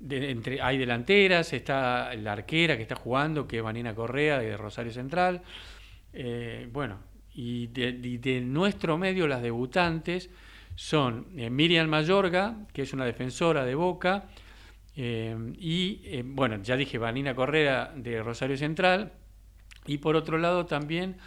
entre, 0.10 0.62
hay 0.62 0.78
delanteras, 0.78 1.54
está 1.54 2.14
la 2.16 2.34
arquera 2.34 2.76
que 2.76 2.84
está 2.84 2.96
jugando, 2.96 3.48
que 3.48 3.58
es 3.58 3.64
Vanina 3.64 3.96
Correa 3.96 4.40
de 4.40 4.58
Rosario 4.58 4.92
Central. 4.92 5.42
Eh, 6.14 6.68
bueno, 6.72 7.00
y 7.38 7.68
de, 7.68 8.42
nuestro 8.42 8.98
medio 8.98 9.28
las 9.28 9.44
debutantes 9.44 10.32
son 10.76 11.28
eh, 11.38 11.52
Miriam 11.52 11.88
Mayorga, 11.88 12.66
que 12.74 12.82
es 12.82 12.94
una 12.94 13.06
defensora 13.06 13.64
de 13.64 13.76
Boca, 13.76 14.28
eh, 15.00 15.54
y 15.60 16.02
eh, 16.06 16.24
bueno, 16.26 16.60
ya 16.64 16.76
dije 16.76 16.98
Vanina 16.98 17.36
Correa 17.36 17.94
de 17.96 18.24
Rosario 18.24 18.58
Central, 18.58 19.14
y 19.86 20.00
por 20.00 20.16
otro 20.16 20.40
lado 20.40 20.66
también, 20.66 21.18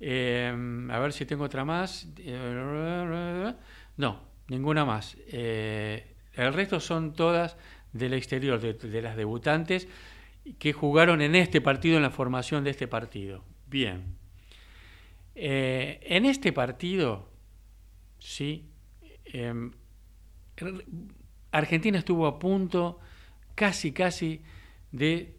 eh, 0.00 0.50
a 0.90 0.98
ver 0.98 1.12
si 1.12 1.26
tengo 1.26 1.44
otra 1.44 1.66
más, 1.66 2.08
no, 3.98 4.20
ninguna 4.48 4.86
más. 4.86 5.18
El 5.30 6.54
resto 6.54 6.80
son 6.80 7.12
todas 7.12 7.58
del 7.92 8.14
exterior, 8.14 8.58
de 8.58 9.02
las 9.02 9.16
debutantes 9.16 9.86
que 10.58 10.72
jugaron 10.72 11.20
en 11.20 11.34
este 11.34 11.60
partido, 11.60 11.98
en 11.98 12.02
la 12.02 12.10
formación 12.10 12.64
de 12.64 12.70
este 12.70 12.88
partido. 12.88 13.44
Bien. 13.66 14.19
Eh, 15.42 16.00
en 16.02 16.26
este 16.26 16.52
partido, 16.52 17.30
sí, 18.18 18.68
em, 19.24 19.70
Argentina 21.50 21.98
estuvo 21.98 22.26
a 22.26 22.38
punto, 22.38 22.98
casi, 23.54 23.92
casi, 23.92 24.42
de 24.92 25.38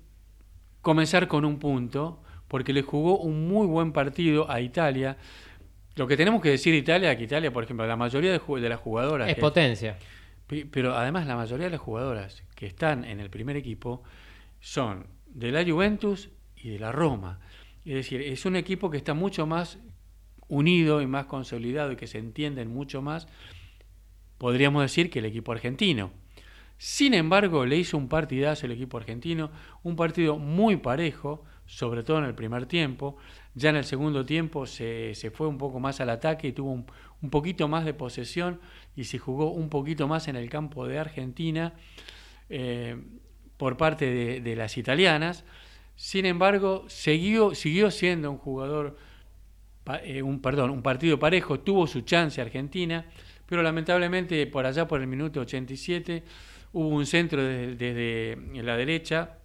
comenzar 0.82 1.28
con 1.28 1.45
un 1.45 1.60
punto, 1.60 2.24
porque 2.47 2.74
le 2.74 2.82
jugó 2.82 3.20
un 3.20 3.47
muy 3.47 3.68
buen 3.68 3.91
partido 3.91 4.49
a 4.49 4.60
Italia. 4.60 5.18
Lo 5.95 6.08
que 6.08 6.18
tenemos 6.18 6.41
que 6.41 6.49
decir 6.49 6.74
de 6.74 6.80
Italia, 6.80 7.16
que 7.16 7.26
Italia, 7.26 7.54
por 7.54 7.64
ejemplo, 7.64 7.86
la 7.86 7.95
mayoría 7.95 8.32
de, 8.32 8.70
las 8.70 8.80
jugadoras... 8.80 9.30
Es 9.30 9.36
que- 9.36 9.41
potencia. 9.41 9.99
Pero 10.72 10.95
además 10.95 11.28
la 11.28 11.36
mayoría 11.36 11.66
de 11.68 11.72
las 11.74 11.80
jugadoras 11.80 12.43
que 12.56 12.66
están 12.66 13.06
en 13.06 13.20
el 13.20 13.30
primer 13.30 13.56
equipo 13.56 14.02
son 14.60 15.06
de 15.28 15.52
la 15.52 15.64
Juventus 15.64 16.32
y 16.56 16.72
de 16.72 16.80
la 16.80 16.91
Roma. 16.91 17.39
Es 17.86 17.93
decir, 17.93 18.22
es 18.22 18.45
un 18.45 18.56
equipo 18.56 18.89
que 18.89 18.97
está 18.97 19.14
mucho 19.14 19.45
más 19.45 19.78
unido 20.52 21.02
y 21.02 21.08
más 21.08 21.26
consolidado 21.28 21.93
y 21.93 21.95
que 21.95 22.08
se 22.08 22.20
entienden 22.20 22.68
mucho 22.68 23.02
más, 23.02 23.28
podríamos 24.38 24.82
decir, 24.84 25.10
que 25.10 25.20
el 25.20 25.26
equipo 25.26 25.54
argentino. 25.54 26.12
Sin 26.78 27.14
embargo, 27.14 27.66
le 27.66 27.78
hizo 27.78 27.97
un 27.97 28.10
partidazo 28.10 28.66
el 28.66 28.74
equipo 28.74 28.97
argentino, 28.97 29.49
un 29.82 29.95
partido 29.95 30.38
muy 30.38 30.76
parejo, 30.76 31.43
sobre 31.66 32.04
todo 32.04 32.18
en 32.18 32.26
el 32.26 32.36
primer 32.36 32.66
tiempo. 32.66 33.16
Ya 33.56 33.70
en 33.70 33.78
el 33.78 33.86
segundo 33.86 34.26
tiempo 34.26 34.66
se, 34.66 35.16
se 35.16 35.32
fue 35.32 35.47
un 35.47 35.58
poco 35.58 35.80
más 35.80 36.02
al 36.02 36.10
ataque 36.10 36.49
y 36.49 36.52
tuvo 36.52 36.72
un, 36.72 36.86
un 37.22 37.30
poquito 37.30 37.70
más 37.70 37.86
de 37.86 37.93
posesión 37.93 38.60
y 38.95 39.06
se 39.06 39.20
jugó 39.20 39.52
un 39.52 39.70
poquito 39.70 40.08
más 40.08 40.28
en 40.28 40.36
el 40.36 40.49
campo 40.49 40.86
de 40.86 40.99
Argentina 40.99 41.74
eh, 42.49 42.97
por 43.56 43.78
parte 43.78 44.06
de, 44.06 44.41
de 44.41 44.56
las 44.58 44.78
italianas. 44.78 45.45
Sin 45.95 46.26
embargo, 46.26 46.86
siguió, 46.89 47.54
siguió 47.56 47.91
siendo 47.91 48.32
un 48.32 48.38
jugador, 48.38 48.97
eh, 50.04 50.22
un, 50.22 50.42
perdón, 50.42 50.70
un 50.70 50.82
partido 50.82 51.18
parejo, 51.20 51.60
tuvo 51.60 51.88
su 51.88 52.02
chance 52.02 52.42
Argentina, 52.42 53.06
pero 53.46 53.62
lamentablemente 53.64 54.46
por 54.48 54.66
allá 54.66 54.88
por 54.88 55.02
el 55.02 55.08
minuto 55.08 55.42
87 55.42 56.24
hubo 56.74 56.88
un 56.88 57.06
centro 57.06 57.44
de- 57.44 57.76
desde 57.76 58.64
la 58.64 58.78
derecha 58.78 59.38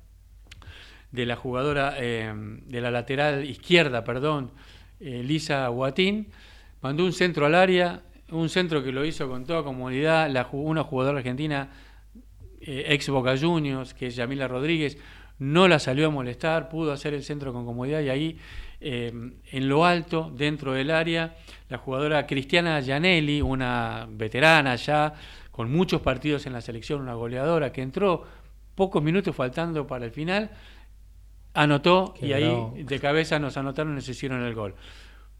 de 1.12 1.26
la 1.26 1.36
jugadora 1.36 1.94
eh, 1.98 2.32
de 2.66 2.80
la 2.80 2.90
lateral 2.90 3.44
izquierda, 3.48 4.04
perdón, 4.04 4.50
eh, 5.00 5.22
Lisa 5.24 5.66
Guatín, 5.68 6.28
mandó 6.82 7.04
un 7.04 7.12
centro 7.12 7.46
al 7.46 7.54
área, 7.54 8.02
un 8.30 8.48
centro 8.48 8.82
que 8.82 8.92
lo 8.92 9.04
hizo 9.04 9.28
con 9.28 9.44
toda 9.44 9.62
comodidad, 9.62 10.28
una 10.52 10.82
jugadora 10.82 11.18
argentina 11.18 11.70
eh, 12.60 12.86
ex 12.88 13.08
Boca 13.08 13.36
Juniors, 13.38 13.94
que 13.94 14.08
es 14.08 14.16
Yamila 14.16 14.48
Rodríguez, 14.48 14.98
no 15.38 15.68
la 15.68 15.78
salió 15.78 16.06
a 16.08 16.10
molestar, 16.10 16.68
pudo 16.68 16.92
hacer 16.92 17.14
el 17.14 17.22
centro 17.22 17.52
con 17.52 17.64
comodidad 17.66 18.00
y 18.00 18.08
ahí 18.08 18.38
eh, 18.80 19.12
en 19.52 19.68
lo 19.68 19.84
alto, 19.84 20.30
dentro 20.34 20.72
del 20.72 20.90
área, 20.90 21.36
la 21.68 21.78
jugadora 21.78 22.26
Cristiana 22.26 22.80
Gianelli, 22.80 23.40
una 23.40 24.06
veterana 24.10 24.76
ya, 24.76 25.14
con 25.50 25.70
muchos 25.72 26.00
partidos 26.02 26.46
en 26.46 26.52
la 26.52 26.60
selección, 26.60 27.00
una 27.00 27.14
goleadora 27.14 27.72
que 27.72 27.82
entró 27.82 28.24
pocos 28.74 29.02
minutos 29.02 29.34
faltando 29.34 29.86
para 29.86 30.04
el 30.04 30.10
final, 30.10 30.50
anotó 31.54 32.14
Qué 32.18 32.26
y 32.26 32.32
ahí 32.32 32.84
de 32.84 33.00
cabeza 33.00 33.38
nos 33.38 33.56
anotaron 33.56 33.92
y 33.92 33.96
nos 33.96 34.08
hicieron 34.08 34.42
el 34.42 34.54
gol. 34.54 34.74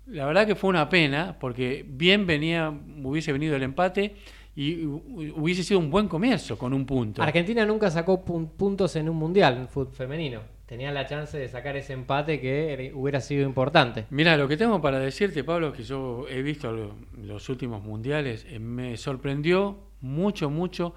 La 0.07 0.25
verdad 0.25 0.47
que 0.47 0.55
fue 0.55 0.71
una 0.71 0.89
pena 0.89 1.37
porque 1.39 1.85
bien 1.87 2.27
venía, 2.27 2.73
hubiese 3.03 3.33
venido 3.33 3.57
el 3.57 3.63
empate 3.63 4.17
y 4.55 4.85
hu- 4.85 5.33
hubiese 5.37 5.63
sido 5.63 5.81
un 5.81 5.91
buen 5.91 6.09
comienzo 6.09 6.57
con 6.57 6.73
un 6.73 6.87
punto. 6.87 7.23
Argentina 7.23 7.67
nunca 7.67 7.91
sacó 7.91 8.25
pun- 8.25 8.49
puntos 8.49 8.97
en 8.97 9.09
un 9.09 9.17
mundial 9.17 9.57
en 9.59 9.69
fútbol 9.69 9.93
femenino. 9.93 10.41
Tenía 10.67 10.91
la 10.91 11.07
chance 11.07 11.39
de 11.39 11.49
sacar 11.49 11.77
ese 11.77 11.93
empate 11.93 12.41
que 12.41 12.73
era- 12.73 12.95
hubiera 12.97 13.21
sido 13.21 13.47
importante. 13.47 14.07
Mira, 14.11 14.37
lo 14.37 14.49
que 14.49 14.57
tengo 14.57 14.81
para 14.81 14.99
decirte, 14.99 15.45
Pablo, 15.45 15.73
que 15.73 15.85
yo 15.85 16.27
he 16.29 16.43
visto 16.43 16.73
lo- 16.73 16.97
los 17.23 17.49
últimos 17.49 17.83
mundiales, 17.85 18.45
eh, 18.49 18.59
me 18.59 18.97
sorprendió 18.97 19.79
mucho, 20.01 20.51
mucho 20.51 20.95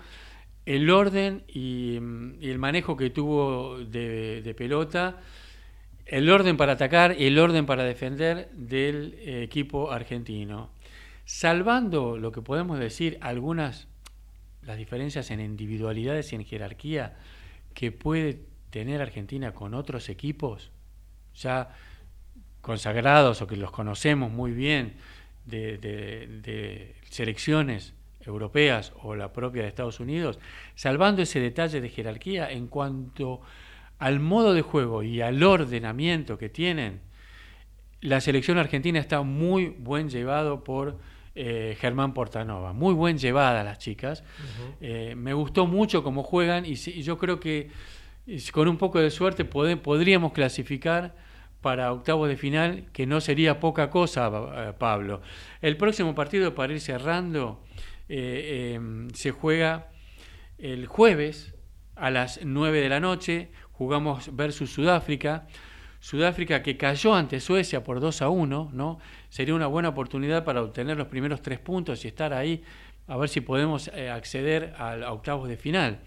el 0.66 0.90
orden 0.90 1.44
y, 1.48 2.00
mm, 2.02 2.42
y 2.42 2.50
el 2.50 2.58
manejo 2.58 2.98
que 2.98 3.12
tuvo 3.12 3.78
de, 3.80 4.42
de 4.42 4.54
pelota, 4.56 5.18
el 6.08 6.30
orden 6.32 6.58
para 6.58 6.74
atacar 6.74 7.16
y 7.20 7.26
el 7.28 7.38
orden 7.38 7.68
para 7.68 7.84
defender 7.84 8.50
del 8.54 9.14
eh, 9.20 9.44
equipo 9.44 9.92
argentino. 9.92 10.72
Salvando 11.26 12.18
lo 12.18 12.32
que 12.32 12.42
podemos 12.42 12.80
decir, 12.80 13.20
algunas, 13.22 13.88
las 14.64 14.78
diferencias 14.80 15.30
en 15.30 15.40
individualidades 15.42 16.34
y 16.34 16.38
en 16.38 16.44
jerarquía 16.46 17.18
que 17.76 17.92
puede 17.92 18.49
tener 18.70 19.02
Argentina 19.02 19.54
con 19.54 19.74
otros 19.74 20.10
equipos, 20.10 20.72
ya 21.36 21.76
consagrados 22.62 23.42
o 23.42 23.48
que 23.48 23.56
los 23.56 23.72
conocemos 23.72 24.32
muy 24.32 24.52
bien 24.52 24.96
de, 25.46 25.78
de- 25.78 26.28
de 26.42 26.96
selecciones 27.10 27.94
europeas 28.22 28.92
o 29.02 29.16
la 29.16 29.32
propia 29.32 29.62
de 29.64 29.70
Estados 29.70 30.00
Unidos, 30.00 30.40
salvando 30.76 31.22
ese 31.22 31.40
detalle 31.40 31.82
de 31.82 31.90
jerarquía 31.90 32.52
en 32.52 32.68
cuanto 32.68 33.42
al 33.98 34.20
modo 34.20 34.54
de 34.54 34.62
juego 34.62 35.04
y 35.04 35.22
al 35.22 35.42
ordenamiento 35.42 36.38
que 36.38 36.50
tienen, 36.50 37.02
la 38.02 38.22
selección 38.22 38.58
argentina 38.58 39.00
está 39.00 39.22
muy 39.24 39.70
buen 39.70 40.10
llevado 40.10 40.64
por 40.64 41.00
eh, 41.36 41.78
Germán 41.80 42.14
Portanova, 42.14 42.74
muy 42.74 42.94
buen 42.94 43.18
llevada 43.18 43.64
las 43.64 43.80
chicas. 43.80 44.24
Eh, 44.82 45.16
me 45.18 45.34
gustó 45.34 45.66
mucho 45.68 46.04
cómo 46.04 46.24
juegan 46.24 46.66
y, 46.66 46.72
y 46.74 47.02
yo 47.04 47.18
creo 47.18 47.40
que 47.40 47.70
con 48.52 48.68
un 48.68 48.78
poco 48.78 49.00
de 49.00 49.10
suerte 49.12 49.46
podríamos 49.46 50.34
clasificar 50.34 51.16
para 51.62 51.92
octavos 51.92 52.30
de 52.30 52.38
final, 52.38 52.86
que 52.94 53.06
no 53.06 53.20
sería 53.22 53.60
poca 53.60 53.90
cosa, 53.90 54.32
eh, 54.56 54.74
Pablo. 54.78 55.22
El 55.62 55.76
próximo 55.78 56.16
partido, 56.16 56.56
para 56.56 56.72
ir 56.74 56.80
cerrando, 56.80 57.62
eh, 58.08 58.78
eh, 58.78 59.08
se 59.14 59.32
juega 59.32 59.90
el 60.58 60.88
jueves 60.88 61.54
a 61.96 62.12
las 62.12 62.40
9 62.44 62.80
de 62.82 62.90
la 62.90 63.00
noche. 63.02 63.50
Jugamos 63.74 64.36
versus 64.36 64.72
Sudáfrica. 64.72 65.48
Sudáfrica 66.00 66.64
que 66.64 66.78
cayó 66.78 67.14
ante 67.14 67.42
Suecia 67.42 67.84
por 67.84 68.00
2 68.00 68.22
a 68.22 68.30
1, 68.30 68.70
¿no? 68.74 69.00
Sería 69.28 69.54
una 69.54 69.68
buena 69.68 69.90
oportunidad 69.90 70.46
para 70.46 70.62
obtener 70.62 70.96
los 70.98 71.08
primeros 71.08 71.42
tres 71.42 71.60
puntos 71.60 72.06
y 72.06 72.08
estar 72.08 72.32
ahí, 72.34 72.64
a 73.08 73.18
ver 73.18 73.28
si 73.28 73.42
podemos 73.42 73.90
eh, 73.94 74.10
acceder 74.10 74.74
al- 74.78 75.04
a 75.04 75.12
octavos 75.12 75.50
de 75.50 75.58
final. 75.58 76.00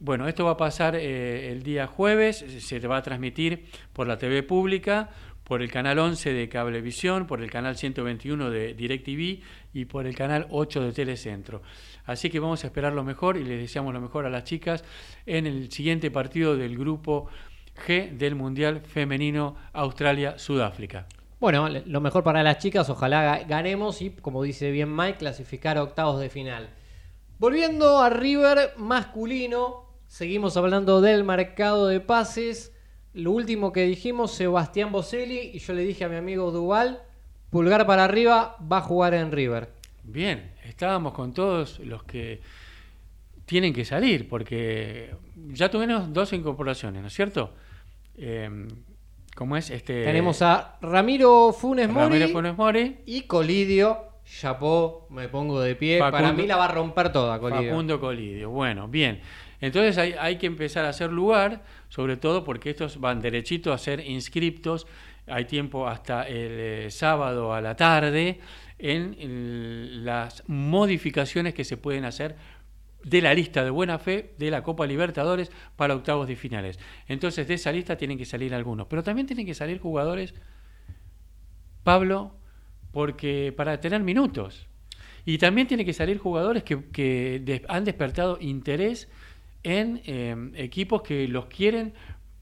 Bueno, 0.00 0.28
esto 0.28 0.44
va 0.44 0.52
a 0.52 0.56
pasar 0.56 0.94
eh, 0.94 1.50
el 1.50 1.62
día 1.62 1.86
jueves, 1.88 2.38
se 2.60 2.78
va 2.86 2.98
a 2.98 3.02
transmitir 3.02 3.66
por 3.92 4.06
la 4.06 4.16
TV 4.16 4.44
pública, 4.44 5.10
por 5.42 5.60
el 5.60 5.70
canal 5.72 5.98
11 5.98 6.32
de 6.32 6.48
Cablevisión, 6.48 7.26
por 7.26 7.42
el 7.42 7.50
canal 7.50 7.76
121 7.76 8.50
de 8.50 8.74
DirecTV 8.74 9.42
y 9.72 9.84
por 9.86 10.06
el 10.06 10.14
canal 10.14 10.46
8 10.50 10.82
de 10.82 10.92
Telecentro. 10.92 11.62
Así 12.04 12.30
que 12.30 12.38
vamos 12.38 12.62
a 12.62 12.68
esperar 12.68 12.92
lo 12.92 13.02
mejor 13.02 13.36
y 13.38 13.44
les 13.44 13.58
deseamos 13.58 13.92
lo 13.92 14.00
mejor 14.00 14.24
a 14.26 14.30
las 14.30 14.44
chicas 14.44 14.84
en 15.26 15.46
el 15.46 15.72
siguiente 15.72 16.10
partido 16.10 16.56
del 16.56 16.76
grupo 16.78 17.28
G 17.86 18.10
del 18.16 18.34
Mundial 18.36 18.82
Femenino 18.82 19.56
Australia-Sudáfrica. 19.72 21.06
Bueno, 21.40 21.68
lo 21.68 22.00
mejor 22.00 22.22
para 22.22 22.42
las 22.42 22.58
chicas, 22.58 22.88
ojalá 22.90 23.40
ga- 23.40 23.46
ganemos 23.48 24.00
y, 24.02 24.10
como 24.10 24.42
dice 24.42 24.70
bien 24.70 24.94
Mike, 24.94 25.18
clasificar 25.18 25.76
a 25.78 25.82
octavos 25.82 26.20
de 26.20 26.28
final. 26.30 26.68
Volviendo 27.38 28.00
a 28.00 28.10
River 28.10 28.72
masculino, 28.76 29.87
seguimos 30.08 30.56
hablando 30.56 31.00
del 31.00 31.22
mercado 31.22 31.86
de 31.86 32.00
pases. 32.00 32.74
Lo 33.14 33.30
último 33.30 33.72
que 33.72 33.84
dijimos, 33.84 34.32
Sebastián 34.32 34.90
Boselli, 34.90 35.52
y 35.54 35.58
yo 35.60 35.72
le 35.74 35.82
dije 35.82 36.04
a 36.04 36.08
mi 36.08 36.16
amigo 36.16 36.50
Duval, 36.50 37.02
pulgar 37.50 37.86
para 37.86 38.04
arriba, 38.04 38.56
va 38.60 38.78
a 38.78 38.82
jugar 38.82 39.14
en 39.14 39.30
River. 39.30 39.70
Bien, 40.02 40.52
estábamos 40.64 41.12
con 41.12 41.32
todos 41.32 41.78
los 41.80 42.02
que 42.02 42.40
tienen 43.44 43.72
que 43.72 43.84
salir, 43.84 44.28
porque 44.28 45.14
ya 45.52 45.70
tuvimos 45.70 46.12
dos 46.12 46.32
incorporaciones, 46.32 47.02
¿no 47.02 47.08
es 47.08 47.14
cierto? 47.14 47.54
Eh, 48.16 48.68
¿Cómo 49.34 49.56
es? 49.56 49.70
Este, 49.70 50.04
Tenemos 50.04 50.42
a 50.42 50.78
Ramiro 50.80 51.52
Funes 51.52 51.88
Mori 51.88 52.08
Ramiro 52.08 52.28
Funes 52.28 52.56
Mori, 52.56 52.96
y 53.06 53.22
Colidio. 53.22 54.04
Chapó, 54.24 55.06
me 55.10 55.28
pongo 55.28 55.60
de 55.60 55.74
pie. 55.74 55.98
Para 55.98 56.32
mí 56.32 56.46
la 56.46 56.56
va 56.56 56.66
a 56.66 56.72
romper 56.72 57.12
toda, 57.12 57.38
Colidio. 57.38 57.70
Facundo 57.70 58.00
Colidio. 58.00 58.50
Bueno, 58.50 58.88
bien. 58.88 59.20
Entonces 59.60 59.98
hay, 59.98 60.36
que 60.36 60.46
empezar 60.46 60.84
a 60.84 60.90
hacer 60.90 61.12
lugar, 61.12 61.64
sobre 61.88 62.16
todo 62.16 62.44
porque 62.44 62.70
estos 62.70 63.00
van 63.00 63.20
derechito 63.20 63.72
a 63.72 63.78
ser 63.78 64.00
inscriptos. 64.00 64.86
Hay 65.26 65.46
tiempo 65.46 65.88
hasta 65.88 66.22
el 66.22 66.86
eh, 66.86 66.90
sábado 66.90 67.52
a 67.52 67.60
la 67.60 67.74
tarde 67.74 68.38
en 68.78 70.04
las 70.04 70.44
modificaciones 70.48 71.54
que 71.54 71.64
se 71.64 71.76
pueden 71.76 72.04
hacer 72.04 72.36
de 73.02 73.22
la 73.22 73.34
lista 73.34 73.64
de 73.64 73.70
buena 73.70 73.98
fe 73.98 74.34
de 74.38 74.50
la 74.50 74.62
Copa 74.62 74.86
Libertadores 74.86 75.50
para 75.76 75.94
octavos 75.94 76.28
de 76.28 76.36
finales. 76.36 76.78
Entonces 77.06 77.48
de 77.48 77.54
esa 77.54 77.72
lista 77.72 77.96
tienen 77.96 78.18
que 78.18 78.24
salir 78.24 78.54
algunos, 78.54 78.86
pero 78.86 79.02
también 79.02 79.26
tienen 79.26 79.46
que 79.46 79.54
salir 79.54 79.80
jugadores, 79.80 80.34
Pablo, 81.82 82.36
porque 82.92 83.52
para 83.56 83.80
tener 83.80 84.02
minutos. 84.02 84.68
Y 85.24 85.38
también 85.38 85.66
tienen 85.66 85.84
que 85.84 85.92
salir 85.92 86.18
jugadores 86.18 86.62
que, 86.62 86.86
que 86.90 87.64
han 87.68 87.84
despertado 87.84 88.38
interés 88.40 89.08
en 89.68 90.00
eh, 90.06 90.34
equipos 90.56 91.02
que 91.02 91.28
los 91.28 91.46
quieren 91.46 91.92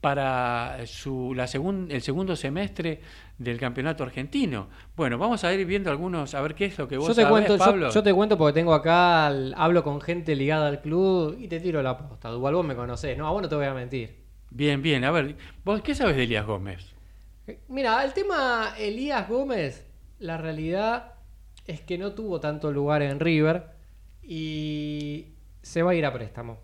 para 0.01 0.77
su, 0.85 1.33
la 1.35 1.45
segun- 1.47 1.87
el 1.91 2.01
segundo 2.01 2.35
semestre 2.35 3.01
del 3.37 3.59
campeonato 3.59 4.03
argentino. 4.03 4.67
Bueno, 4.95 5.17
vamos 5.17 5.43
a 5.43 5.53
ir 5.53 5.65
viendo 5.65 5.89
algunos, 5.91 6.33
a 6.35 6.41
ver 6.41 6.55
qué 6.55 6.65
es 6.65 6.77
lo 6.77 6.87
que 6.87 6.97
vos 6.97 7.07
Yo 7.09 7.15
te, 7.15 7.21
sabés, 7.23 7.31
cuento, 7.31 7.53
yo- 7.53 7.59
Pablo. 7.59 7.89
yo, 7.91 8.03
te 8.03 8.13
cuento 8.13 8.37
porque 8.37 8.53
tengo 8.53 8.73
acá, 8.73 9.27
al- 9.27 9.53
hablo 9.57 9.83
con 9.83 9.99
gente 9.99 10.35
ligada 10.35 10.67
al 10.67 10.81
club 10.81 11.35
y 11.39 11.47
te 11.47 11.59
tiro 11.59 11.81
la 11.81 11.97
posta. 11.97 12.31
Igual 12.31 12.55
vos 12.55 12.65
me 12.65 12.75
conocés, 12.75 13.17
no, 13.17 13.27
a 13.27 13.31
vos 13.31 13.41
no 13.41 13.49
te 13.49 13.55
voy 13.55 13.65
a 13.65 13.73
mentir. 13.73 14.23
Bien, 14.49 14.81
bien, 14.81 15.03
a 15.03 15.11
ver, 15.11 15.35
¿vos 15.65 15.81
qué 15.81 15.93
sabes 15.93 16.15
de 16.15 16.23
Elías 16.23 16.45
Gómez? 16.45 16.93
Mira, 17.67 18.03
el 18.05 18.13
tema 18.13 18.73
Elías 18.79 19.27
Gómez, 19.27 19.85
la 20.19 20.37
realidad 20.37 21.13
es 21.65 21.81
que 21.81 21.97
no 21.97 22.13
tuvo 22.13 22.39
tanto 22.39 22.71
lugar 22.71 23.01
en 23.01 23.19
River 23.19 23.65
y 24.23 25.27
se 25.61 25.83
va 25.83 25.91
a 25.91 25.95
ir 25.95 26.05
a 26.05 26.13
préstamo. 26.13 26.59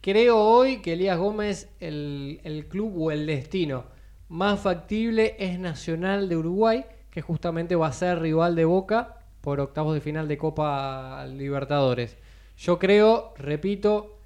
Creo 0.00 0.38
hoy 0.38 0.82
que 0.82 0.94
Elías 0.94 1.18
Gómez, 1.18 1.70
el, 1.80 2.40
el 2.44 2.66
club 2.66 2.92
o 2.98 3.10
el 3.10 3.26
destino 3.26 3.84
más 4.28 4.60
factible 4.60 5.36
es 5.38 5.58
Nacional 5.58 6.28
de 6.28 6.36
Uruguay, 6.36 6.84
que 7.10 7.22
justamente 7.22 7.76
va 7.76 7.88
a 7.88 7.92
ser 7.92 8.20
rival 8.20 8.56
de 8.56 8.64
Boca 8.64 9.18
por 9.40 9.60
octavos 9.60 9.94
de 9.94 10.00
final 10.00 10.26
de 10.26 10.38
Copa 10.38 11.26
Libertadores. 11.26 12.16
Yo 12.56 12.78
creo, 12.78 13.34
repito, 13.36 14.18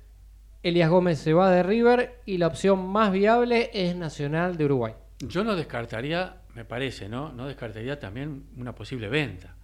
Elías 0.62 0.90
Gómez 0.90 1.18
se 1.18 1.34
va 1.34 1.50
de 1.50 1.62
River 1.62 2.20
y 2.24 2.38
la 2.38 2.46
opción 2.46 2.88
más 2.88 3.12
viable 3.12 3.70
es 3.72 3.94
Nacional 3.96 4.56
de 4.56 4.64
Uruguay. 4.64 4.94
Yo 5.20 5.44
no 5.44 5.56
descartaría, 5.56 6.36
me 6.54 6.64
parece, 6.64 7.08
¿no? 7.08 7.32
No 7.32 7.46
descartaría 7.46 7.98
también 7.98 8.44
una 8.56 8.74
posible 8.74 9.08
venta. 9.08 9.54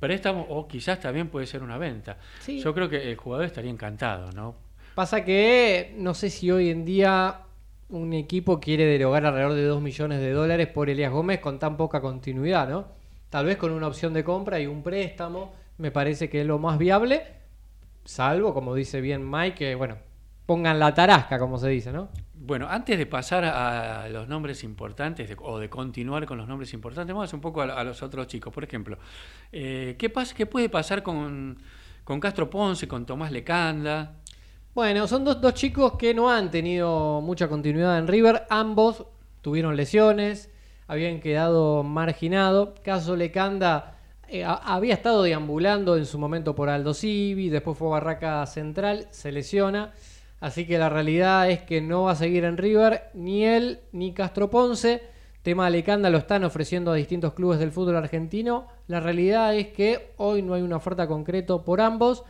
Préstamo 0.00 0.46
o 0.48 0.66
quizás 0.68 1.00
también 1.00 1.28
puede 1.28 1.46
ser 1.46 1.62
una 1.62 1.78
venta. 1.78 2.18
Sí. 2.40 2.60
Yo 2.60 2.74
creo 2.74 2.88
que 2.88 3.10
el 3.10 3.16
jugador 3.16 3.46
estaría 3.46 3.70
encantado, 3.70 4.30
¿no? 4.32 4.65
Pasa 4.96 5.26
que 5.26 5.94
no 5.98 6.14
sé 6.14 6.30
si 6.30 6.50
hoy 6.50 6.70
en 6.70 6.86
día 6.86 7.42
un 7.90 8.14
equipo 8.14 8.58
quiere 8.60 8.86
derogar 8.86 9.26
alrededor 9.26 9.52
de 9.52 9.66
2 9.66 9.82
millones 9.82 10.20
de 10.20 10.30
dólares 10.30 10.68
por 10.68 10.88
Elías 10.88 11.12
Gómez 11.12 11.40
con 11.40 11.58
tan 11.58 11.76
poca 11.76 12.00
continuidad, 12.00 12.66
¿no? 12.66 12.86
Tal 13.28 13.44
vez 13.44 13.58
con 13.58 13.72
una 13.72 13.88
opción 13.88 14.14
de 14.14 14.24
compra 14.24 14.58
y 14.58 14.66
un 14.66 14.82
préstamo, 14.82 15.52
me 15.76 15.90
parece 15.90 16.30
que 16.30 16.40
es 16.40 16.46
lo 16.46 16.58
más 16.58 16.78
viable, 16.78 17.24
salvo, 18.06 18.54
como 18.54 18.74
dice 18.74 19.02
bien 19.02 19.30
Mike, 19.30 19.54
que 19.54 19.74
bueno, 19.74 19.98
pongan 20.46 20.78
la 20.78 20.94
tarasca, 20.94 21.38
como 21.38 21.58
se 21.58 21.68
dice, 21.68 21.92
¿no? 21.92 22.08
Bueno, 22.32 22.66
antes 22.66 22.96
de 22.96 23.04
pasar 23.04 23.44
a 23.44 24.08
los 24.08 24.28
nombres 24.28 24.64
importantes 24.64 25.30
o 25.42 25.58
de 25.58 25.68
continuar 25.68 26.24
con 26.24 26.38
los 26.38 26.48
nombres 26.48 26.72
importantes, 26.72 27.14
vamos 27.14 27.34
un 27.34 27.42
poco 27.42 27.60
a, 27.60 27.64
a 27.64 27.84
los 27.84 28.02
otros 28.02 28.28
chicos. 28.28 28.50
Por 28.50 28.64
ejemplo, 28.64 28.96
eh, 29.52 29.94
¿qué, 29.98 30.08
pasa, 30.08 30.34
¿qué 30.34 30.46
puede 30.46 30.70
pasar 30.70 31.02
con, 31.02 31.58
con 32.02 32.18
Castro 32.18 32.48
Ponce, 32.48 32.88
con 32.88 33.04
Tomás 33.04 33.30
Lecanda? 33.30 34.22
Bueno, 34.76 35.08
son 35.08 35.24
dos, 35.24 35.40
dos 35.40 35.54
chicos 35.54 35.94
que 35.94 36.12
no 36.12 36.30
han 36.30 36.50
tenido 36.50 37.22
mucha 37.22 37.48
continuidad 37.48 37.98
en 37.98 38.06
River. 38.06 38.42
Ambos 38.50 39.06
tuvieron 39.40 39.74
lesiones, 39.74 40.50
habían 40.86 41.20
quedado 41.20 41.82
marginados. 41.82 42.78
Caso 42.84 43.16
Lecanda 43.16 43.96
eh, 44.28 44.44
había 44.44 44.92
estado 44.92 45.22
deambulando 45.22 45.96
en 45.96 46.04
su 46.04 46.18
momento 46.18 46.54
por 46.54 46.68
Aldo 46.68 46.92
Civi, 46.92 47.48
después 47.48 47.78
fue 47.78 47.88
Barraca 47.88 48.44
Central, 48.44 49.08
se 49.12 49.32
lesiona. 49.32 49.94
Así 50.40 50.66
que 50.66 50.76
la 50.76 50.90
realidad 50.90 51.48
es 51.48 51.62
que 51.62 51.80
no 51.80 52.02
va 52.02 52.12
a 52.12 52.16
seguir 52.16 52.44
en 52.44 52.58
River 52.58 53.04
ni 53.14 53.46
él 53.46 53.80
ni 53.92 54.12
Castro 54.12 54.50
Ponce. 54.50 55.00
Tema 55.40 55.70
Lecanda 55.70 56.10
lo 56.10 56.18
están 56.18 56.44
ofreciendo 56.44 56.90
a 56.90 56.96
distintos 56.96 57.32
clubes 57.32 57.58
del 57.58 57.72
fútbol 57.72 57.96
argentino. 57.96 58.66
La 58.88 59.00
realidad 59.00 59.54
es 59.54 59.68
que 59.68 60.12
hoy 60.18 60.42
no 60.42 60.52
hay 60.52 60.60
una 60.60 60.76
oferta 60.76 61.08
concreta 61.08 61.56
por 61.64 61.80
ambos. 61.80 62.24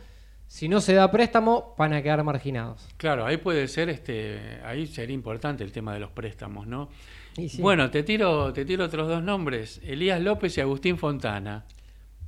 Si 0.47 0.69
no 0.69 0.79
se 0.79 0.93
da 0.93 1.11
préstamo, 1.11 1.75
van 1.77 1.93
a 1.93 2.01
quedar 2.01 2.23
marginados. 2.23 2.87
Claro, 2.97 3.25
ahí 3.25 3.37
puede 3.37 3.67
ser, 3.67 3.89
este, 3.89 4.59
ahí 4.63 4.87
sería 4.87 5.13
importante 5.13 5.63
el 5.63 5.71
tema 5.71 5.93
de 5.93 5.99
los 5.99 6.11
préstamos, 6.11 6.65
¿no? 6.65 6.89
Sí. 7.35 7.61
Bueno, 7.61 7.91
te 7.91 8.01
tiro, 8.01 8.51
te 8.53 8.65
tiro 8.65 8.85
otros 8.85 9.07
dos 9.07 9.21
nombres, 9.21 9.79
Elías 9.83 10.19
López 10.21 10.57
y 10.57 10.61
Agustín 10.61 10.97
Fontana. 10.97 11.65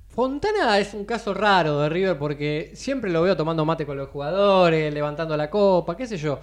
Fontana 0.09 0.77
es 0.77 0.93
un 0.93 1.05
caso 1.05 1.33
raro 1.33 1.79
de 1.79 1.89
River 1.89 2.17
porque 2.17 2.71
siempre 2.73 3.09
lo 3.09 3.21
veo 3.21 3.37
tomando 3.37 3.63
mate 3.63 3.85
con 3.85 3.97
los 3.97 4.09
jugadores, 4.09 4.93
levantando 4.93 5.37
la 5.37 5.49
copa, 5.49 5.95
qué 5.95 6.05
sé 6.05 6.17
yo. 6.17 6.39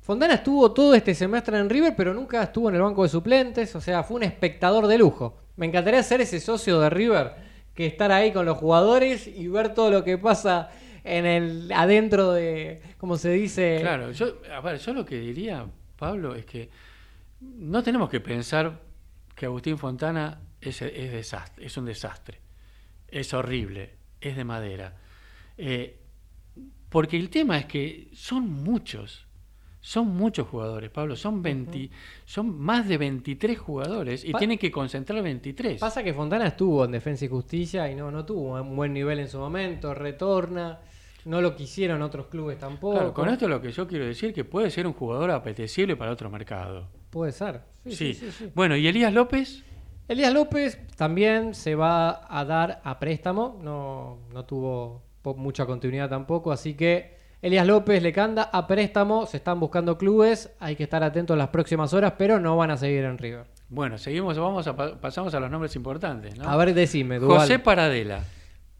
Fontana 0.00 0.34
estuvo 0.34 0.72
todo 0.72 0.94
este 0.94 1.14
semestre 1.14 1.56
en 1.56 1.70
River, 1.70 1.94
pero 1.96 2.12
nunca 2.12 2.42
estuvo 2.42 2.68
en 2.68 2.74
el 2.74 2.82
banco 2.82 3.04
de 3.04 3.08
suplentes, 3.08 3.74
o 3.76 3.80
sea, 3.80 4.02
fue 4.02 4.16
un 4.16 4.24
espectador 4.24 4.88
de 4.88 4.98
lujo. 4.98 5.38
Me 5.54 5.66
encantaría 5.66 6.02
ser 6.02 6.20
ese 6.20 6.40
socio 6.40 6.80
de 6.80 6.90
River, 6.90 7.32
que 7.74 7.86
estar 7.86 8.10
ahí 8.10 8.32
con 8.32 8.44
los 8.44 8.58
jugadores 8.58 9.28
y 9.28 9.46
ver 9.46 9.72
todo 9.72 9.90
lo 9.90 10.02
que 10.02 10.18
pasa 10.18 10.70
en 11.04 11.26
el 11.26 11.72
adentro 11.72 12.32
de, 12.32 12.80
como 12.98 13.16
se 13.16 13.30
dice, 13.30 13.78
Claro, 13.80 14.12
yo, 14.12 14.38
a 14.54 14.60
ver, 14.60 14.78
yo 14.78 14.92
lo 14.94 15.04
que 15.04 15.18
diría, 15.18 15.66
Pablo, 15.96 16.34
es 16.34 16.44
que 16.46 16.68
no 17.40 17.82
tenemos 17.82 18.08
que 18.08 18.20
pensar 18.20 18.80
que 19.34 19.46
Agustín 19.46 19.78
Fontana 19.78 20.40
es, 20.60 20.80
es, 20.82 21.10
desastre, 21.12 21.66
es 21.66 21.76
un 21.76 21.86
desastre, 21.86 22.38
es 23.08 23.34
horrible, 23.34 23.94
es 24.20 24.36
de 24.36 24.44
madera. 24.44 24.96
Eh, 25.58 25.98
porque 26.88 27.16
el 27.16 27.30
tema 27.30 27.58
es 27.58 27.66
que 27.66 28.08
son 28.12 28.48
muchos, 28.50 29.26
son 29.80 30.08
muchos 30.08 30.46
jugadores, 30.46 30.90
Pablo, 30.90 31.16
son 31.16 31.42
20, 31.42 31.90
son 32.24 32.56
más 32.60 32.86
de 32.86 32.98
23 32.98 33.58
jugadores 33.58 34.24
y 34.24 34.30
Pa- 34.30 34.38
tienen 34.38 34.58
que 34.58 34.70
concentrar 34.70 35.20
23. 35.22 35.80
Pasa 35.80 36.04
que 36.04 36.14
Fontana 36.14 36.46
estuvo 36.46 36.84
en 36.84 36.92
Defensa 36.92 37.24
y 37.24 37.28
Justicia 37.28 37.90
y 37.90 37.96
no, 37.96 38.10
no 38.12 38.24
tuvo 38.24 38.60
un 38.60 38.76
buen 38.76 38.92
nivel 38.92 39.18
en 39.18 39.28
su 39.28 39.38
momento, 39.38 39.92
retorna, 39.94 40.78
no 41.24 41.40
lo 41.40 41.54
quisieron 41.56 42.02
otros 42.02 42.26
clubes 42.26 42.58
tampoco. 42.58 42.94
Claro, 42.96 43.14
con 43.14 43.28
esto 43.28 43.48
lo 43.48 43.60
que 43.60 43.70
yo 43.72 43.86
quiero 43.86 44.04
decir 44.06 44.32
que 44.32 44.44
puede 44.44 44.70
ser 44.70 44.86
un 44.86 44.92
jugador 44.92 45.30
apetecible 45.30 45.96
para 45.96 46.10
otro 46.12 46.30
mercado. 46.30 46.88
Puede 47.10 47.32
ser. 47.32 47.60
Sí, 47.84 47.90
Sí. 47.96 48.14
sí, 48.14 48.26
sí, 48.26 48.32
sí. 48.46 48.52
Bueno, 48.54 48.76
¿y 48.76 48.86
Elías 48.86 49.12
López? 49.12 49.62
Elías 50.08 50.32
López 50.32 50.78
también 50.96 51.54
se 51.54 51.74
va 51.74 52.26
a 52.28 52.44
dar 52.44 52.80
a 52.84 52.98
préstamo, 52.98 53.58
no, 53.62 54.18
no 54.32 54.44
tuvo 54.44 55.02
mucha 55.36 55.64
continuidad 55.66 56.08
tampoco, 56.10 56.52
así 56.52 56.74
que 56.74 57.16
Elías 57.40 57.66
López, 57.66 58.02
Lecanda 58.02 58.50
a 58.52 58.66
préstamo, 58.66 59.26
se 59.26 59.36
están 59.38 59.58
buscando 59.58 59.96
clubes, 59.98 60.52
hay 60.60 60.76
que 60.76 60.84
estar 60.84 61.02
atentos 61.02 61.36
las 61.38 61.48
próximas 61.48 61.92
horas, 61.94 62.14
pero 62.18 62.38
no 62.40 62.56
van 62.56 62.70
a 62.72 62.76
seguir 62.76 63.04
en 63.04 63.18
River. 63.18 63.44
Bueno, 63.68 63.96
seguimos, 63.98 64.38
vamos 64.38 64.66
a 64.66 64.76
pa- 64.76 65.00
pasamos 65.00 65.32
a 65.34 65.40
los 65.40 65.50
nombres 65.50 65.74
importantes, 65.76 66.36
¿no? 66.38 66.48
A 66.48 66.56
ver, 66.56 66.74
decime, 66.74 67.18
Duval. 67.18 67.40
José 67.40 67.58
Paradela. 67.58 68.20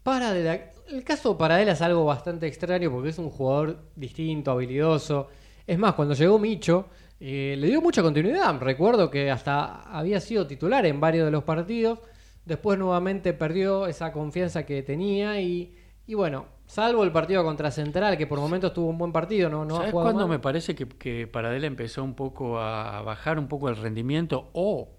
Paradela, 0.03 0.59
el 0.89 1.03
caso 1.03 1.37
Paradela 1.37 1.73
es 1.73 1.81
algo 1.81 2.05
bastante 2.05 2.47
extraño 2.47 2.91
porque 2.91 3.09
es 3.09 3.17
un 3.17 3.29
jugador 3.29 3.77
distinto, 3.95 4.51
habilidoso. 4.51 5.27
Es 5.65 5.77
más, 5.77 5.93
cuando 5.93 6.13
llegó 6.13 6.39
Micho, 6.39 6.87
eh, 7.19 7.55
le 7.57 7.67
dio 7.67 7.81
mucha 7.81 8.01
continuidad. 8.01 8.59
Recuerdo 8.59 9.09
que 9.09 9.31
hasta 9.31 9.81
había 9.83 10.19
sido 10.19 10.45
titular 10.45 10.85
en 10.85 10.99
varios 10.99 11.25
de 11.25 11.31
los 11.31 11.43
partidos. 11.43 11.99
Después 12.45 12.77
nuevamente 12.77 13.33
perdió 13.33 13.87
esa 13.87 14.11
confianza 14.11 14.65
que 14.65 14.83
tenía 14.83 15.39
y, 15.39 15.73
y 16.05 16.13
bueno, 16.15 16.47
salvo 16.65 17.03
el 17.03 17.11
partido 17.11 17.43
contra 17.43 17.71
Central, 17.71 18.17
que 18.17 18.27
por 18.27 18.39
momentos 18.39 18.73
tuvo 18.73 18.89
un 18.89 18.97
buen 18.97 19.13
partido, 19.13 19.49
no, 19.49 19.63
no 19.63 19.75
ha 19.75 19.77
¿Sabes 19.77 19.91
jugado 19.91 20.11
cuándo 20.11 20.27
me 20.27 20.39
parece 20.39 20.75
que, 20.75 20.87
que 20.87 21.27
Paradela 21.27 21.67
empezó 21.67 22.03
un 22.03 22.15
poco 22.15 22.59
a 22.59 23.01
bajar 23.01 23.39
un 23.39 23.47
poco 23.47 23.69
el 23.69 23.77
rendimiento 23.77 24.49
o 24.53 24.89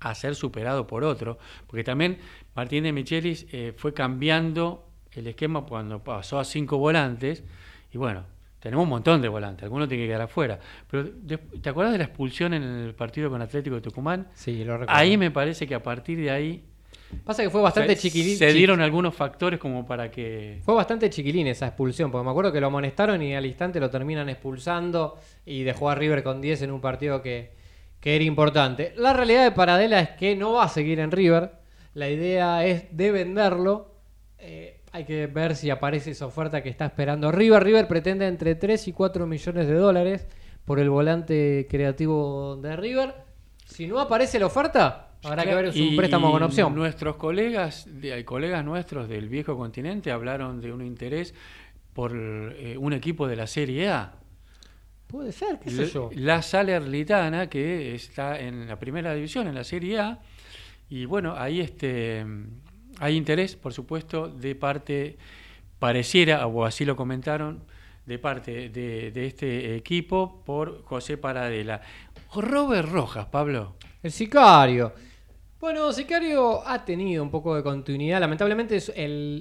a 0.00 0.14
ser 0.16 0.34
superado 0.34 0.88
por 0.88 1.04
otro? 1.04 1.38
Porque 1.68 1.84
también 1.84 2.18
Martín 2.56 2.82
de 2.82 2.92
Michelis 2.92 3.46
eh, 3.52 3.72
fue 3.76 3.94
cambiando 3.94 4.87
el 5.18 5.26
esquema 5.26 5.62
cuando 5.62 6.02
pasó 6.02 6.38
a 6.38 6.44
cinco 6.44 6.78
volantes 6.78 7.42
y 7.92 7.98
bueno, 7.98 8.24
tenemos 8.60 8.84
un 8.84 8.90
montón 8.90 9.22
de 9.22 9.28
volantes, 9.28 9.64
algunos 9.64 9.88
tienen 9.88 10.06
que 10.06 10.08
quedar 10.08 10.22
afuera. 10.22 10.58
Pero 10.90 11.08
¿te 11.62 11.68
acuerdas 11.68 11.92
de 11.92 11.98
la 11.98 12.04
expulsión 12.04 12.54
en 12.54 12.62
el 12.62 12.94
partido 12.94 13.30
con 13.30 13.40
Atlético 13.40 13.76
de 13.76 13.82
Tucumán? 13.82 14.28
Sí, 14.34 14.64
lo 14.64 14.78
recuerdo. 14.78 14.98
Ahí 15.00 15.16
me 15.16 15.30
parece 15.30 15.66
que 15.66 15.74
a 15.74 15.82
partir 15.82 16.18
de 16.18 16.30
ahí 16.30 16.64
Pasa 17.24 17.42
que 17.42 17.50
fue 17.50 17.60
bastante 17.62 17.96
chiquilín. 17.96 18.36
se 18.36 18.52
dieron 18.52 18.80
algunos 18.80 19.14
factores 19.14 19.58
como 19.58 19.86
para 19.86 20.10
que 20.10 20.60
Fue 20.62 20.74
bastante 20.74 21.08
chiquilín 21.08 21.46
esa 21.46 21.66
expulsión, 21.68 22.10
porque 22.10 22.24
me 22.24 22.30
acuerdo 22.30 22.52
que 22.52 22.60
lo 22.60 22.66
amonestaron 22.66 23.22
y 23.22 23.34
al 23.34 23.46
instante 23.46 23.80
lo 23.80 23.88
terminan 23.88 24.28
expulsando 24.28 25.18
y 25.46 25.62
dejó 25.62 25.88
a 25.88 25.94
River 25.94 26.22
con 26.22 26.40
10 26.40 26.62
en 26.62 26.70
un 26.70 26.80
partido 26.80 27.22
que, 27.22 27.52
que 28.00 28.14
era 28.14 28.24
importante. 28.24 28.92
La 28.96 29.12
realidad 29.12 29.44
de 29.44 29.52
Paradela 29.52 30.00
es 30.00 30.10
que 30.10 30.36
no 30.36 30.52
va 30.54 30.64
a 30.64 30.68
seguir 30.68 31.00
en 31.00 31.10
River. 31.10 31.52
La 31.94 32.10
idea 32.10 32.64
es 32.66 32.94
de 32.96 33.10
venderlo. 33.10 33.94
Eh, 34.38 34.77
hay 34.98 35.04
que 35.04 35.28
ver 35.28 35.54
si 35.54 35.70
aparece 35.70 36.10
esa 36.10 36.26
oferta 36.26 36.60
que 36.60 36.68
está 36.68 36.86
esperando 36.86 37.30
River. 37.30 37.62
River 37.62 37.86
pretende 37.86 38.26
entre 38.26 38.56
3 38.56 38.88
y 38.88 38.92
4 38.92 39.26
millones 39.28 39.68
de 39.68 39.74
dólares 39.74 40.26
por 40.64 40.80
el 40.80 40.90
volante 40.90 41.68
creativo 41.70 42.56
de 42.56 42.74
River. 42.74 43.14
Si 43.64 43.86
no 43.86 44.00
aparece 44.00 44.40
la 44.40 44.46
oferta, 44.46 45.12
habrá 45.22 45.44
que 45.44 45.54
ver 45.54 45.68
un 45.68 45.96
préstamo 45.96 46.32
con 46.32 46.42
opción. 46.42 46.74
Nuestros 46.74 47.14
colegas, 47.14 47.86
de, 47.88 48.24
colegas 48.24 48.64
nuestros 48.64 49.08
del 49.08 49.28
viejo 49.28 49.56
continente 49.56 50.10
hablaron 50.10 50.60
de 50.60 50.72
un 50.72 50.84
interés 50.84 51.32
por 51.92 52.12
eh, 52.14 52.76
un 52.76 52.92
equipo 52.92 53.28
de 53.28 53.36
la 53.36 53.46
Serie 53.46 53.88
A. 53.90 54.14
Puede 55.06 55.30
ser, 55.30 55.60
qué 55.60 55.70
sé 55.70 55.86
yo. 55.86 56.10
La 56.12 56.42
Salernitana, 56.42 57.48
que 57.48 57.94
está 57.94 58.38
en 58.40 58.66
la 58.66 58.80
primera 58.80 59.14
división, 59.14 59.46
en 59.46 59.54
la 59.54 59.64
Serie 59.64 60.00
A. 60.00 60.18
Y 60.90 61.04
bueno, 61.04 61.34
ahí 61.36 61.60
este, 61.60 62.26
hay 62.98 63.16
interés, 63.16 63.56
por 63.56 63.72
supuesto, 63.72 64.28
de 64.28 64.54
parte, 64.54 65.16
pareciera, 65.78 66.46
o 66.46 66.64
así 66.64 66.84
lo 66.84 66.96
comentaron, 66.96 67.62
de 68.06 68.18
parte 68.18 68.70
de, 68.70 69.26
este 69.26 69.76
equipo 69.76 70.42
por 70.44 70.82
José 70.84 71.18
Paradela. 71.18 71.82
Robert 72.34 72.88
Rojas, 72.88 73.26
Pablo. 73.26 73.74
El 74.02 74.10
sicario. 74.12 74.92
Bueno, 75.60 75.92
Sicario 75.92 76.66
ha 76.66 76.84
tenido 76.84 77.22
un 77.22 77.30
poco 77.30 77.54
de 77.54 77.62
continuidad. 77.62 78.20
Lamentablemente, 78.20 78.80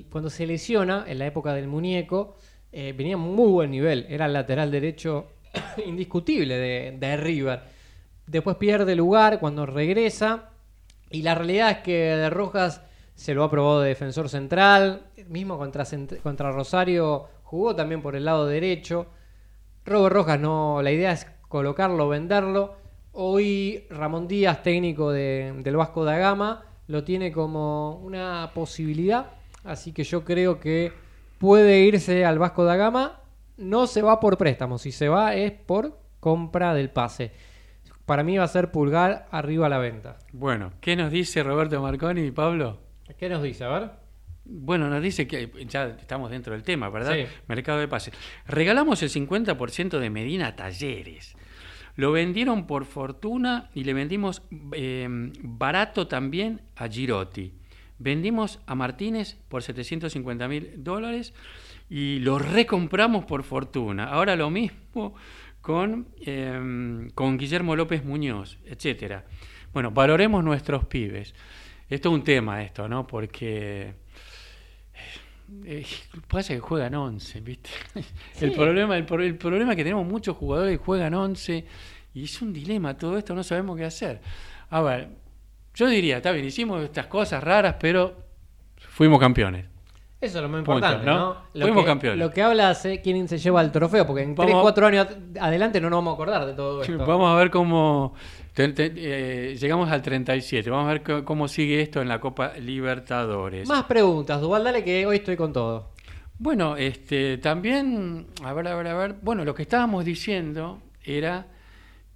cuando 0.10 0.30
se 0.30 0.46
lesiona, 0.48 1.06
en 1.08 1.20
la 1.20 1.28
época 1.28 1.54
del 1.54 1.68
muñeco, 1.68 2.36
eh, 2.72 2.94
venía 2.98 3.16
muy 3.18 3.52
buen 3.52 3.72
nivel. 3.72 4.06
Era 4.10 4.26
el 4.26 4.34
lateral 4.34 4.72
derecho 4.72 5.28
indiscutible 5.86 6.58
de, 6.58 6.98
de 7.00 7.18
River. 7.18 7.62
Después 8.26 8.58
pierde 8.58 8.96
lugar 8.96 9.40
cuando 9.40 9.66
regresa. 9.66 10.50
Y 11.10 11.22
la 11.22 11.36
realidad 11.36 11.72
es 11.72 11.78
que 11.78 11.94
de 11.94 12.30
Rojas 12.30 12.82
se 13.18 13.34
lo 13.34 13.44
ha 13.44 13.50
probado 13.50 13.82
de 13.82 13.90
defensor 13.90 14.30
central. 14.30 15.08
Mismo 15.28 15.58
contra, 15.58 15.84
contra 16.22 16.52
Rosario 16.52 17.26
jugó 17.44 17.76
también 17.76 18.02
por 18.02 18.16
el 18.16 18.24
lado 18.26 18.46
derecho. 18.46 19.08
Robert 19.86 20.14
Rojas 20.14 20.40
no, 20.40 20.82
la 20.84 20.92
idea 20.92 21.12
es 21.14 21.26
colocarlo, 21.48 22.08
venderlo. 22.10 22.76
Hoy 23.14 23.86
Ramón 23.90 24.28
Díaz, 24.28 24.62
técnico 24.62 25.12
de- 25.12 25.52
del 25.64 25.76
Vasco 25.76 26.06
da 26.06 26.18
Gama, 26.18 26.64
lo 26.88 27.04
tiene 27.04 27.32
como 27.32 27.96
una 28.04 28.52
posibilidad. 28.54 29.32
Así 29.64 29.92
que 29.94 30.04
yo 30.04 30.24
creo 30.24 30.60
que 30.60 30.94
puede 31.40 31.80
irse 31.82 32.24
al 32.24 32.38
Vasco 32.38 32.64
da 32.66 32.76
Gama. 32.76 33.22
No 33.58 33.88
se 33.88 34.04
va 34.04 34.20
por 34.20 34.38
préstamo, 34.38 34.78
si 34.78 34.92
se 34.92 35.10
va 35.10 35.34
es 35.34 35.52
por 35.52 35.98
compra 36.20 36.76
del 36.76 36.92
pase. 36.92 37.32
Para 38.06 38.24
mí 38.24 38.38
va 38.38 38.44
a 38.44 38.48
ser 38.48 38.72
pulgar 38.72 39.28
arriba 39.32 39.66
a 39.66 39.70
la 39.70 39.80
venta. 39.80 40.18
Bueno, 40.32 40.72
¿qué 40.80 40.96
nos 40.96 41.12
dice 41.12 41.42
Roberto 41.42 41.82
Marconi, 41.82 42.30
Pablo? 42.32 42.78
¿Qué 43.18 43.30
nos 43.30 43.44
dice? 43.44 43.64
A 43.64 43.70
ver. 43.70 43.92
Bueno, 44.50 44.90
nos 44.90 45.02
dice 45.02 45.28
que 45.28 45.52
ya 45.68 45.88
estamos 46.00 46.32
dentro 46.32 46.54
del 46.54 46.64
tema, 46.64 46.90
¿verdad? 46.90 47.14
Sí. 47.16 47.26
Mercado 47.48 47.80
de 47.80 47.88
pases. 47.88 48.14
Regalamos 48.46 49.04
el 49.04 49.10
50% 49.10 50.00
de 50.00 50.10
Medina 50.10 50.56
Talleres. 50.56 51.36
Lo 51.96 52.12
vendieron 52.12 52.68
por 52.68 52.86
fortuna 52.86 53.70
y 53.74 53.84
le 53.84 53.94
vendimos 53.94 54.44
eh, 54.74 55.08
barato 55.42 56.08
también 56.08 56.62
a 56.76 56.88
Girotti. 56.88 57.54
Vendimos 58.00 58.60
a 58.68 58.76
Martínez 58.76 59.38
por 59.50 59.64
750 59.64 60.48
mil 60.48 60.84
dólares 60.84 61.34
y 61.90 62.20
lo 62.20 62.38
recompramos 62.38 63.26
por 63.26 63.44
fortuna. 63.44 64.06
Ahora 64.06 64.36
lo 64.36 64.50
mismo 64.50 65.16
con, 65.62 66.08
eh, 66.26 67.10
con 67.16 67.38
Guillermo 67.38 67.76
López 67.76 68.06
Muñoz, 68.06 68.60
etcétera. 68.66 69.26
Bueno, 69.74 69.92
valoremos 69.92 70.44
nuestros 70.44 70.86
pibes. 70.86 71.34
Esto 71.90 72.10
es 72.10 72.16
un 72.16 72.24
tema, 72.24 72.62
esto, 72.64 72.88
¿no? 72.90 73.08
Porque 73.08 73.94
eh, 75.66 75.86
pasa 76.28 76.54
que 76.54 76.60
juegan 76.60 76.94
11, 76.96 77.40
¿viste? 77.42 77.70
El, 78.42 78.52
problema, 78.52 78.98
el, 78.98 79.06
pro- 79.06 79.24
el 79.24 79.38
problema 79.38 79.72
es 79.72 79.78
que 79.78 79.84
tenemos 79.84 80.06
muchos 80.06 80.36
jugadores 80.36 80.78
que 80.78 80.84
juegan 80.84 81.14
11 81.14 81.66
y 82.14 82.24
es 82.24 82.42
un 82.42 82.52
dilema 82.52 82.98
todo 82.98 83.18
esto, 83.18 83.34
no 83.34 83.44
sabemos 83.44 83.78
qué 83.78 83.86
hacer. 83.86 84.22
A 84.70 84.82
ver, 84.82 85.10
yo 85.76 85.88
diría, 85.88 86.18
está 86.18 86.32
bien, 86.32 86.46
hicimos 86.46 86.84
estas 86.84 87.06
cosas 87.08 87.44
raras, 87.44 87.76
pero 87.80 88.16
fuimos 88.78 89.20
campeones. 89.20 89.66
Eso 90.20 90.40
es 90.40 90.42
lo 90.42 90.50
más 90.50 90.64
Punto, 90.64 90.74
importante, 90.80 91.06
¿no? 91.06 91.14
¿no? 91.20 91.38
Lo, 91.54 91.66
Fuimos 91.68 91.84
que, 91.84 91.88
campeones. 91.88 92.18
lo 92.20 92.32
que 92.32 92.42
habla 92.42 92.72
es 92.72 93.00
quién 93.04 93.28
se 93.28 93.38
lleva 93.38 93.62
el 93.62 93.72
trofeo, 93.72 94.08
porque 94.08 94.24
en 94.24 94.34
Vamos 94.34 94.48
3, 94.52 94.58
a- 94.58 94.62
4 94.64 94.88
años 94.88 95.08
adelante 95.40 95.80
no 95.80 95.92
nos 95.92 95.98
vamos 96.00 96.12
a 96.12 96.16
acordar 96.16 96.46
de 96.48 96.54
todo 96.54 96.82
esto. 96.82 96.98
Vamos 97.06 97.32
a 97.32 97.36
ver 97.36 97.52
cómo 97.52 98.16
eh, 98.58 99.56
llegamos 99.60 99.92
al 99.92 100.02
37. 100.02 100.70
Vamos 100.70 100.90
a 100.90 100.94
ver 101.00 101.24
cómo 101.24 101.48
sigue 101.48 101.82
esto 101.82 102.02
en 102.02 102.08
la 102.08 102.20
Copa 102.20 102.54
Libertadores. 102.58 103.68
Más 103.68 103.86
preguntas, 103.86 104.42
Duval, 104.42 104.64
dale 104.64 104.84
que 104.84 105.06
hoy 105.06 105.18
estoy 105.18 105.36
con 105.36 105.54
todo. 105.54 105.92
Bueno, 106.40 106.76
este, 106.76 107.38
también, 107.38 108.28
a 108.44 108.54
ver, 108.54 108.68
a 108.68 108.76
ver, 108.76 108.88
a 108.88 108.94
ver. 108.96 109.16
Bueno, 109.22 109.46
lo 109.46 109.54
que 109.54 109.64
estábamos 109.64 110.06
diciendo 110.06 110.82
era 111.04 111.48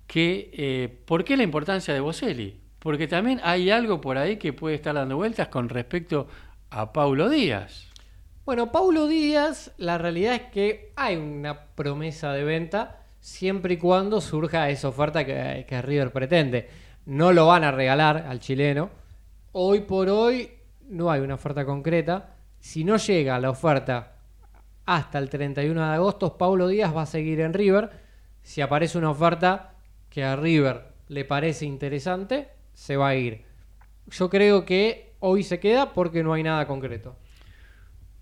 que, 0.07 0.51
eh, 0.53 0.99
¿por 1.05 1.23
qué 1.23 1.37
la 1.37 1.43
importancia 1.43 1.93
de 1.93 1.99
Boselli? 1.99 2.59
Porque 2.79 3.07
también 3.07 3.39
hay 3.43 3.69
algo 3.69 4.01
por 4.01 4.17
ahí 4.17 4.37
que 4.37 4.53
puede 4.53 4.75
estar 4.75 4.95
dando 4.95 5.17
vueltas 5.17 5.47
con 5.49 5.69
respecto 5.69 6.27
a 6.71 6.91
Paulo 6.91 7.29
Díaz. 7.29 7.91
Bueno, 8.45 8.71
Paulo 8.71 9.07
Díaz, 9.07 9.71
la 9.77 9.99
realidad 9.99 10.33
es 10.33 10.41
que 10.51 10.91
hay 10.95 11.15
una 11.15 11.67
promesa 11.75 12.33
de 12.33 12.43
venta 12.43 13.00
siempre 13.21 13.75
y 13.75 13.77
cuando 13.77 14.19
surja 14.19 14.69
esa 14.69 14.89
oferta 14.89 15.23
que, 15.23 15.81
River 15.81 16.11
pretende. 16.11 16.67
No 17.05 17.31
lo 17.31 17.47
van 17.47 17.63
a 17.63 17.71
regalar 17.71 18.25
al 18.27 18.39
chileno. 18.39 18.89
Hoy 19.53 19.81
por 19.81 20.09
hoy 20.09 20.51
no 20.89 21.09
hay 21.09 21.21
una 21.21 21.35
oferta 21.35 21.63
concreta. 21.63 22.35
Si 22.59 22.83
no 22.83 22.97
llega 22.97 23.39
la 23.39 23.49
oferta 23.49 24.17
hasta 24.85 25.19
el 25.19 25.29
31 25.29 25.79
de 25.79 25.93
agosto, 25.95 26.37
Paulo 26.37 26.67
Díaz 26.67 26.95
va 26.95 27.03
a 27.03 27.07
seguir 27.07 27.39
en 27.39 27.53
River. 27.53 27.89
Si 28.41 28.59
aparece 28.59 28.97
una 28.97 29.11
oferta 29.11 29.75
que 30.09 30.23
a 30.23 30.35
River 30.35 30.91
le 31.07 31.23
parece 31.25 31.65
interesante, 31.65 32.49
se 32.73 32.97
va 32.97 33.09
a 33.09 33.15
ir. 33.15 33.45
Yo 34.07 34.29
creo 34.29 34.65
que 34.65 35.13
hoy 35.19 35.43
se 35.43 35.59
queda 35.59 35.93
porque 35.93 36.23
no 36.23 36.33
hay 36.33 36.43
nada 36.43 36.67
concreto. 36.67 37.15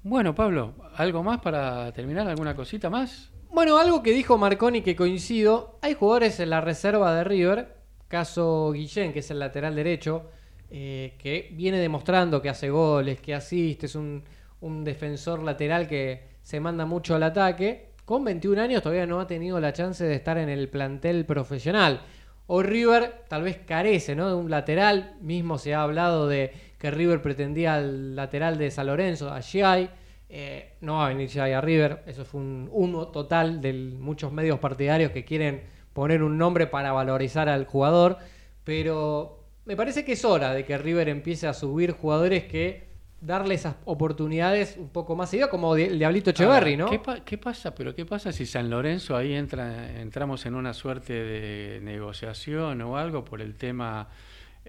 Bueno, 0.04 0.36
Pablo, 0.36 0.76
¿algo 0.96 1.24
más 1.24 1.40
para 1.40 1.92
terminar? 1.94 2.28
¿Alguna 2.28 2.56
cosita 2.56 2.90
más? 2.90 3.32
Bueno, 3.52 3.80
algo 3.80 4.04
que 4.04 4.12
dijo 4.12 4.38
Marconi 4.38 4.82
que 4.82 4.96
coincido, 4.96 5.80
hay 5.82 5.96
jugadores 5.96 6.40
en 6.40 6.52
la 6.52 6.62
reserva 6.62 7.16
de 7.16 7.24
River, 7.24 7.76
caso 8.08 8.72
Guillén, 8.72 9.12
que 9.12 9.20
es 9.20 9.32
el 9.32 9.40
lateral 9.40 9.76
derecho, 9.76 10.30
eh, 10.70 11.16
que 11.18 11.50
viene 11.54 11.80
demostrando 11.80 12.42
que 12.44 12.50
hace 12.50 12.70
goles, 12.70 13.20
que 13.20 13.34
asiste, 13.34 13.88
es 13.88 13.96
un, 13.96 14.24
un 14.62 14.84
defensor 14.84 15.42
lateral 15.42 15.88
que 15.88 16.24
se 16.44 16.60
manda 16.60 16.86
mucho 16.86 17.16
al 17.16 17.24
ataque. 17.24 17.90
Con 18.06 18.24
21 18.24 18.62
años 18.62 18.84
todavía 18.84 19.08
no 19.08 19.20
ha 19.20 19.28
tenido 19.28 19.60
la 19.60 19.74
chance 19.74 20.04
de 20.04 20.16
estar 20.16 20.38
en 20.38 20.50
el 20.50 20.70
plantel 20.70 21.26
profesional. 21.26 22.02
Hoy 22.46 22.64
River 22.64 23.26
tal 23.28 23.44
vez 23.44 23.58
carece 23.66 24.16
¿no? 24.16 24.28
de 24.28 24.36
un 24.36 24.50
lateral, 24.50 25.16
mismo 25.22 25.58
se 25.58 25.74
ha 25.74 25.82
hablado 25.82 26.28
de 26.28 26.54
que 26.78 26.92
River 26.92 27.22
pretendía 27.22 27.76
al 27.76 28.16
lateral 28.16 28.58
de 28.58 28.72
San 28.72 28.88
Lorenzo, 28.88 29.32
a 29.32 29.42
Giai. 29.42 29.90
Eh, 30.32 30.74
no 30.82 30.98
va 30.98 31.08
a 31.08 31.10
venir 31.10 31.28
Giai 31.28 31.54
a 31.54 31.62
River, 31.62 32.04
eso 32.06 32.24
fue 32.24 32.40
un 32.42 32.70
humo 32.72 33.08
total 33.08 33.62
de 33.62 33.74
muchos 33.74 34.32
medios 34.32 34.60
partidarios 34.60 35.12
que 35.12 35.26
quieren 35.26 35.64
poner 35.94 36.22
un 36.22 36.38
nombre 36.38 36.68
para 36.68 36.92
valorizar 36.92 37.50
al 37.50 37.66
jugador, 37.66 38.18
pero 38.64 39.40
me 39.66 39.76
parece 39.76 40.06
que 40.06 40.12
es 40.14 40.24
hora 40.26 40.54
de 40.54 40.66
que 40.66 40.78
River 40.78 41.10
empiece 41.10 41.48
a 41.48 41.54
subir 41.54 41.92
jugadores 41.94 42.44
que 42.44 42.88
darle 43.22 43.56
esas 43.56 43.76
oportunidades 43.86 44.78
un 44.78 44.90
poco 44.90 45.16
más 45.16 45.30
seguidas, 45.30 45.50
como 45.50 45.76
el 45.76 45.98
Diablito 46.00 46.30
Echeverry, 46.30 46.78
¿no? 46.78 46.90
¿Qué, 46.90 47.00
pa- 47.00 47.20
qué 47.26 47.38
pasa? 47.38 47.74
Pero 47.76 47.94
¿qué 47.96 48.06
pasa 48.06 48.32
si 48.32 48.46
San 48.46 48.70
Lorenzo 48.70 49.18
ahí 49.18 49.34
entra, 49.34 50.00
entramos 50.00 50.46
en 50.46 50.56
una 50.56 50.74
suerte 50.74 51.14
de 51.14 51.82
negociación 51.82 52.82
o 52.82 52.98
algo 52.98 53.26
por 53.26 53.42
el 53.42 53.56
tema 53.56 54.08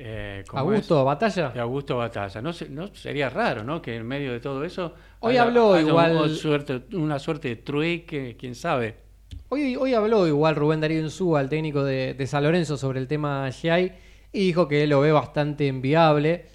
eh, 0.02 0.44
¿cómo 0.48 0.60
Augusto 0.62 0.98
es? 1.00 1.04
Batalla. 1.04 1.48
De 1.50 1.60
Augusto 1.60 1.96
Batalla. 1.96 2.40
No, 2.42 2.52
se- 2.52 2.68
no 2.68 2.94
sería 2.94 3.28
raro, 3.28 3.62
¿no? 3.62 3.80
Que 3.82 3.96
en 3.96 4.06
medio 4.06 4.32
de 4.32 4.40
todo 4.40 4.64
eso 4.64 4.94
Hoy 5.20 5.36
habló 5.36 5.74
haya 5.74 5.86
igual- 5.88 6.12
una 6.16 6.28
suerte, 6.28 6.82
una 6.96 7.18
suerte 7.18 7.48
de 7.48 7.56
trueque, 7.56 8.36
quién 8.38 8.54
sabe. 8.54 8.96
Hoy, 9.50 9.76
hoy 9.76 9.94
habló 9.94 10.26
igual 10.26 10.56
Rubén 10.56 10.80
Darío 10.80 11.00
Insúa, 11.00 11.40
el 11.40 11.48
técnico 11.48 11.84
de, 11.84 12.14
de 12.14 12.26
San 12.26 12.42
Lorenzo, 12.42 12.76
sobre 12.76 12.98
el 13.00 13.06
tema 13.08 13.50
Giai 13.50 13.92
y 14.32 14.46
dijo 14.46 14.66
que 14.68 14.86
lo 14.86 15.00
ve 15.00 15.12
bastante 15.12 15.66
enviable 15.68 16.46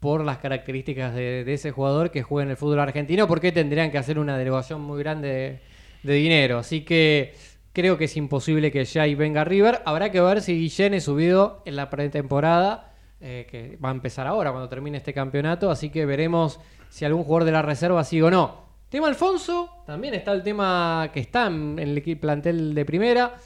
por 0.00 0.24
las 0.24 0.38
características 0.38 1.14
de, 1.14 1.44
de 1.44 1.54
ese 1.54 1.70
jugador 1.70 2.10
que 2.10 2.22
juega 2.22 2.44
en 2.44 2.50
el 2.50 2.56
fútbol 2.56 2.80
argentino, 2.80 3.26
porque 3.28 3.52
tendrían 3.52 3.90
que 3.90 3.98
hacer 3.98 4.18
una 4.18 4.36
derogación 4.36 4.80
muy 4.80 4.98
grande 5.02 5.28
de, 5.28 5.60
de 6.08 6.14
dinero. 6.14 6.58
Así 6.58 6.82
que 6.84 7.34
creo 7.72 7.96
que 7.96 8.04
es 8.04 8.16
imposible 8.16 8.70
que 8.70 8.84
Giai 8.84 9.14
venga 9.14 9.42
a 9.42 9.44
River. 9.44 9.80
Habrá 9.84 10.10
que 10.10 10.20
ver 10.20 10.42
si 10.42 10.58
Guillén 10.58 10.92
es 10.94 11.04
subido 11.04 11.62
en 11.64 11.76
la 11.76 11.88
pretemporada, 11.88 12.91
eh, 13.24 13.46
que 13.48 13.76
va 13.76 13.90
a 13.90 13.92
empezar 13.92 14.26
ahora 14.26 14.50
cuando 14.50 14.68
termine 14.68 14.98
este 14.98 15.14
campeonato. 15.14 15.70
Así 15.70 15.90
que 15.90 16.04
veremos 16.04 16.58
si 16.88 17.04
algún 17.04 17.22
jugador 17.22 17.44
de 17.44 17.52
la 17.52 17.62
reserva 17.62 18.02
sigue 18.02 18.24
o 18.24 18.30
no. 18.30 18.62
Tema 18.88 19.06
Alfonso, 19.06 19.84
también 19.86 20.12
está 20.14 20.32
el 20.32 20.42
tema 20.42 21.08
que 21.14 21.20
está 21.20 21.46
en 21.46 21.78
el 21.78 22.02
plantel 22.18 22.74
de 22.74 22.84
primera. 22.84 23.36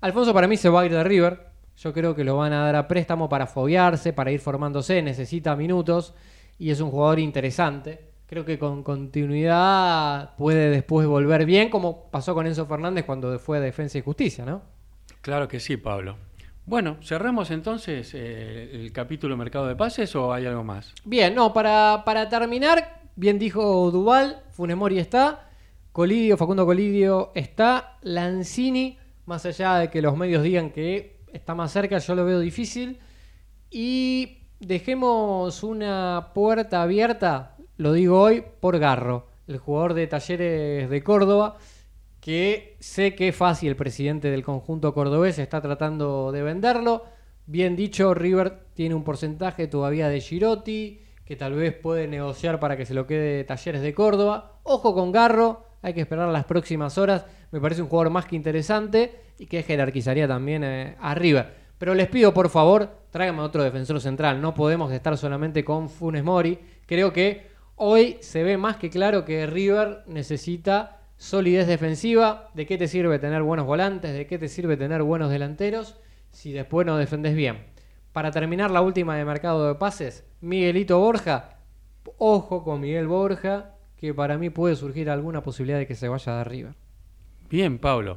Alfonso 0.00 0.32
para 0.32 0.48
mí 0.48 0.56
se 0.56 0.70
va 0.70 0.80
a 0.80 0.86
ir 0.86 0.92
de 0.92 1.04
River. 1.04 1.46
Yo 1.76 1.92
creo 1.92 2.14
que 2.14 2.24
lo 2.24 2.38
van 2.38 2.52
a 2.52 2.64
dar 2.64 2.74
a 2.74 2.88
préstamo 2.88 3.28
para 3.28 3.46
foguearse, 3.46 4.12
para 4.12 4.32
ir 4.32 4.40
formándose, 4.40 5.00
necesita 5.02 5.54
minutos 5.54 6.14
y 6.58 6.70
es 6.70 6.80
un 6.80 6.90
jugador 6.90 7.20
interesante. 7.20 8.00
Creo 8.26 8.44
que 8.44 8.58
con 8.58 8.82
continuidad 8.82 10.34
puede 10.36 10.70
después 10.70 11.06
volver 11.06 11.44
bien, 11.44 11.70
como 11.70 12.10
pasó 12.10 12.34
con 12.34 12.46
Enzo 12.46 12.66
Fernández 12.66 13.04
cuando 13.04 13.38
fue 13.38 13.58
a 13.58 13.60
Defensa 13.60 13.98
y 13.98 14.02
Justicia, 14.02 14.44
¿no? 14.44 14.62
Claro 15.20 15.48
que 15.48 15.60
sí, 15.60 15.76
Pablo. 15.76 16.16
Bueno, 16.68 16.98
cerramos 17.02 17.50
entonces 17.50 18.12
eh, 18.12 18.68
el 18.74 18.92
capítulo 18.92 19.38
Mercado 19.38 19.66
de 19.68 19.74
Pases 19.74 20.14
o 20.14 20.34
hay 20.34 20.44
algo 20.44 20.62
más. 20.64 20.92
Bien, 21.02 21.34
no, 21.34 21.54
para, 21.54 22.02
para 22.04 22.28
terminar, 22.28 23.04
bien 23.16 23.38
dijo 23.38 23.90
Duval, 23.90 24.42
Funemori 24.50 24.98
está, 24.98 25.48
Colidio, 25.92 26.36
Facundo 26.36 26.66
Colidio 26.66 27.32
está, 27.34 27.96
Lanzini, 28.02 28.98
más 29.24 29.46
allá 29.46 29.76
de 29.76 29.88
que 29.88 30.02
los 30.02 30.14
medios 30.14 30.42
digan 30.42 30.68
que 30.68 31.22
está 31.32 31.54
más 31.54 31.72
cerca, 31.72 31.96
yo 31.96 32.14
lo 32.14 32.26
veo 32.26 32.38
difícil. 32.38 32.98
Y 33.70 34.36
dejemos 34.60 35.62
una 35.62 36.32
puerta 36.34 36.82
abierta, 36.82 37.56
lo 37.78 37.94
digo 37.94 38.20
hoy, 38.20 38.44
por 38.60 38.78
Garro, 38.78 39.28
el 39.46 39.56
jugador 39.56 39.94
de 39.94 40.06
Talleres 40.06 40.90
de 40.90 41.02
Córdoba, 41.02 41.56
que 42.28 42.76
sé 42.78 43.14
que 43.14 43.32
Fácil, 43.32 43.70
el 43.70 43.76
presidente 43.76 44.30
del 44.30 44.42
conjunto 44.42 44.92
cordobés, 44.92 45.38
está 45.38 45.62
tratando 45.62 46.30
de 46.30 46.42
venderlo. 46.42 47.04
Bien 47.46 47.74
dicho, 47.74 48.12
River 48.12 48.64
tiene 48.74 48.94
un 48.94 49.02
porcentaje 49.02 49.66
todavía 49.66 50.10
de 50.10 50.20
Girotti, 50.20 51.00
que 51.24 51.36
tal 51.36 51.54
vez 51.54 51.72
puede 51.72 52.06
negociar 52.06 52.60
para 52.60 52.76
que 52.76 52.84
se 52.84 52.92
lo 52.92 53.06
quede 53.06 53.44
Talleres 53.44 53.80
de 53.80 53.94
Córdoba. 53.94 54.58
Ojo 54.64 54.92
con 54.92 55.10
Garro, 55.10 55.64
hay 55.80 55.94
que 55.94 56.02
esperar 56.02 56.28
las 56.28 56.44
próximas 56.44 56.98
horas. 56.98 57.24
Me 57.50 57.62
parece 57.62 57.80
un 57.80 57.88
jugador 57.88 58.12
más 58.12 58.26
que 58.26 58.36
interesante 58.36 59.22
y 59.38 59.46
que 59.46 59.62
jerarquizaría 59.62 60.28
también 60.28 60.64
eh, 60.64 60.96
a 61.00 61.14
River. 61.14 61.54
Pero 61.78 61.94
les 61.94 62.08
pido, 62.08 62.34
por 62.34 62.50
favor, 62.50 62.90
tráigame 63.10 63.40
otro 63.40 63.62
defensor 63.62 64.02
central. 64.02 64.42
No 64.42 64.52
podemos 64.52 64.92
estar 64.92 65.16
solamente 65.16 65.64
con 65.64 65.88
Funes 65.88 66.24
Mori. 66.24 66.58
Creo 66.84 67.10
que 67.10 67.46
hoy 67.76 68.18
se 68.20 68.42
ve 68.42 68.58
más 68.58 68.76
que 68.76 68.90
claro 68.90 69.24
que 69.24 69.46
River 69.46 70.02
necesita 70.08 70.97
solidez 71.18 71.66
defensiva. 71.66 72.50
¿De 72.54 72.64
qué 72.64 72.78
te 72.78 72.88
sirve 72.88 73.18
tener 73.18 73.42
buenos 73.42 73.66
volantes? 73.66 74.14
¿De 74.14 74.26
qué 74.26 74.38
te 74.38 74.48
sirve 74.48 74.78
tener 74.78 75.02
buenos 75.02 75.30
delanteros? 75.30 75.96
Si 76.30 76.52
después 76.52 76.86
no 76.86 76.96
defendes 76.96 77.34
bien. 77.34 77.66
Para 78.12 78.30
terminar 78.30 78.70
la 78.70 78.80
última 78.80 79.16
de 79.16 79.24
mercado 79.24 79.68
de 79.68 79.74
pases, 79.74 80.24
Miguelito 80.40 80.98
Borja. 80.98 81.58
Ojo 82.16 82.64
con 82.64 82.80
Miguel 82.80 83.06
Borja, 83.06 83.74
que 83.96 84.14
para 84.14 84.38
mí 84.38 84.48
puede 84.48 84.76
surgir 84.76 85.10
alguna 85.10 85.42
posibilidad 85.42 85.78
de 85.78 85.86
que 85.86 85.94
se 85.94 86.08
vaya 86.08 86.36
de 86.38 86.44
River. 86.44 86.74
Bien, 87.50 87.78
Pablo. 87.78 88.16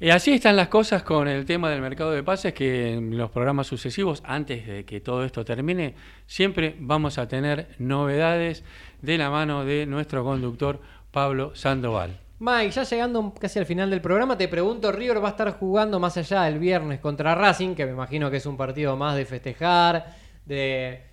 Eh, 0.00 0.10
así 0.10 0.32
están 0.32 0.56
las 0.56 0.68
cosas 0.68 1.02
con 1.02 1.28
el 1.28 1.44
tema 1.44 1.70
del 1.70 1.80
mercado 1.80 2.10
de 2.12 2.22
pases, 2.22 2.52
que 2.52 2.94
en 2.94 3.16
los 3.16 3.30
programas 3.30 3.66
sucesivos, 3.66 4.22
antes 4.24 4.66
de 4.66 4.84
que 4.84 5.00
todo 5.00 5.24
esto 5.24 5.44
termine, 5.44 5.94
siempre 6.26 6.76
vamos 6.80 7.18
a 7.18 7.28
tener 7.28 7.68
novedades 7.78 8.64
de 9.02 9.18
la 9.18 9.30
mano 9.30 9.64
de 9.64 9.86
nuestro 9.86 10.24
conductor 10.24 10.80
Pablo 11.14 11.52
Sandoval. 11.54 12.18
Mike, 12.40 12.72
ya 12.72 12.82
llegando 12.82 13.32
casi 13.40 13.60
al 13.60 13.64
final 13.66 13.88
del 13.88 14.00
programa, 14.00 14.36
te 14.36 14.48
pregunto, 14.48 14.90
River 14.92 15.22
va 15.22 15.28
a 15.28 15.30
estar 15.30 15.50
jugando 15.52 15.98
más 16.00 16.16
allá 16.16 16.42
del 16.42 16.58
viernes 16.58 16.98
contra 17.00 17.34
Racing, 17.34 17.74
que 17.74 17.86
me 17.86 17.92
imagino 17.92 18.30
que 18.30 18.38
es 18.38 18.46
un 18.46 18.56
partido 18.56 18.96
más 18.96 19.16
de 19.16 19.24
festejar, 19.24 20.14
de 20.44 21.04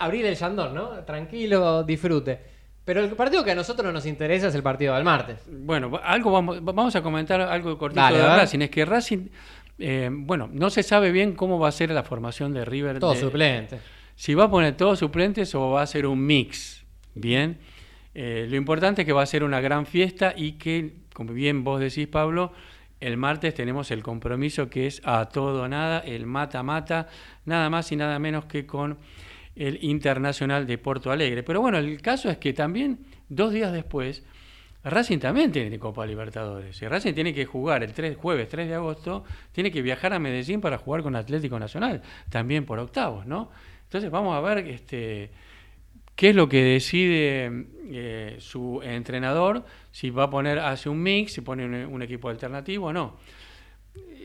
abrir 0.00 0.24
el 0.26 0.34
yandor, 0.34 0.72
¿no? 0.72 0.88
Tranquilo, 1.04 1.84
disfrute. 1.84 2.40
Pero 2.84 3.00
el 3.00 3.10
partido 3.10 3.44
que 3.44 3.52
a 3.52 3.54
nosotros 3.54 3.92
nos 3.92 4.06
interesa 4.06 4.48
es 4.48 4.54
el 4.56 4.62
partido 4.62 4.94
del 4.94 5.04
martes. 5.04 5.38
Bueno, 5.48 6.00
algo 6.02 6.32
vamos, 6.32 6.64
vamos 6.64 6.96
a 6.96 7.02
comentar 7.02 7.40
algo 7.40 7.78
cortito 7.78 8.00
Dale, 8.00 8.18
de. 8.18 8.24
Racing. 8.26 8.60
Es 8.62 8.70
que 8.70 8.84
Racing, 8.84 9.28
eh, 9.78 10.08
bueno, 10.10 10.48
no 10.50 10.68
se 10.70 10.82
sabe 10.82 11.12
bien 11.12 11.34
cómo 11.36 11.60
va 11.60 11.68
a 11.68 11.72
ser 11.72 11.90
la 11.90 12.02
formación 12.02 12.52
de 12.52 12.64
River. 12.64 12.98
Todo 12.98 13.12
de- 13.12 13.20
suplente. 13.20 13.78
Si 14.16 14.34
va 14.34 14.44
a 14.44 14.50
poner 14.50 14.76
todos 14.76 14.98
suplentes 14.98 15.54
o 15.54 15.70
va 15.70 15.82
a 15.82 15.86
ser 15.86 16.06
un 16.06 16.24
mix. 16.26 16.82
Bien. 17.14 17.58
Eh, 18.14 18.46
lo 18.48 18.56
importante 18.56 19.02
es 19.02 19.06
que 19.06 19.12
va 19.12 19.22
a 19.22 19.26
ser 19.26 19.44
una 19.44 19.60
gran 19.60 19.86
fiesta 19.86 20.34
y 20.36 20.52
que, 20.52 20.94
como 21.14 21.32
bien 21.32 21.64
vos 21.64 21.80
decís, 21.80 22.06
Pablo, 22.08 22.52
el 23.00 23.16
martes 23.16 23.54
tenemos 23.54 23.90
el 23.90 24.02
compromiso 24.02 24.68
que 24.70 24.86
es 24.86 25.00
a 25.04 25.28
todo 25.28 25.64
o 25.64 25.68
nada, 25.68 25.98
el 26.00 26.26
mata-mata, 26.26 27.08
nada 27.44 27.68
más 27.68 27.90
y 27.90 27.96
nada 27.96 28.18
menos 28.18 28.44
que 28.44 28.66
con 28.66 28.98
el 29.56 29.82
Internacional 29.82 30.66
de 30.66 30.78
Porto 30.78 31.10
Alegre. 31.10 31.42
Pero 31.42 31.60
bueno, 31.60 31.78
el 31.78 32.00
caso 32.00 32.30
es 32.30 32.38
que 32.38 32.52
también, 32.52 33.00
dos 33.28 33.52
días 33.52 33.72
después, 33.72 34.22
Racing 34.84 35.18
también 35.18 35.52
tiene 35.52 35.78
Copa 35.78 36.06
Libertadores. 36.06 36.80
Y 36.82 36.88
Racing 36.88 37.14
tiene 37.14 37.32
que 37.32 37.44
jugar 37.44 37.82
el 37.82 37.92
3, 37.92 38.16
jueves 38.16 38.48
3 38.48 38.68
de 38.68 38.74
agosto, 38.74 39.24
tiene 39.52 39.70
que 39.70 39.82
viajar 39.82 40.12
a 40.12 40.18
Medellín 40.18 40.60
para 40.60 40.78
jugar 40.78 41.02
con 41.02 41.14
Atlético 41.14 41.58
Nacional, 41.58 42.02
también 42.30 42.64
por 42.64 42.78
octavos, 42.78 43.26
¿no? 43.26 43.50
Entonces 43.84 44.10
vamos 44.10 44.36
a 44.36 44.40
ver 44.40 44.66
este, 44.66 45.30
qué 46.16 46.30
es 46.30 46.36
lo 46.36 46.48
que 46.48 46.62
decide 46.64 47.66
eh, 47.94 48.36
su 48.38 48.80
entrenador, 48.82 49.64
si 49.90 50.10
va 50.10 50.24
a 50.24 50.30
poner, 50.30 50.58
hace 50.58 50.88
un 50.88 51.02
mix, 51.02 51.32
si 51.32 51.40
pone 51.40 51.64
un, 51.64 51.74
un 51.74 52.02
equipo 52.02 52.28
alternativo 52.28 52.86
o 52.88 52.92
no. 52.92 53.16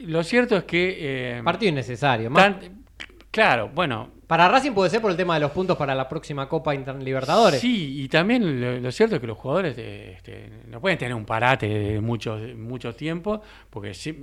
Lo 0.04 0.24
cierto 0.24 0.56
es 0.56 0.64
que... 0.64 1.38
eh, 1.38 1.42
Partido 1.44 1.72
innecesario. 1.72 2.30
más- 2.30 2.60
tan- 2.60 2.84
claro, 3.32 3.70
bueno, 3.74 4.10
Para 4.28 4.48
Racing 4.48 4.72
puede 4.72 4.90
ser 4.90 5.02
por 5.02 5.12
el 5.12 5.18
tema 5.18 5.34
de 5.36 5.40
los 5.42 5.52
puntos 5.52 5.78
para 5.78 5.94
la 5.96 6.08
próxima 6.08 6.48
Copa 6.50 6.74
Inter 6.76 6.96
Libertadores. 7.02 7.60
Sí, 7.60 8.02
y 8.04 8.08
también 8.08 8.62
lo, 8.62 8.80
lo 8.80 8.92
cierto 8.92 9.16
es 9.16 9.22
que 9.22 9.28
los 9.28 9.38
jugadores 9.38 9.76
eh, 9.78 10.14
este, 10.18 10.50
no 10.68 10.80
pueden 10.82 10.98
tener 10.98 11.14
un 11.14 11.26
parate 11.26 11.68
de 11.68 12.02
mucho, 12.02 12.38
mucho 12.58 12.94
tiempo 12.96 13.42
porque 13.70 13.94
se, 13.94 14.16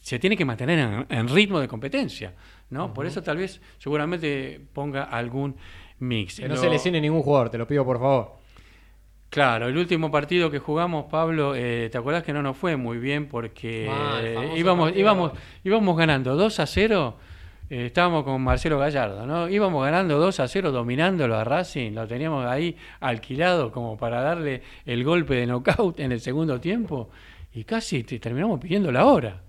se 0.00 0.18
tiene 0.18 0.36
que 0.36 0.44
mantener 0.44 0.78
en, 0.78 1.06
en 1.08 1.28
ritmo 1.28 1.58
de 1.60 1.68
competencia. 1.68 2.34
¿no? 2.70 2.92
Por 2.94 3.04
eso 3.06 3.22
tal 3.22 3.36
vez 3.36 3.60
seguramente 3.78 4.60
ponga 4.72 5.04
algún 5.04 5.56
mix. 5.98 6.36
Que 6.40 6.48
no 6.48 6.54
Lo- 6.54 6.60
se 6.60 6.70
lesione 6.70 7.00
ningún 7.00 7.22
jugador, 7.22 7.50
te 7.50 7.58
lo 7.58 7.66
pido 7.66 7.84
por 7.84 7.98
favor. 7.98 8.41
Claro, 9.32 9.66
el 9.68 9.78
último 9.78 10.10
partido 10.10 10.50
que 10.50 10.58
jugamos, 10.58 11.06
Pablo, 11.06 11.54
eh, 11.56 11.88
¿te 11.90 11.96
acordás 11.96 12.22
que 12.22 12.34
no 12.34 12.42
nos 12.42 12.54
fue 12.54 12.76
muy 12.76 12.98
bien 12.98 13.28
porque 13.28 13.88
Ah, 13.90 14.20
eh, 14.22 14.52
íbamos, 14.58 14.88
partido. 14.88 15.00
íbamos, 15.00 15.32
íbamos 15.64 15.96
ganando 15.96 16.36
2 16.36 16.60
a 16.60 16.66
0? 16.66 17.16
eh, 17.70 17.86
estábamos 17.86 18.24
con 18.24 18.42
Marcelo 18.42 18.78
Gallardo, 18.78 19.24
¿no? 19.26 19.48
Íbamos 19.48 19.82
ganando 19.82 20.18
2 20.18 20.38
a 20.40 20.48
0, 20.48 20.70
dominándolo 20.70 21.34
a 21.36 21.44
Racing, 21.44 21.92
lo 21.92 22.06
teníamos 22.06 22.44
ahí 22.44 22.76
alquilado 23.00 23.72
como 23.72 23.96
para 23.96 24.20
darle 24.20 24.60
el 24.84 25.02
golpe 25.02 25.36
de 25.36 25.46
knockout 25.46 25.98
en 25.98 26.12
el 26.12 26.20
segundo 26.20 26.60
tiempo 26.60 27.08
y 27.54 27.64
casi 27.64 28.04
te- 28.04 28.18
terminamos 28.18 28.60
pidiendo 28.60 28.92
la 28.92 29.06
hora. 29.06 29.40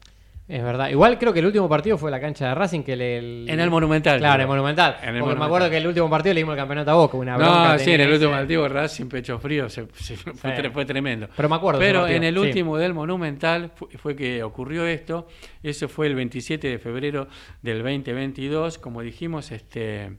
Es 0.46 0.62
verdad. 0.62 0.90
Igual 0.90 1.18
creo 1.18 1.32
que 1.32 1.40
el 1.40 1.46
último 1.46 1.70
partido 1.70 1.98
fue 1.98 2.12
la 2.12 2.20
cancha 2.20 2.50
de 2.50 2.56
Racing 2.56 2.82
que 2.84 2.98
le. 2.98 3.18
el- 3.18 3.46
En 3.50 3.62
el 3.62 3.70
Monumental, 3.70 4.20
Claro, 4.20 4.36
en 4.36 4.42
el 4.42 4.48
Monumental. 4.48 4.98
En 5.02 5.16
el 5.16 5.22
Porque 5.22 5.40
me 5.40 5.46
acuerdo 5.46 5.70
que 5.70 5.78
el 5.78 5.88
último 5.88 6.10
partido 6.10 6.34
le 6.34 6.42
dimos 6.42 6.52
el 6.54 6.58
campeonato 6.60 6.92
a 6.92 6.96
Boca, 6.96 7.16
una 7.16 7.38
bronca 7.38 7.74
No, 7.74 7.80
sí, 7.80 7.92
en 7.92 8.02
el 8.02 8.12
último 8.12 8.32
partido 8.32 8.68
Racing 8.68 9.06
pecho 9.06 9.40
frío 9.40 9.70
se- 9.70 9.88
se- 9.94 10.18
fue, 10.18 10.34
tre- 10.54 10.86
tremendo. 10.86 11.30
Pero 11.36 11.48
me 11.48 11.56
acuerdo 11.56 11.80
Pero 11.80 12.08
en 12.08 12.26
el 12.26 12.34
sí. 12.36 12.40
último 12.42 12.78
del 12.78 12.94
Monumental 12.94 13.72
fu- 13.74 13.88
fue, 13.98 14.18
que 14.18 14.44
ocurrió 14.44 14.86
esto. 14.86 15.28
Ese 15.64 15.88
fue 15.88 16.08
el 16.08 16.16
27 16.16 16.68
de 16.68 16.78
febrero 16.78 17.30
del 17.62 17.78
2022. 17.82 18.80
Como 18.80 19.02
dijimos, 19.02 19.50
este 19.54 20.12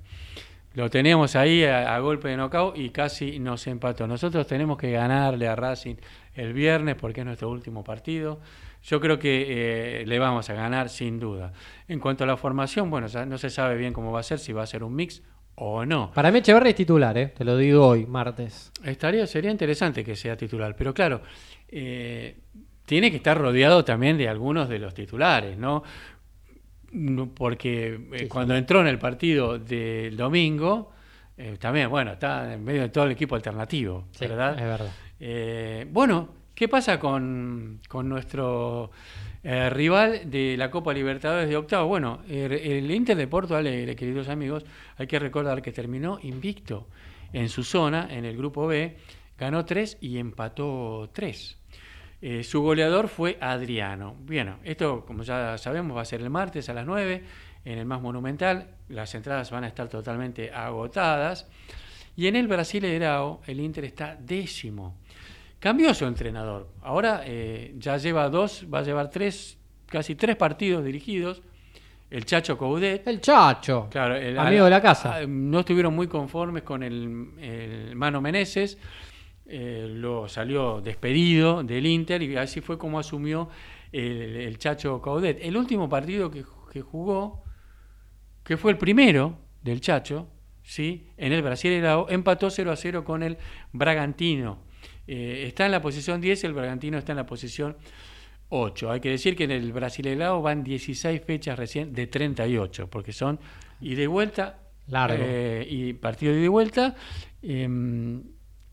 lo 0.73 0.89
teníamos 0.91 1.37
ahí 1.37 1.65
a, 1.65 1.95
a 1.95 1.99
golpe 2.01 2.29
de 2.29 2.37
knockout 2.39 2.79
y 2.79 2.89
casi 2.91 3.39
nos 3.39 3.67
empató. 3.67 4.07
Nosotros 4.07 4.47
tenemos 4.47 4.79
que 4.79 4.91
ganarle 4.91 5.47
a 5.49 5.55
Racing 5.55 5.97
el 6.35 6.55
viernes 6.55 6.95
porque 6.97 7.21
es 7.21 7.27
nuestro 7.27 7.51
último 7.51 7.85
partido. 7.85 8.41
Yo 8.85 9.01
creo 9.01 9.19
que 9.19 10.03
eh, 10.03 10.07
le 10.07 10.19
vamos 10.19 10.51
a 10.51 10.55
ganar 10.55 10.91
sin 10.91 11.19
duda. 11.19 11.53
En 11.89 12.01
cuanto 12.01 12.25
a 12.25 12.27
la 12.27 12.37
formación, 12.37 12.91
bueno, 12.91 13.07
no 13.27 13.39
se 13.39 13.49
sabe 13.49 13.77
bien 13.77 13.95
cómo 13.95 14.13
va 14.13 14.21
a 14.21 14.23
ser, 14.23 14.39
si 14.39 14.53
va 14.53 14.63
a 14.63 14.67
ser 14.67 14.85
un 14.85 14.95
mix 14.95 15.23
o 15.55 15.87
no. 15.87 16.11
Para 16.13 16.31
mí 16.31 16.41
Echeverri 16.41 16.71
es 16.71 16.75
titular, 16.75 17.17
¿eh? 17.17 17.29
te 17.29 17.45
lo 17.45 17.57
digo 17.57 17.87
hoy, 17.87 18.05
martes. 18.05 18.73
Estaría, 18.85 19.27
sería 19.27 19.51
interesante 19.51 20.05
que 20.05 20.15
sea 20.15 20.37
titular, 20.37 20.77
pero 20.77 20.93
claro, 20.93 21.23
eh, 21.69 22.37
tiene 22.85 23.11
que 23.11 23.17
estar 23.17 23.39
rodeado 23.39 23.85
también 23.87 24.19
de 24.19 24.29
algunos 24.29 24.69
de 24.69 24.79
los 24.79 24.93
titulares, 24.93 25.57
¿no? 25.57 25.83
Porque 27.35 27.99
eh, 28.13 28.29
cuando 28.29 28.55
entró 28.55 28.81
en 28.83 28.87
el 28.89 28.99
partido 28.99 29.59
del 29.59 30.17
domingo, 30.17 30.93
también, 31.59 31.89
bueno, 31.91 32.13
está 32.13 32.53
en 32.55 32.63
medio 32.63 32.83
de 32.83 32.91
todo 32.91 33.05
el 33.05 33.13
equipo 33.13 33.35
alternativo, 33.35 34.05
Sí, 34.13 34.27
¿verdad? 34.27 34.57
es 34.59 34.65
verdad. 34.65 35.87
Bueno, 35.91 36.44
¿qué 36.55 36.69
pasa 36.69 36.99
con, 36.99 37.81
con 37.89 38.09
nuestro 38.09 38.91
eh, 39.43 39.71
rival 39.71 40.31
de 40.31 40.57
la 40.57 40.71
Copa 40.71 40.93
Libertadores 40.93 41.49
de 41.49 41.57
octavo? 41.57 41.89
Bueno, 41.89 42.21
el, 42.29 42.91
Inter 42.91 43.17
de 43.17 43.27
Porto 43.27 43.57
Alegre, 43.57 43.97
queridos 43.97 44.29
amigos, 44.29 44.65
hay 44.97 45.07
que 45.07 45.19
recordar 45.19 45.63
que 45.63 45.73
terminó 45.73 46.19
invicto 46.23 46.89
en 47.33 47.49
su 47.49 47.65
zona, 47.65 48.09
en 48.11 48.25
el 48.25 48.37
grupo 48.37 48.67
B, 48.67 48.97
ganó 49.39 49.65
3 49.65 49.99
y 50.01 50.19
empató 50.19 51.11
3. 51.13 51.59
Eh, 52.23 52.43
su 52.43 52.63
goleador 52.63 53.09
fue 53.09 53.37
Adriano. 53.41 54.17
Bien, 54.21 54.57
esto, 54.65 55.05
como 55.05 55.25
ya 55.25 55.59
sabemos, 55.59 55.97
va 55.97 56.03
a 56.03 56.07
ser 56.07 56.23
el 56.23 56.31
martes 56.31 56.69
a 56.69 56.75
las 56.75 56.87
9 56.87 57.23
en 57.65 57.79
el 57.79 57.85
más 57.85 58.01
monumental. 58.01 58.69
Las 58.89 59.15
entradas 59.15 59.51
van 59.51 59.65
a 59.65 59.69
estar 59.69 59.89
totalmente 59.89 60.51
agotadas. 60.53 61.49
Y 62.17 62.29
en 62.29 62.37
el 62.37 62.47
Brasileirao, 62.47 63.43
el 63.47 63.61
Inter 63.61 63.85
está 63.85 64.17
décimo. 64.17 64.97
Cambió 65.65 65.95
su 65.95 66.05
entrenador. 66.05 66.69
Ahora 66.83 67.23
eh, 67.25 67.73
ya 67.79 67.97
lleva 67.97 68.29
dos, 68.29 68.67
va 68.73 68.81
a 68.81 68.83
llevar 68.83 69.09
tres, 69.09 69.57
casi 69.87 70.15
tres 70.15 70.37
partidos 70.37 70.85
dirigidos. 70.85 71.41
El 72.11 72.27
Chacho 72.27 72.59
Coudet. 72.59 73.07
El 73.09 73.23
Chacho. 73.23 73.89
Claro, 73.91 74.15
el- 74.15 74.39
Amigo 74.39 74.65
de 74.65 74.71
la 74.71 74.83
casa. 74.83 75.17
ah, 75.17 75.27
No 75.27 75.61
estuvieron 75.61 75.95
muy 75.95 76.07
conformes 76.07 76.65
con 76.65 76.83
el, 76.83 77.31
el 77.41 77.97
Mano 77.97 78.21
Meneses. 78.21 78.77
eh, 79.47 79.87
lo 79.91 80.29
salió 80.29 80.83
despedido 80.83 81.63
del 81.63 81.87
Inter 81.87 82.23
y 82.23 82.37
así 82.37 82.61
fue 82.61 82.77
como 82.77 82.99
asumió 82.99 83.49
el, 83.91 84.37
el 84.37 84.59
Chacho 84.59 85.01
Caudet. 85.01 85.39
El 85.41 85.57
último 85.57 85.89
partido 85.89 86.31
que, 86.31 86.45
que 86.75 86.83
jugó, 86.83 87.43
que 88.43 88.59
fue 88.59 88.71
el 88.73 88.77
primero 88.77 89.39
del 89.63 89.81
Chacho, 89.81 90.29
¿sí? 90.63 91.09
en 91.17 91.33
el 91.33 91.41
Brasileirao, 91.41 92.11
empató 92.11 92.51
0 92.51 92.71
a 92.71 92.77
0 92.77 93.03
con 93.03 93.23
el 93.23 93.39
Bragantino. 93.73 94.59
Eh, 95.07 95.45
está 95.47 95.67
en 95.67 95.73
la 95.73 95.81
posición 95.83 96.21
10, 96.21 96.45
el 96.45 96.53
Bragantino 96.55 96.99
está 96.99 97.13
en 97.13 97.17
la 97.19 97.27
posición 97.27 97.77
8. 98.49 98.91
Hay 98.91 99.01
que 99.01 99.11
decir 99.11 99.37
que 99.37 99.45
en 99.45 99.51
el 99.51 99.73
Brasileirao 99.73 100.41
van 100.43 100.63
16 100.65 101.21
fechas 101.23 101.59
recién 101.59 101.93
de 101.93 102.07
38, 102.07 102.89
porque 102.89 103.13
son 103.13 103.39
ida 103.81 104.03
y 104.03 104.07
vuelta. 104.07 104.59
Largo. 104.89 105.17
eh, 105.27 105.67
y 105.69 105.93
partido 105.95 106.33
de 106.33 106.39
ida 106.41 106.45
y 106.47 106.49
vuelta. 106.49 106.95
em, 107.43 108.23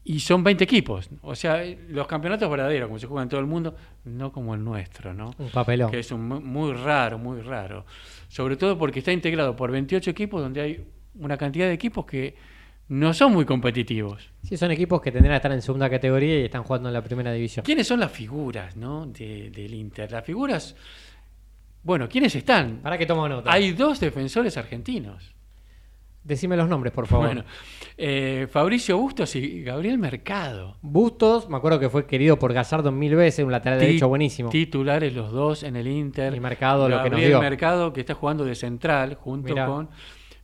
Y 0.04 0.20
son 0.20 0.44
20 0.44 0.64
equipos. 0.64 1.10
O 1.22 1.36
sea, 1.36 1.64
los 1.90 2.08
campeonatos 2.08 2.50
verdaderos, 2.50 2.88
como 2.88 2.98
se 2.98 3.06
juega 3.06 3.22
en 3.22 3.30
todo 3.30 3.40
el 3.40 3.46
mundo, 3.46 3.76
no 4.06 4.32
como 4.32 4.56
el 4.56 4.64
nuestro, 4.64 5.14
¿no? 5.14 5.30
Un 5.38 5.50
papelón. 5.50 5.92
Que 5.92 6.00
es 6.00 6.12
un, 6.12 6.28
mu- 6.28 6.42
muy 6.42 6.74
raro, 6.74 7.20
muy 7.20 7.40
raro. 7.42 7.86
Sobre 8.28 8.56
todo 8.58 8.80
porque 8.80 9.00
está 9.00 9.12
integrado 9.12 9.56
por 9.56 9.70
28 9.72 10.10
equipos 10.10 10.42
donde 10.42 10.60
hay 10.62 10.86
una 11.20 11.38
cantidad 11.38 11.68
de 11.68 11.74
equipos 11.74 12.06
que 12.08 12.34
no 12.92 13.14
son 13.14 13.32
muy 13.32 13.46
competitivos. 13.46 14.30
Sí, 14.44 14.58
son 14.58 14.70
equipos 14.70 15.00
que 15.02 15.14
tendrán 15.14 15.32
que 15.32 15.38
estar 15.38 15.52
en 15.54 15.62
segunda 15.62 15.90
categoría 15.90 16.42
y 16.42 16.44
están 16.44 16.64
jugando 16.64 16.90
en 16.90 16.94
la 16.94 17.02
primera 17.02 17.32
división. 17.32 17.64
¿Quiénes 17.64 17.88
son 17.88 18.02
las 18.02 18.12
figuras 18.12 18.76
¿no? 18.76 19.06
de- 19.06 19.50
del 19.50 19.74
Inter? 19.74 20.12
Las 20.12 20.26
figuras, 20.26 20.76
bueno, 21.84 22.10
¿quiénes 22.10 22.36
están? 22.36 22.80
Para 22.82 22.98
que 22.98 23.06
tomo 23.06 23.30
nota. 23.30 23.50
Hay 23.50 23.72
dos 23.72 24.00
defensores 24.02 24.58
argentinos. 24.58 25.34
Decime 26.24 26.58
los 26.58 26.68
nombres, 26.68 26.92
por 26.94 27.08
favor. 27.08 27.28
Bueno, 27.28 27.44
eh, 27.98 28.46
Fabricio 28.52 28.98
Bustos 28.98 29.36
y 29.38 29.64
Gabriel 29.64 29.98
Mercado. 29.98 30.78
Bustos, 30.82 31.50
me 31.50 31.56
acuerdo 31.58 31.80
que 31.80 31.90
fue 31.90 32.06
querido 32.06 32.38
por 32.38 32.52
Gallardo 32.52 32.92
mil 32.92 33.16
veces, 33.16 33.44
un 33.46 33.52
lateral 33.54 33.80
derecho 33.80 34.10
buenísimo. 34.10 34.50
Titulares 34.50 35.14
los 35.16 35.32
dos 35.32 35.64
en 35.64 35.78
el 35.78 35.88
Inter. 35.88 36.36
Y 36.36 36.40
Mercado 36.42 36.90
lo 36.90 36.98
que 36.98 37.04
nos 37.04 37.12
Gabriel 37.12 37.30
dio. 37.30 37.40
Mercado, 37.40 37.94
que 37.94 38.02
está 38.02 38.14
jugando 38.16 38.44
de 38.44 38.54
central, 38.54 39.16
junto 39.16 39.50
Mirá. 39.54 39.66
con 39.66 39.90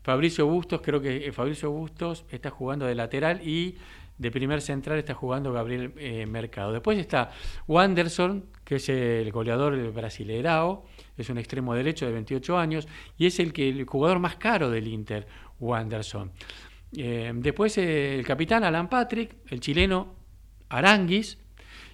Fabricio 0.07 0.47
Bustos. 0.47 0.79
Creo 0.81 1.01
que 1.01 1.27
eh, 1.27 1.33
Fabricio 1.33 1.69
Bustos 1.69 2.23
está 2.31 2.49
jugando 2.49 2.85
de 2.85 2.95
lateral 2.95 3.45
y 3.45 3.75
de 4.17 4.31
primer 4.31 4.61
central 4.61 4.97
está 4.99 5.13
jugando 5.13 5.51
Gabriel 5.51 5.91
eh, 5.97 6.25
Mercado. 6.25 6.71
Después 6.71 6.97
está 6.97 7.31
Wanderson, 7.67 8.45
que 8.63 8.75
es 8.75 8.87
el 8.87 9.29
goleador 9.33 9.75
del 9.75 9.93
es 11.17 11.29
un 11.29 11.37
extremo 11.37 11.75
derecho 11.75 12.05
de 12.05 12.13
28 12.13 12.57
años 12.57 12.87
y 13.17 13.25
es 13.25 13.37
el, 13.41 13.51
que, 13.51 13.67
el 13.67 13.83
jugador 13.83 14.19
más 14.19 14.37
caro 14.37 14.69
del 14.69 14.87
Inter, 14.87 15.27
Wanderson. 15.59 16.31
Eh, 16.95 17.33
después 17.35 17.77
el 17.77 18.25
capitán 18.25 18.63
Alan 18.63 18.89
Patrick, 18.89 19.35
el 19.49 19.59
chileno 19.59 20.15
Aranguis 20.69 21.37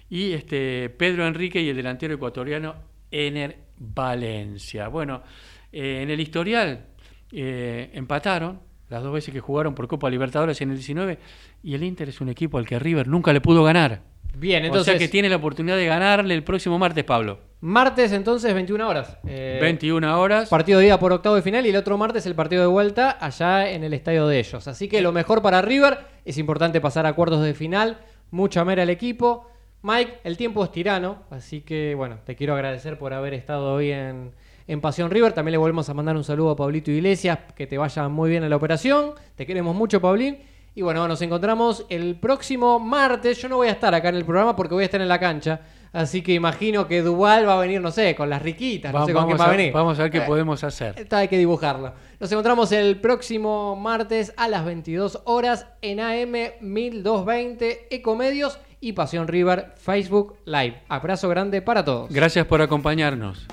y 0.08 0.34
este 0.34 0.88
Pedro 0.88 1.26
Enrique 1.26 1.60
y 1.60 1.68
el 1.68 1.74
delantero 1.74 2.14
ecuatoriano 2.14 2.76
Ener 3.10 3.58
Valencia. 3.76 4.86
Bueno, 4.86 5.24
en 5.72 6.08
el 6.10 6.20
historial 6.20 6.93
eh, 7.34 7.90
empataron 7.94 8.60
las 8.88 9.02
dos 9.02 9.12
veces 9.12 9.32
que 9.32 9.40
jugaron 9.40 9.74
por 9.74 9.88
Copa 9.88 10.10
Libertadores 10.10 10.60
en 10.60 10.70
el 10.70 10.76
19 10.76 11.18
y 11.62 11.74
el 11.74 11.82
Inter 11.82 12.08
es 12.08 12.20
un 12.20 12.28
equipo 12.28 12.58
al 12.58 12.66
que 12.66 12.78
River 12.78 13.08
nunca 13.08 13.32
le 13.32 13.40
pudo 13.40 13.64
ganar. 13.64 14.02
Bien, 14.36 14.62
O 14.62 14.66
entonces. 14.66 14.92
sea 14.92 14.98
que 14.98 15.08
tiene 15.08 15.28
la 15.28 15.36
oportunidad 15.36 15.76
de 15.76 15.86
ganarle 15.86 16.34
el 16.34 16.42
próximo 16.42 16.78
martes, 16.78 17.04
Pablo. 17.04 17.38
Martes, 17.60 18.12
entonces, 18.12 18.52
21 18.52 18.86
horas. 18.86 19.16
Eh, 19.26 19.58
21 19.60 20.20
horas. 20.20 20.48
Partido 20.48 20.80
de 20.80 20.86
ida 20.86 20.98
por 20.98 21.12
octavo 21.12 21.36
de 21.36 21.42
final 21.42 21.64
y 21.64 21.70
el 21.70 21.76
otro 21.76 21.96
martes 21.96 22.26
el 22.26 22.34
partido 22.34 22.62
de 22.62 22.66
vuelta 22.68 23.16
allá 23.20 23.70
en 23.70 23.84
el 23.84 23.94
estadio 23.94 24.26
de 24.26 24.38
ellos. 24.38 24.68
Así 24.68 24.88
que 24.88 25.00
lo 25.00 25.12
mejor 25.12 25.40
para 25.40 25.62
River 25.62 25.98
es 26.24 26.36
importante 26.36 26.80
pasar 26.80 27.06
a 27.06 27.12
cuartos 27.14 27.42
de 27.42 27.54
final. 27.54 27.98
Mucha 28.30 28.64
mera 28.64 28.82
al 28.82 28.90
equipo. 28.90 29.48
Mike, 29.82 30.20
el 30.24 30.36
tiempo 30.36 30.64
es 30.64 30.72
tirano, 30.72 31.24
así 31.30 31.60
que 31.60 31.94
bueno, 31.94 32.18
te 32.24 32.36
quiero 32.36 32.54
agradecer 32.54 32.98
por 32.98 33.12
haber 33.12 33.34
estado 33.34 33.74
hoy 33.74 33.92
en, 33.92 34.32
en 34.66 34.80
Pasión 34.80 35.10
River. 35.10 35.32
También 35.32 35.52
le 35.52 35.58
volvemos 35.58 35.88
a 35.88 35.94
mandar 35.94 36.16
un 36.16 36.24
saludo 36.24 36.50
a 36.50 36.56
Pablito 36.56 36.90
Iglesias, 36.90 37.38
que 37.56 37.66
te 37.66 37.78
vaya 37.78 38.08
muy 38.08 38.30
bien 38.30 38.44
en 38.44 38.50
la 38.50 38.56
operación. 38.56 39.12
Te 39.36 39.46
queremos 39.46 39.74
mucho, 39.74 40.00
Pablín. 40.00 40.38
Y 40.76 40.82
bueno, 40.82 41.06
nos 41.06 41.22
encontramos 41.22 41.86
el 41.88 42.16
próximo 42.16 42.80
martes. 42.80 43.40
Yo 43.40 43.48
no 43.48 43.56
voy 43.56 43.68
a 43.68 43.72
estar 43.72 43.94
acá 43.94 44.08
en 44.08 44.16
el 44.16 44.24
programa 44.24 44.56
porque 44.56 44.74
voy 44.74 44.82
a 44.82 44.86
estar 44.86 45.00
en 45.00 45.08
la 45.08 45.20
cancha. 45.20 45.60
Así 45.92 46.22
que 46.22 46.34
imagino 46.34 46.88
que 46.88 47.02
Duval 47.02 47.46
va 47.48 47.54
a 47.54 47.60
venir, 47.60 47.80
no 47.80 47.92
sé, 47.92 48.16
con 48.16 48.28
las 48.28 48.42
riquitas, 48.42 48.92
no 48.92 48.98
Va- 48.98 49.06
sé 49.06 49.12
con 49.12 49.28
qué 49.28 49.34
va 49.34 49.44
a 49.44 49.48
a, 49.48 49.50
venir. 49.56 49.72
vamos 49.72 49.96
a 49.96 50.02
ver 50.02 50.10
qué 50.10 50.18
Eh, 50.18 50.22
podemos 50.26 50.64
hacer. 50.64 50.94
esta 50.98 51.18
hay 51.18 51.28
que 51.28 51.38
dibujarlo. 51.38 51.92
Nos 52.18 52.32
encontramos 52.32 52.72
el 52.72 53.00
próximo 53.00 53.76
martes 53.76 54.34
a 54.36 54.48
las 54.48 54.64
22 54.64 55.20
horas 55.26 55.68
en 55.82 56.00
AM 56.00 56.34
1220 56.60 57.86
Ecomedios 57.94 58.58
y 58.80 58.92
Pasión 58.94 59.28
River 59.28 59.72
Facebook 59.76 60.34
Live. 60.46 60.82
Abrazo 60.88 61.28
grande 61.28 61.62
para 61.62 61.84
todos. 61.84 62.10
Gracias 62.10 62.44
por 62.46 62.60
acompañarnos. 62.60 63.46